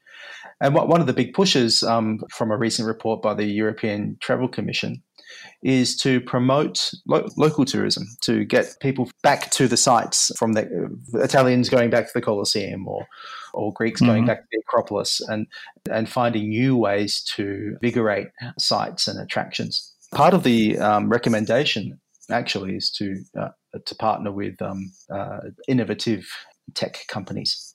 And 0.61 0.75
one 0.75 1.01
of 1.01 1.07
the 1.07 1.13
big 1.13 1.35
pushes 1.35 1.83
um, 1.83 2.21
from 2.31 2.51
a 2.51 2.57
recent 2.57 2.87
report 2.87 3.21
by 3.21 3.35
the 3.35 3.45
European 3.45 4.17
Travel 4.21 4.49
Commission 4.49 5.03
is 5.63 5.97
to 5.97 6.21
promote 6.21 6.93
lo- 7.07 7.29
local 7.37 7.65
tourism, 7.65 8.05
to 8.21 8.45
get 8.45 8.77
people 8.81 9.11
back 9.23 9.51
to 9.51 9.67
the 9.67 9.77
sites 9.77 10.31
from 10.39 10.53
the 10.53 10.63
uh, 11.15 11.19
Italians 11.19 11.69
going 11.69 11.91
back 11.91 12.07
to 12.07 12.13
the 12.15 12.21
Colosseum 12.21 12.87
or, 12.87 13.07
or 13.53 13.73
Greeks 13.73 14.01
mm-hmm. 14.01 14.13
going 14.13 14.27
back 14.27 14.43
to 14.43 14.47
the 14.53 14.61
Acropolis 14.61 15.21
and, 15.21 15.47
and 15.91 16.09
finding 16.09 16.49
new 16.49 16.77
ways 16.77 17.23
to 17.37 17.77
invigorate 17.83 18.29
sites 18.59 19.09
and 19.09 19.19
attractions. 19.19 19.93
Part 20.13 20.35
of 20.35 20.45
the 20.45 20.79
um, 20.79 21.09
recommendation 21.09 21.99
actually 22.31 22.77
is 22.77 22.91
to, 22.93 23.23
uh, 23.39 23.49
to 23.85 23.95
partner 23.97 24.31
with 24.31 24.61
um, 24.63 24.93
uh, 25.11 25.41
innovative 25.67 26.27
tech 26.75 27.07
companies. 27.09 27.74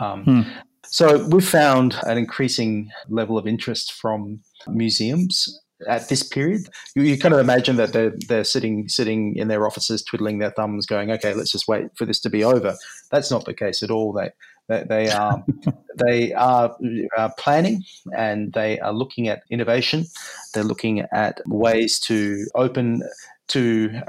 Um, 0.00 0.24
hmm. 0.24 0.42
So 0.88 1.26
we've 1.28 1.46
found 1.46 1.96
an 2.04 2.16
increasing 2.16 2.90
level 3.08 3.38
of 3.38 3.46
interest 3.46 3.92
from 3.92 4.40
museums 4.68 5.60
at 5.88 6.08
this 6.08 6.22
period. 6.22 6.68
You, 6.94 7.02
you, 7.02 7.18
kind 7.18 7.34
of 7.34 7.40
imagine 7.40 7.76
that 7.76 7.92
they're 7.92 8.14
they're 8.28 8.44
sitting 8.44 8.88
sitting 8.88 9.36
in 9.36 9.48
their 9.48 9.66
offices, 9.66 10.02
twiddling 10.02 10.38
their 10.38 10.52
thumbs, 10.52 10.86
going, 10.86 11.10
"Okay, 11.10 11.34
let's 11.34 11.50
just 11.50 11.68
wait 11.68 11.88
for 11.96 12.04
this 12.06 12.20
to 12.20 12.30
be 12.30 12.44
over." 12.44 12.76
That's 13.10 13.30
not 13.30 13.44
the 13.44 13.54
case 13.54 13.82
at 13.82 13.90
all. 13.90 14.12
They 14.12 14.30
they, 14.68 14.84
they 14.88 15.10
are 15.10 15.44
they 15.96 16.32
are 16.34 16.76
uh, 17.16 17.30
planning 17.38 17.84
and 18.16 18.52
they 18.52 18.78
are 18.80 18.92
looking 18.92 19.28
at 19.28 19.42
innovation. 19.50 20.06
They're 20.54 20.64
looking 20.64 21.00
at 21.12 21.40
ways 21.46 21.98
to 22.00 22.46
open 22.54 23.02
to 23.48 24.00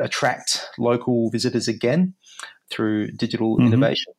attract 0.00 0.68
local 0.78 1.30
visitors 1.30 1.68
again 1.68 2.14
through 2.70 3.08
digital 3.12 3.56
mm-hmm. 3.56 3.68
innovation. 3.68 4.12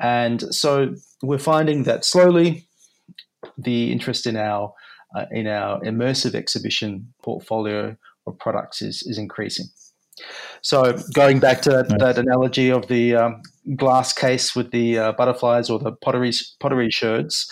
And 0.00 0.54
so 0.54 0.94
we're 1.22 1.38
finding 1.38 1.84
that 1.84 2.04
slowly 2.04 2.68
the 3.56 3.92
interest 3.92 4.26
in 4.26 4.36
our 4.36 4.74
uh, 5.14 5.26
in 5.30 5.46
our 5.46 5.80
immersive 5.80 6.34
exhibition 6.34 7.12
portfolio 7.22 7.96
of 8.26 8.38
products 8.38 8.82
is, 8.82 9.02
is 9.04 9.18
increasing. 9.18 9.66
So 10.62 10.98
going 11.12 11.38
back 11.38 11.62
to 11.62 11.70
that, 11.70 11.90
nice. 11.90 12.00
that 12.00 12.18
analogy 12.18 12.70
of 12.70 12.88
the 12.88 13.14
um, 13.14 13.42
glass 13.76 14.12
case 14.12 14.56
with 14.56 14.70
the 14.70 14.98
uh, 14.98 15.12
butterflies 15.12 15.70
or 15.70 15.78
the 15.78 15.92
pottery 15.92 16.32
pottery 16.58 16.90
sherds, 16.90 17.50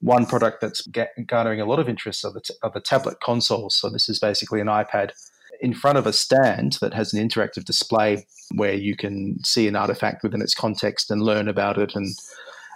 one 0.00 0.26
product 0.26 0.60
that's 0.60 0.86
garnering 1.26 1.60
a 1.60 1.66
lot 1.66 1.78
of 1.78 1.88
interest 1.88 2.24
are 2.24 2.32
the, 2.32 2.40
t- 2.40 2.54
are 2.62 2.70
the 2.70 2.80
tablet 2.80 3.20
consoles. 3.20 3.76
So 3.76 3.90
this 3.90 4.08
is 4.08 4.18
basically 4.18 4.60
an 4.60 4.66
iPad 4.66 5.12
in 5.60 5.74
front 5.74 5.98
of 5.98 6.06
a 6.06 6.12
stand 6.12 6.78
that 6.80 6.94
has 6.94 7.12
an 7.12 7.26
interactive 7.26 7.64
display 7.64 8.26
where 8.54 8.74
you 8.74 8.96
can 8.96 9.42
see 9.44 9.66
an 9.66 9.76
artifact 9.76 10.22
within 10.22 10.42
its 10.42 10.54
context 10.54 11.10
and 11.10 11.22
learn 11.22 11.48
about 11.48 11.78
it 11.78 11.94
and 11.94 12.14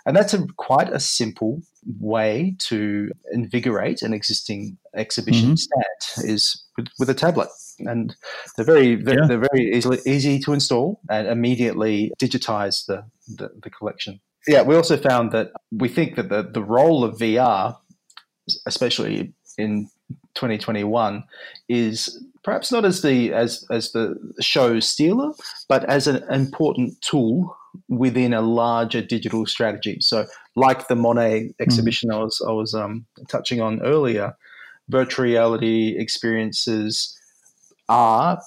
and 0.06 0.16
that's 0.16 0.34
a 0.34 0.46
quite 0.56 0.90
a 0.92 1.00
simple 1.00 1.62
way 1.98 2.56
to 2.58 3.10
invigorate 3.32 4.02
an 4.02 4.12
existing 4.12 4.78
exhibition 4.94 5.50
mm-hmm. 5.50 5.56
stand 5.56 6.30
is 6.30 6.64
with, 6.76 6.88
with, 6.98 7.10
a 7.10 7.14
tablet. 7.14 7.48
And 7.80 8.14
they're 8.56 8.64
very, 8.64 8.96
they're, 8.96 9.20
yeah. 9.20 9.26
they're, 9.26 9.46
very 9.52 9.72
easily 9.74 9.98
easy 10.06 10.38
to 10.40 10.52
install 10.52 11.00
and 11.08 11.26
immediately 11.26 12.12
digitize 12.18 12.86
the, 12.86 13.04
the, 13.28 13.50
the 13.62 13.70
collection. 13.70 14.20
Yeah, 14.46 14.62
we 14.62 14.74
also 14.74 14.96
found 14.96 15.32
that 15.32 15.52
we 15.70 15.88
think 15.88 16.16
that 16.16 16.28
the, 16.28 16.42
the 16.42 16.62
role 16.62 17.04
of 17.04 17.18
VR, 17.18 17.76
especially 18.66 19.32
in 19.58 19.88
2021, 20.34 21.24
is 21.68 22.22
perhaps 22.42 22.72
not 22.72 22.84
as 22.84 23.02
the 23.02 23.32
as 23.32 23.64
as 23.70 23.92
the 23.92 24.16
show 24.40 24.80
stealer, 24.80 25.32
but 25.68 25.84
as 25.84 26.06
an 26.06 26.22
important 26.32 27.00
tool 27.02 27.56
within 27.88 28.32
a 28.32 28.40
larger 28.40 29.02
digital 29.02 29.46
strategy. 29.46 29.98
So, 30.00 30.26
like 30.56 30.88
the 30.88 30.96
Monet 30.96 31.40
mm. 31.40 31.54
exhibition 31.60 32.10
mm. 32.10 32.14
I 32.14 32.18
was 32.18 32.42
I 32.46 32.52
was 32.52 32.74
um, 32.74 33.06
touching 33.28 33.60
on 33.60 33.82
earlier, 33.82 34.36
virtual 34.88 35.24
reality 35.24 35.96
experiences 35.98 37.16
are 37.88 38.40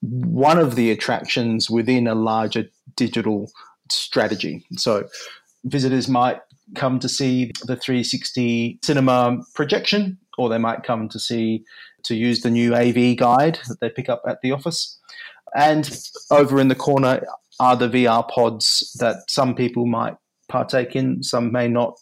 one 0.00 0.58
of 0.58 0.74
the 0.74 0.90
attractions 0.90 1.70
within 1.70 2.06
a 2.06 2.14
larger 2.14 2.64
digital 2.96 3.50
strategy. 3.90 4.64
So, 4.76 5.08
visitors 5.64 6.08
might 6.08 6.40
come 6.74 6.98
to 6.98 7.08
see 7.08 7.52
the 7.66 7.76
360 7.76 8.78
cinema 8.82 9.38
projection 9.54 10.18
or 10.38 10.48
they 10.48 10.58
might 10.58 10.82
come 10.82 11.08
to 11.08 11.18
see 11.18 11.64
to 12.04 12.14
use 12.14 12.40
the 12.40 12.50
new 12.50 12.74
AV 12.74 13.16
guide 13.16 13.58
that 13.68 13.80
they 13.80 13.88
pick 13.88 14.08
up 14.08 14.22
at 14.28 14.40
the 14.42 14.52
office. 14.52 14.98
And 15.56 15.98
over 16.30 16.60
in 16.60 16.68
the 16.68 16.74
corner 16.74 17.24
are 17.60 17.76
the 17.76 17.88
VR 17.88 18.28
pods 18.28 18.96
that 19.00 19.30
some 19.30 19.54
people 19.54 19.86
might 19.86 20.16
partake 20.48 20.96
in, 20.96 21.22
some 21.22 21.52
may 21.52 21.68
not. 21.68 21.98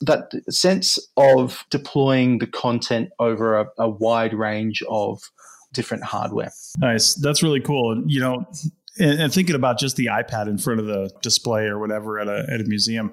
That 0.00 0.30
sense 0.48 0.96
of 1.16 1.64
deploying 1.70 2.38
the 2.38 2.46
content 2.46 3.10
over 3.18 3.58
a, 3.58 3.66
a 3.78 3.88
wide 3.88 4.32
range 4.32 4.80
of 4.88 5.20
different 5.72 6.04
hardware. 6.04 6.52
Nice. 6.78 7.14
That's 7.14 7.42
really 7.42 7.60
cool. 7.60 8.00
You 8.06 8.20
know, 8.20 8.46
and, 8.98 9.20
and, 9.20 9.32
thinking 9.32 9.54
about 9.54 9.78
just 9.78 9.96
the 9.96 10.06
iPad 10.06 10.48
in 10.48 10.58
front 10.58 10.80
of 10.80 10.86
the 10.86 11.10
display 11.22 11.64
or 11.64 11.78
whatever 11.78 12.18
at 12.18 12.28
a, 12.28 12.46
at 12.52 12.60
a 12.60 12.64
museum, 12.64 13.12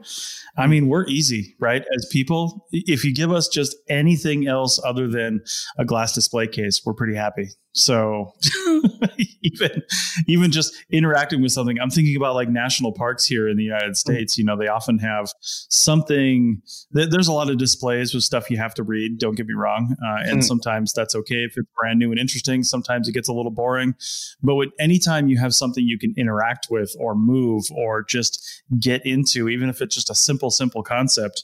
I 0.57 0.67
mean, 0.67 0.87
we're 0.87 1.05
easy, 1.07 1.55
right? 1.59 1.83
As 1.95 2.07
people, 2.11 2.67
if 2.71 3.03
you 3.03 3.13
give 3.13 3.31
us 3.31 3.47
just 3.47 3.75
anything 3.89 4.47
else 4.47 4.79
other 4.83 5.07
than 5.07 5.41
a 5.77 5.85
glass 5.85 6.13
display 6.13 6.47
case, 6.47 6.81
we're 6.85 6.93
pretty 6.93 7.15
happy. 7.15 7.49
So 7.75 8.31
even 9.43 9.83
even 10.27 10.51
just 10.51 10.73
interacting 10.89 11.41
with 11.41 11.51
something, 11.51 11.77
I'm 11.77 11.89
thinking 11.89 12.15
about 12.15 12.33
like 12.33 12.47
national 12.47 12.93
parks 12.93 13.25
here 13.25 13.49
in 13.49 13.57
the 13.57 13.63
United 13.63 13.97
States. 13.97 14.37
You 14.37 14.45
know, 14.45 14.55
they 14.55 14.69
often 14.69 14.97
have 14.99 15.27
something. 15.41 16.61
There's 16.91 17.27
a 17.27 17.33
lot 17.33 17.49
of 17.49 17.57
displays 17.57 18.13
with 18.13 18.23
stuff 18.23 18.49
you 18.49 18.55
have 18.55 18.73
to 18.75 18.83
read. 18.83 19.17
Don't 19.17 19.35
get 19.35 19.45
me 19.45 19.55
wrong, 19.55 19.93
uh, 20.01 20.23
and 20.23 20.39
mm. 20.39 20.43
sometimes 20.43 20.93
that's 20.93 21.15
okay 21.15 21.43
if 21.43 21.57
it's 21.57 21.67
brand 21.77 21.99
new 21.99 22.11
and 22.11 22.19
interesting. 22.19 22.63
Sometimes 22.63 23.09
it 23.09 23.11
gets 23.11 23.27
a 23.27 23.33
little 23.33 23.51
boring, 23.51 23.93
but 24.41 24.55
with 24.55 24.69
anytime 24.79 25.27
you 25.27 25.37
have 25.37 25.53
something 25.53 25.74
you 25.83 25.97
can 25.97 26.13
interact 26.17 26.67
with 26.69 26.95
or 26.99 27.15
move 27.15 27.65
or 27.75 28.03
just 28.03 28.63
get 28.79 29.05
into, 29.05 29.49
even 29.49 29.69
if 29.69 29.81
it's 29.81 29.95
just 29.95 30.09
a 30.09 30.15
simple 30.15 30.51
simple 30.51 30.83
concept, 30.83 31.43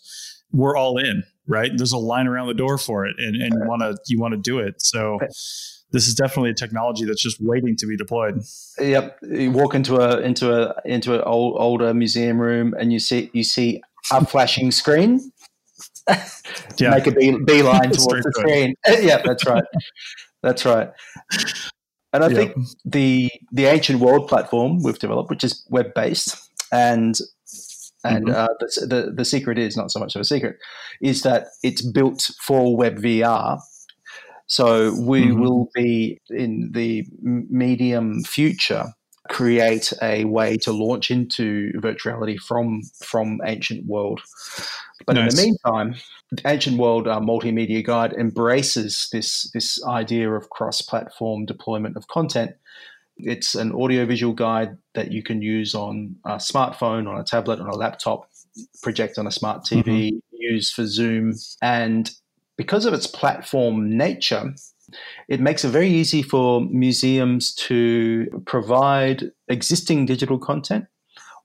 we're 0.52 0.78
all 0.78 0.98
in. 0.98 1.24
Right? 1.48 1.72
There's 1.76 1.92
a 1.92 1.98
line 1.98 2.28
around 2.28 2.48
the 2.48 2.54
door 2.54 2.78
for 2.78 3.06
it, 3.06 3.16
and 3.18 3.36
and 3.36 3.54
you 3.54 3.68
want 3.68 3.82
to 3.82 3.98
you 4.08 4.20
want 4.20 4.34
to 4.34 4.40
do 4.40 4.60
it. 4.60 4.82
So 4.82 5.20
this 5.92 6.08
is 6.08 6.16
definitely 6.16 6.52
a 6.52 6.56
technology 6.56 7.06
that's 7.06 7.22
just 7.22 7.42
waiting 7.42 7.76
to 7.78 7.86
be 7.86 7.98
deployed. 7.98 8.42
Yep, 8.80 9.20
you 9.24 9.52
walk 9.52 9.76
into 9.76 9.98
a 9.98 10.20
into 10.22 10.54
a 10.54 10.74
into 10.86 11.16
an 11.16 11.22
old 11.22 11.56
older 11.60 11.94
museum 11.94 12.40
room 12.40 12.74
and 12.80 12.94
you 12.94 13.00
see 13.00 13.30
you 13.34 13.44
see 13.44 13.82
a 14.12 14.26
flashing 14.26 14.72
screen. 14.72 15.32
yeah. 16.78 16.92
Make 16.92 17.08
a 17.08 17.12
bee, 17.12 17.38
beeline 17.46 17.92
towards 17.92 18.24
the 18.26 18.34
screen. 18.38 18.76
yeah, 18.88 19.22
that's 19.24 19.46
right. 19.46 19.64
That's 20.42 20.66
right. 20.66 20.92
And 22.14 22.24
I 22.24 22.30
think 22.30 22.56
the 22.84 23.32
the 23.52 23.66
ancient 23.66 24.00
world 24.00 24.28
platform 24.28 24.84
we've 24.84 25.00
developed, 25.00 25.30
which 25.30 25.44
is 25.44 25.66
web 25.70 25.94
based, 25.94 26.50
and 26.72 27.18
and 28.04 28.28
mm-hmm. 28.28 28.36
uh, 28.36 28.48
the, 28.60 28.86
the, 28.88 29.12
the 29.12 29.26
secret 29.26 29.58
is 29.58 29.78
not 29.78 29.92
so 29.92 30.00
much 30.00 30.16
of 30.16 30.22
a 30.22 30.26
secret, 30.26 30.58
is 31.02 31.22
that 31.22 31.48
it's 31.64 31.82
built 31.82 32.32
for 32.42 32.76
web 32.76 32.98
VR 32.98 33.60
so 34.52 34.94
we 35.00 35.28
mm-hmm. 35.28 35.40
will 35.40 35.70
be 35.74 36.20
in 36.30 36.74
the 36.74 37.06
medium 37.22 38.22
future 38.26 38.94
create 39.42 39.92
a 40.04 40.24
way 40.26 40.56
to 40.56 40.72
launch 40.72 41.10
into 41.10 41.72
virtuality 41.78 42.40
from 42.40 42.84
from 43.04 43.42
Ancient 43.44 43.88
World. 43.88 44.22
But 45.08 45.16
nice. 45.16 45.34
in 45.34 45.36
the 45.36 45.42
meantime, 45.44 45.96
Ancient 46.46 46.78
World 46.78 47.08
uh, 47.08 47.20
Multimedia 47.20 47.84
Guide 47.84 48.14
embraces 48.14 49.10
this 49.12 49.50
this 49.52 49.84
idea 49.84 50.32
of 50.32 50.52
cross-platform 50.52 51.48
deployment 51.48 51.98
of 51.98 52.08
content. 52.08 52.52
It's 53.18 53.56
an 53.56 53.72
audiovisual 53.72 54.34
guide 54.34 54.78
that 54.94 55.12
you 55.12 55.24
can 55.24 55.42
use 55.42 55.74
on 55.74 56.16
a 56.24 56.36
smartphone, 56.36 57.10
on 57.10 57.20
a 57.20 57.24
tablet, 57.24 57.60
on 57.60 57.68
a 57.68 57.76
laptop, 57.76 58.30
project 58.84 59.18
on 59.18 59.26
a 59.26 59.32
smart 59.32 59.64
TV, 59.64 59.84
mm-hmm. 59.84 60.18
use 60.34 60.72
for 60.72 60.86
Zoom, 60.86 61.34
and 61.64 62.12
because 62.58 62.86
of 62.86 62.94
its 62.94 63.08
platform 63.08 63.98
nature, 63.98 64.54
it 65.28 65.40
makes 65.40 65.64
it 65.64 65.70
very 65.70 65.90
easy 65.90 66.22
for 66.22 66.62
museums 66.62 67.54
to 67.56 68.28
provide 68.46 69.32
existing 69.48 70.06
digital 70.06 70.38
content 70.38 70.86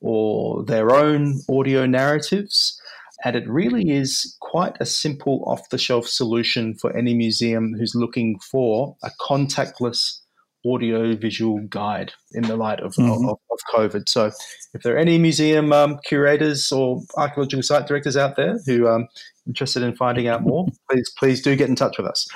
or 0.01 0.65
their 0.65 0.95
own 0.95 1.41
audio 1.49 1.87
narratives. 1.87 2.81
And 3.25 3.35
it 3.35 3.49
really 3.49 3.91
is 3.91 4.37
quite 4.41 4.77
a 4.79 4.87
simple 4.87 5.43
off 5.47 5.71
the 5.71 5.79
shelf 5.79 6.07
solution 6.07 6.75
for 6.75 6.95
any 6.97 7.15
museum 7.15 7.75
who's 7.79 7.95
looking 7.95 8.39
for 8.39 8.97
a 9.03 9.11
contactless 9.21 10.21
audio 10.67 11.15
visual 11.17 11.61
guide 11.69 12.13
in 12.33 12.43
the 12.43 12.57
light 12.57 12.81
of, 12.81 12.95
mm-hmm. 12.95 13.29
of, 13.29 13.39
of, 13.51 13.59
COVID. 13.75 14.09
So, 14.09 14.31
if 14.75 14.83
there 14.83 14.95
are 14.95 14.99
any 14.99 15.19
museum 15.19 15.73
um, 15.73 15.99
curators 16.05 16.73
or 16.73 17.03
archaeological 17.17 17.63
site 17.63 17.87
directors 17.87 18.17
out 18.17 18.37
there 18.37 18.59
who 18.67 18.89
um, 18.89 19.09
interested 19.47 19.83
in 19.83 19.95
finding 19.95 20.29
out 20.29 20.43
more, 20.43 20.67
please 20.91 21.13
please 21.19 21.43
do 21.43 21.57
get 21.57 21.69
in 21.69 21.77
touch 21.77 21.99
with 21.99 22.07
us. 22.07 22.29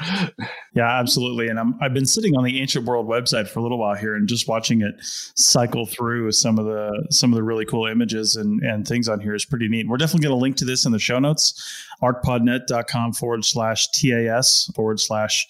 Yeah, 0.72 1.00
absolutely. 1.00 1.48
And 1.48 1.58
i 1.58 1.64
have 1.82 1.94
been 1.94 2.06
sitting 2.06 2.36
on 2.36 2.44
the 2.44 2.60
Ancient 2.60 2.86
World 2.86 3.08
website 3.08 3.48
for 3.48 3.58
a 3.58 3.62
little 3.62 3.78
while 3.78 3.96
here 3.96 4.14
and 4.14 4.28
just 4.28 4.46
watching 4.46 4.82
it 4.82 4.94
cycle 5.00 5.84
through 5.84 6.30
some 6.30 6.60
of 6.60 6.64
the 6.64 7.08
some 7.10 7.32
of 7.32 7.36
the 7.36 7.42
really 7.42 7.64
cool 7.64 7.86
images 7.86 8.36
and, 8.36 8.62
and 8.62 8.86
things 8.86 9.08
on 9.08 9.18
here 9.18 9.34
is 9.34 9.44
pretty 9.44 9.68
neat. 9.68 9.88
We're 9.88 9.96
definitely 9.96 10.28
going 10.28 10.38
to 10.38 10.40
link 10.40 10.56
to 10.58 10.64
this 10.64 10.86
in 10.86 10.92
the 10.92 11.00
show 11.00 11.18
notes, 11.18 11.84
arcpodnet.com 12.02 13.14
forward 13.14 13.44
slash 13.44 13.90
TAS 13.90 14.70
forward 14.76 15.00
slash 15.00 15.48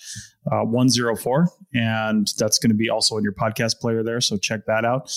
uh, 0.51 0.63
104. 0.63 1.49
And 1.75 2.33
that's 2.39 2.59
going 2.59 2.71
to 2.71 2.77
be 2.77 2.89
also 2.89 3.19
in 3.19 3.23
your 3.23 3.35
podcast 3.35 3.79
player 3.79 4.03
there. 4.03 4.23
So 4.23 4.39
check 4.39 4.65
that 4.67 4.87
out. 4.87 5.15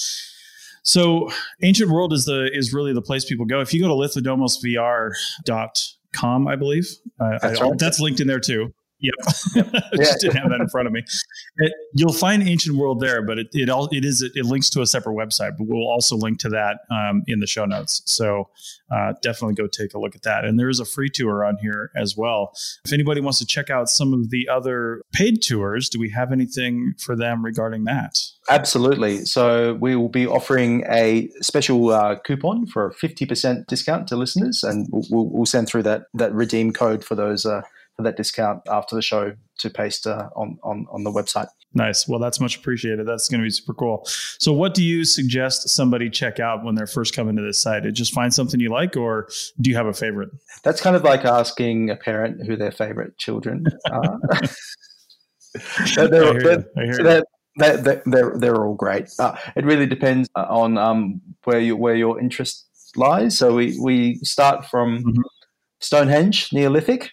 So 0.84 1.32
Ancient 1.62 1.90
World 1.90 2.12
is 2.12 2.26
the 2.26 2.50
is 2.54 2.74
really 2.74 2.94
the 2.94 3.02
place 3.02 3.24
people 3.24 3.46
go. 3.46 3.62
If 3.62 3.74
you 3.74 3.82
go 3.82 3.88
to 3.88 3.94
lithodomosvr.com, 3.94 5.72
I 6.48 6.56
believe 6.56 6.88
uh, 7.20 7.38
that's, 7.42 7.60
I, 7.60 7.64
right. 7.64 7.80
that's 7.80 8.00
linked 8.00 8.20
in 8.20 8.28
there 8.28 8.40
too. 8.40 8.74
Yep, 9.04 9.16
yep. 9.56 9.70
I 9.74 9.98
just 9.98 10.22
didn't 10.22 10.38
have 10.38 10.50
that 10.50 10.62
in 10.62 10.70
front 10.70 10.88
of 10.88 10.94
me. 10.94 11.04
It, 11.58 11.74
you'll 11.94 12.14
find 12.14 12.42
Ancient 12.48 12.78
World 12.78 13.02
there, 13.02 13.22
but 13.22 13.38
it 13.38 13.48
it 13.52 13.70
all 13.70 13.90
it 13.92 14.06
is 14.06 14.22
it 14.22 14.46
links 14.46 14.70
to 14.72 14.82
a 14.82 14.88
separate 14.88 15.16
website. 15.16 15.58
But 15.58 15.68
we'll 15.68 15.88
also 15.88 16.16
link 16.16 16.40
to 16.40 16.50
that 16.50 16.80
um, 16.90 17.24
in 17.28 17.42
the 17.42 17.48
show 17.48 17.66
notes. 17.66 18.02
So 18.06 18.50
uh, 18.94 19.14
definitely 19.22 19.56
go 19.56 19.68
take 19.68 19.94
a 19.94 20.00
look 20.00 20.16
at 20.16 20.24
that. 20.24 20.46
And 20.46 20.60
there 20.60 20.70
is 20.70 20.80
a 20.80 20.86
free 20.86 21.10
tour 21.10 21.44
on 21.44 21.58
here 21.62 21.92
as 21.96 22.16
well. 22.16 22.54
If 22.86 22.94
anybody 22.94 23.22
wants 23.22 23.40
to 23.40 23.46
check 23.46 23.70
out 23.70 23.90
some 23.90 24.14
of 24.14 24.30
the 24.30 24.48
other 24.48 25.02
paid 25.14 25.42
tours, 25.42 25.90
do 25.90 26.00
we 26.00 26.10
have 26.12 26.32
anything 26.32 26.94
for 27.00 27.16
them 27.16 27.44
regarding 27.44 27.86
that? 27.86 28.20
Absolutely. 28.50 29.26
So 29.26 29.76
we 29.76 29.96
will 29.96 30.10
be 30.10 30.28
offering 30.28 30.84
a 30.90 31.30
special 31.42 31.90
uh, 31.90 32.18
coupon 32.20 32.68
for 32.68 32.88
a 32.88 32.94
fifty 32.94 33.26
percent 33.26 33.68
discount 33.68 34.08
to 34.10 34.16
listeners, 34.16 34.64
and 34.64 34.88
we'll, 34.92 35.30
we'll, 35.30 35.46
send 35.46 35.68
through 35.68 35.84
that 35.84 36.04
that 36.14 36.34
redeem 36.34 36.72
code 36.72 37.04
for 37.04 37.16
those. 37.16 37.46
Uh, 37.46 37.62
for 37.62 37.68
that 38.04 38.18
discount 38.18 38.62
after 38.70 38.96
the 38.96 39.02
show 39.02 39.34
to 39.60 39.70
paste 39.70 40.08
uh, 40.08 40.30
on, 40.36 40.58
on 40.64 40.88
on 40.92 41.04
the 41.04 41.12
website. 41.12 41.48
Nice. 41.76 42.08
Well, 42.08 42.20
that's 42.20 42.40
much 42.40 42.58
appreciated. 42.58 43.08
That's 43.08 43.28
going 43.28 43.42
to 43.42 43.46
be 43.46 43.50
super 43.50 43.74
cool. 43.74 44.04
So, 44.06 44.54
what 44.54 44.76
do 44.76 44.84
you 44.84 45.04
suggest 45.04 45.70
somebody 45.70 46.10
check 46.10 46.40
out 46.40 46.64
when 46.64 46.76
they're 46.76 46.86
first 46.86 47.16
coming 47.16 47.36
to 47.36 47.42
this 47.42 47.58
site? 47.58 47.92
Just 47.94 48.14
find 48.14 48.32
something 48.34 48.60
you 48.60 48.70
like, 48.70 48.96
or 48.96 49.28
do 49.60 49.70
you 49.70 49.76
have 49.76 49.88
a 49.88 49.94
favorite? 49.94 50.30
That's 50.64 50.82
kind 50.82 50.96
of 50.96 51.04
like 51.04 51.26
asking 51.26 51.90
a 51.90 51.96
parent 51.96 52.46
who 52.46 52.56
their 52.56 52.72
favorite 52.72 53.18
children 53.18 53.66
are. 53.92 54.20
they're, 55.96 56.08
they're, 56.08 56.66
they're, 56.76 57.24
they're, 57.56 58.04
they're, 58.06 58.38
they're, 58.38 58.66
all 58.66 58.76
great. 58.76 59.10
Uh, 59.20 59.36
it 59.56 59.66
really 59.66 59.86
depends 59.86 60.30
on 60.36 60.78
um, 60.78 61.22
where 61.44 61.60
you 61.60 61.76
where 61.76 61.96
your 61.96 62.20
interest 62.20 62.68
lies. 62.96 63.38
So 63.38 63.56
we 63.56 63.78
we 63.80 64.16
start 64.24 64.66
from 64.66 65.00
mm-hmm. 65.00 65.22
Stonehenge, 65.80 66.54
Neolithic, 66.54 67.12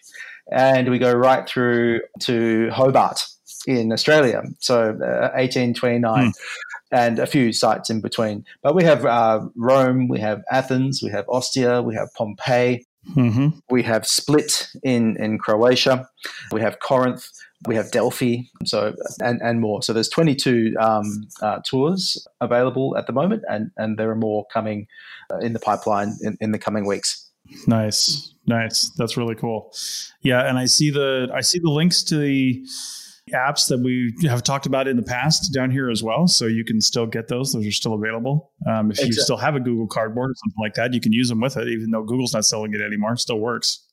and 0.51 0.89
we 0.89 0.99
go 0.99 1.13
right 1.13 1.47
through 1.47 2.01
to 2.19 2.69
Hobart 2.71 3.25
in 3.67 3.91
Australia, 3.91 4.43
so 4.59 4.89
uh, 4.89 5.31
1829. 5.35 6.27
Mm. 6.27 6.33
And 6.93 7.19
a 7.19 7.25
few 7.25 7.53
sites 7.53 7.89
in 7.89 8.01
between. 8.01 8.43
But 8.61 8.75
we 8.75 8.83
have 8.83 9.05
uh, 9.05 9.47
Rome, 9.55 10.09
we 10.09 10.19
have 10.19 10.43
Athens, 10.51 11.01
we 11.01 11.09
have 11.11 11.23
Ostia, 11.29 11.81
we 11.81 11.95
have 11.95 12.09
Pompeii, 12.17 12.85
mm-hmm. 13.15 13.59
we 13.69 13.81
have 13.83 14.05
Split 14.05 14.67
in, 14.83 15.15
in 15.15 15.37
Croatia, 15.37 16.09
we 16.51 16.59
have 16.59 16.79
Corinth, 16.81 17.29
we 17.65 17.75
have 17.75 17.91
Delphi, 17.91 18.39
so 18.65 18.93
and, 19.23 19.41
and 19.41 19.61
more. 19.61 19.81
So 19.83 19.93
there's 19.93 20.09
22 20.09 20.75
um, 20.79 21.27
uh, 21.41 21.59
tours 21.65 22.27
available 22.41 22.97
at 22.97 23.07
the 23.07 23.13
moment, 23.13 23.43
and, 23.49 23.71
and 23.77 23.97
there 23.97 24.09
are 24.09 24.15
more 24.15 24.45
coming 24.51 24.87
uh, 25.31 25.37
in 25.37 25.53
the 25.53 25.59
pipeline 25.59 26.17
in, 26.21 26.37
in 26.41 26.51
the 26.51 26.59
coming 26.59 26.85
weeks. 26.85 27.30
Nice, 27.67 28.33
nice. 28.45 28.89
That's 28.97 29.17
really 29.17 29.35
cool. 29.35 29.73
Yeah, 30.21 30.47
and 30.47 30.57
I 30.57 30.65
see 30.65 30.89
the 30.89 31.29
I 31.33 31.41
see 31.41 31.59
the 31.59 31.69
links 31.69 32.03
to 32.03 32.17
the 32.17 32.65
apps 33.33 33.67
that 33.69 33.79
we 33.79 34.13
have 34.27 34.43
talked 34.43 34.65
about 34.65 34.87
in 34.87 34.97
the 34.97 35.03
past 35.03 35.53
down 35.53 35.71
here 35.71 35.89
as 35.89 36.03
well. 36.03 36.27
So 36.27 36.45
you 36.47 36.63
can 36.63 36.81
still 36.81 37.05
get 37.05 37.27
those; 37.27 37.53
those 37.53 37.65
are 37.65 37.71
still 37.71 37.93
available. 37.93 38.51
Um, 38.67 38.91
if 38.91 38.97
exactly. 38.97 39.07
you 39.07 39.13
still 39.21 39.37
have 39.37 39.55
a 39.55 39.59
Google 39.59 39.87
Cardboard 39.87 40.31
or 40.31 40.35
something 40.35 40.61
like 40.61 40.73
that, 40.75 40.93
you 40.93 41.01
can 41.01 41.13
use 41.13 41.29
them 41.29 41.41
with 41.41 41.57
it, 41.57 41.67
even 41.67 41.91
though 41.91 42.03
Google's 42.03 42.33
not 42.33 42.45
selling 42.45 42.73
it 42.73 42.81
anymore. 42.81 43.13
It 43.13 43.19
still 43.19 43.39
works. 43.39 43.85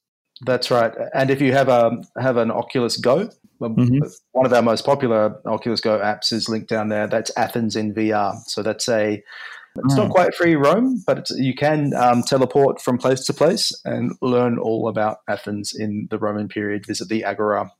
That's 0.42 0.70
right. 0.70 0.92
And 1.14 1.30
if 1.30 1.40
you 1.40 1.52
have 1.52 1.68
a 1.68 2.02
have 2.20 2.36
an 2.36 2.50
Oculus 2.50 2.96
Go, 2.96 3.28
mm-hmm. 3.60 3.98
one 4.32 4.46
of 4.46 4.52
our 4.52 4.62
most 4.62 4.84
popular 4.84 5.40
Oculus 5.46 5.80
Go 5.80 5.98
apps 5.98 6.32
is 6.32 6.48
linked 6.48 6.68
down 6.68 6.88
there. 6.88 7.06
That's 7.06 7.30
Athens 7.36 7.76
in 7.76 7.94
VR. 7.94 8.36
So 8.46 8.62
that's 8.62 8.88
a 8.88 9.22
It's 9.84 9.94
Oh. 9.94 10.04
not 10.04 10.10
quite 10.10 10.34
free 10.34 10.54
roam, 10.56 11.02
but 11.06 11.18
it's, 11.18 11.30
you 11.30 11.54
can 11.54 11.94
um, 11.94 12.22
teleport 12.22 12.80
from 12.80 12.98
place 12.98 13.24
to 13.26 13.32
place 13.32 13.72
and 13.84 14.12
learn 14.22 14.58
all 14.58 14.88
about 14.88 15.18
Athens 15.28 15.74
in 15.74 16.08
the 16.10 16.18
Roman 16.18 16.48
period. 16.48 16.86
Visit 16.86 17.08
the 17.08 17.24
Agora, 17.24 17.70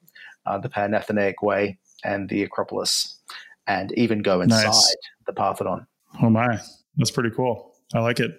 uh, 0.46 0.58
the 0.58 0.68
Panathenaic 0.68 1.42
Way, 1.42 1.78
and 2.04 2.28
the 2.28 2.42
Acropolis, 2.42 3.18
and 3.66 3.92
even 3.92 4.22
go 4.22 4.40
inside 4.40 4.64
Nice. 4.66 4.96
the 5.26 5.32
Parthenon. 5.32 5.86
Oh 6.22 6.30
my, 6.30 6.58
that's 6.96 7.10
pretty 7.10 7.30
cool. 7.30 7.74
I 7.94 8.00
like 8.00 8.20
it. 8.20 8.32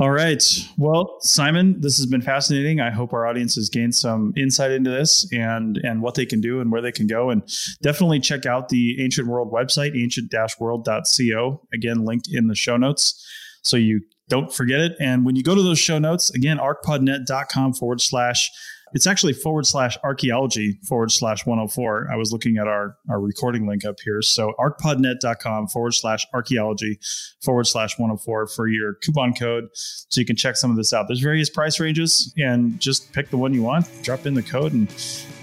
All 0.00 0.10
right. 0.10 0.42
Well, 0.76 1.18
Simon, 1.20 1.80
this 1.80 1.98
has 1.98 2.06
been 2.06 2.20
fascinating. 2.20 2.80
I 2.80 2.90
hope 2.90 3.12
our 3.12 3.26
audience 3.26 3.54
has 3.54 3.68
gained 3.68 3.94
some 3.94 4.32
insight 4.36 4.72
into 4.72 4.90
this 4.90 5.30
and 5.32 5.76
and 5.78 6.02
what 6.02 6.16
they 6.16 6.26
can 6.26 6.40
do 6.40 6.60
and 6.60 6.72
where 6.72 6.82
they 6.82 6.90
can 6.90 7.06
go. 7.06 7.30
And 7.30 7.42
definitely 7.80 8.18
check 8.18 8.44
out 8.44 8.70
the 8.70 9.00
Ancient 9.02 9.28
World 9.28 9.52
website, 9.52 9.96
ancient-world.co. 9.96 11.60
Again, 11.72 12.04
linked 12.04 12.28
in 12.32 12.48
the 12.48 12.56
show 12.56 12.76
notes. 12.76 13.24
So 13.62 13.76
you 13.76 14.00
don't 14.28 14.52
forget 14.52 14.80
it. 14.80 14.92
And 14.98 15.24
when 15.24 15.36
you 15.36 15.44
go 15.44 15.54
to 15.54 15.62
those 15.62 15.78
show 15.78 16.00
notes, 16.00 16.30
again, 16.34 16.58
arcpodnet.com 16.58 17.74
forward 17.74 18.00
slash 18.00 18.50
it's 18.94 19.06
actually 19.06 19.32
forward 19.32 19.66
slash 19.66 19.98
archaeology 20.04 20.78
forward 20.88 21.10
slash 21.10 21.44
104. 21.44 22.08
I 22.12 22.16
was 22.16 22.32
looking 22.32 22.56
at 22.58 22.68
our, 22.68 22.96
our 23.10 23.20
recording 23.20 23.66
link 23.66 23.84
up 23.84 23.96
here. 24.02 24.22
So 24.22 24.54
arcpodnet.com 24.58 25.68
forward 25.68 25.92
slash 25.92 26.26
archaeology 26.32 26.98
forward 27.42 27.66
slash 27.66 27.98
104 27.98 28.46
for 28.46 28.68
your 28.68 28.94
coupon 28.94 29.34
code. 29.34 29.68
So 29.74 30.20
you 30.20 30.24
can 30.24 30.36
check 30.36 30.56
some 30.56 30.70
of 30.70 30.76
this 30.76 30.92
out. 30.92 31.08
There's 31.08 31.20
various 31.20 31.50
price 31.50 31.80
ranges 31.80 32.32
and 32.38 32.80
just 32.80 33.12
pick 33.12 33.30
the 33.30 33.36
one 33.36 33.52
you 33.52 33.62
want, 33.62 33.86
drop 34.02 34.26
in 34.26 34.34
the 34.34 34.42
code 34.42 34.72
and 34.72 34.88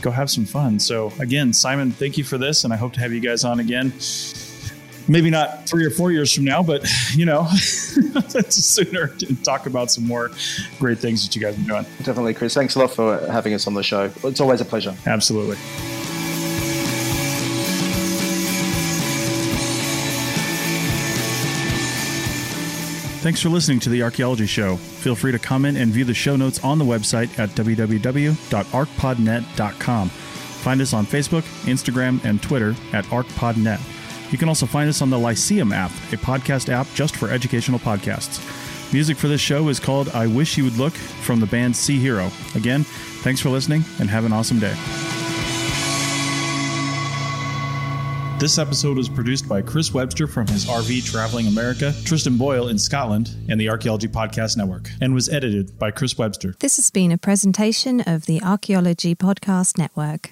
go 0.01 0.11
have 0.11 0.29
some 0.31 0.45
fun. 0.45 0.79
So 0.79 1.11
again, 1.19 1.51
Simon, 1.53 1.91
thank 1.91 2.17
you 2.17 2.23
for 2.23 2.37
this. 2.37 2.63
And 2.63 2.73
I 2.73 2.77
hope 2.77 2.93
to 2.93 2.99
have 3.01 3.11
you 3.11 3.19
guys 3.19 3.43
on 3.43 3.59
again. 3.59 3.91
Maybe 5.11 5.29
not 5.29 5.67
three 5.67 5.85
or 5.85 5.89
four 5.89 6.13
years 6.13 6.33
from 6.33 6.45
now, 6.45 6.63
but 6.63 6.87
you 7.13 7.25
know, 7.25 7.45
sooner 8.49 9.07
to 9.07 9.35
talk 9.43 9.65
about 9.65 9.91
some 9.91 10.07
more 10.07 10.31
great 10.79 10.99
things 10.99 11.27
that 11.27 11.35
you 11.35 11.41
guys 11.41 11.59
are 11.59 11.63
doing. 11.63 11.83
Definitely, 11.97 12.33
Chris. 12.33 12.53
Thanks 12.53 12.75
a 12.75 12.79
lot 12.79 12.91
for 12.91 13.19
having 13.27 13.53
us 13.53 13.67
on 13.67 13.73
the 13.73 13.83
show. 13.83 14.09
It's 14.23 14.39
always 14.39 14.61
a 14.61 14.65
pleasure. 14.65 14.95
Absolutely. 15.05 15.57
Thanks 23.21 23.41
for 23.41 23.49
listening 23.49 23.81
to 23.81 23.89
the 23.89 24.01
Archaeology 24.01 24.45
Show. 24.45 24.77
Feel 24.77 25.15
free 25.15 25.33
to 25.33 25.39
comment 25.39 25.77
and 25.77 25.91
view 25.91 26.05
the 26.05 26.13
show 26.13 26.37
notes 26.37 26.63
on 26.63 26.79
the 26.79 26.85
website 26.85 27.37
at 27.37 27.49
www.arcpodnet.com. 27.49 30.09
Find 30.09 30.81
us 30.81 30.93
on 30.93 31.05
Facebook, 31.05 31.43
Instagram, 31.65 32.23
and 32.23 32.41
Twitter 32.41 32.75
at 32.93 33.03
ArcPodNet. 33.05 34.00
You 34.31 34.37
can 34.37 34.47
also 34.47 34.65
find 34.65 34.89
us 34.89 35.01
on 35.01 35.09
the 35.09 35.19
Lyceum 35.19 35.71
app, 35.71 35.91
a 36.11 36.17
podcast 36.17 36.69
app 36.69 36.87
just 36.93 37.15
for 37.15 37.29
educational 37.29 37.79
podcasts. 37.79 38.41
Music 38.93 39.17
for 39.17 39.27
this 39.27 39.41
show 39.41 39.69
is 39.69 39.79
called 39.79 40.09
I 40.09 40.27
Wish 40.27 40.57
You 40.57 40.65
Would 40.65 40.77
Look 40.77 40.93
from 40.93 41.39
the 41.39 41.45
band 41.45 41.75
Sea 41.75 41.99
Hero. 41.99 42.29
Again, 42.55 42.83
thanks 43.23 43.39
for 43.39 43.49
listening 43.49 43.83
and 43.99 44.09
have 44.09 44.25
an 44.25 44.33
awesome 44.33 44.59
day. 44.59 44.75
This 48.41 48.57
episode 48.57 48.97
was 48.97 49.07
produced 49.07 49.47
by 49.47 49.61
Chris 49.61 49.93
Webster 49.93 50.25
from 50.25 50.47
his 50.47 50.65
RV 50.65 51.05
Traveling 51.05 51.45
America, 51.45 51.93
Tristan 52.05 52.37
Boyle 52.37 52.69
in 52.69 52.79
Scotland, 52.79 53.35
and 53.47 53.61
the 53.61 53.69
Archaeology 53.69 54.07
Podcast 54.07 54.57
Network, 54.57 54.89
and 54.99 55.13
was 55.13 55.29
edited 55.29 55.77
by 55.77 55.91
Chris 55.91 56.17
Webster. 56.17 56.55
This 56.59 56.77
has 56.77 56.89
been 56.89 57.11
a 57.11 57.19
presentation 57.19 58.01
of 58.01 58.25
the 58.25 58.41
Archaeology 58.41 59.13
Podcast 59.13 59.77
Network. 59.77 60.31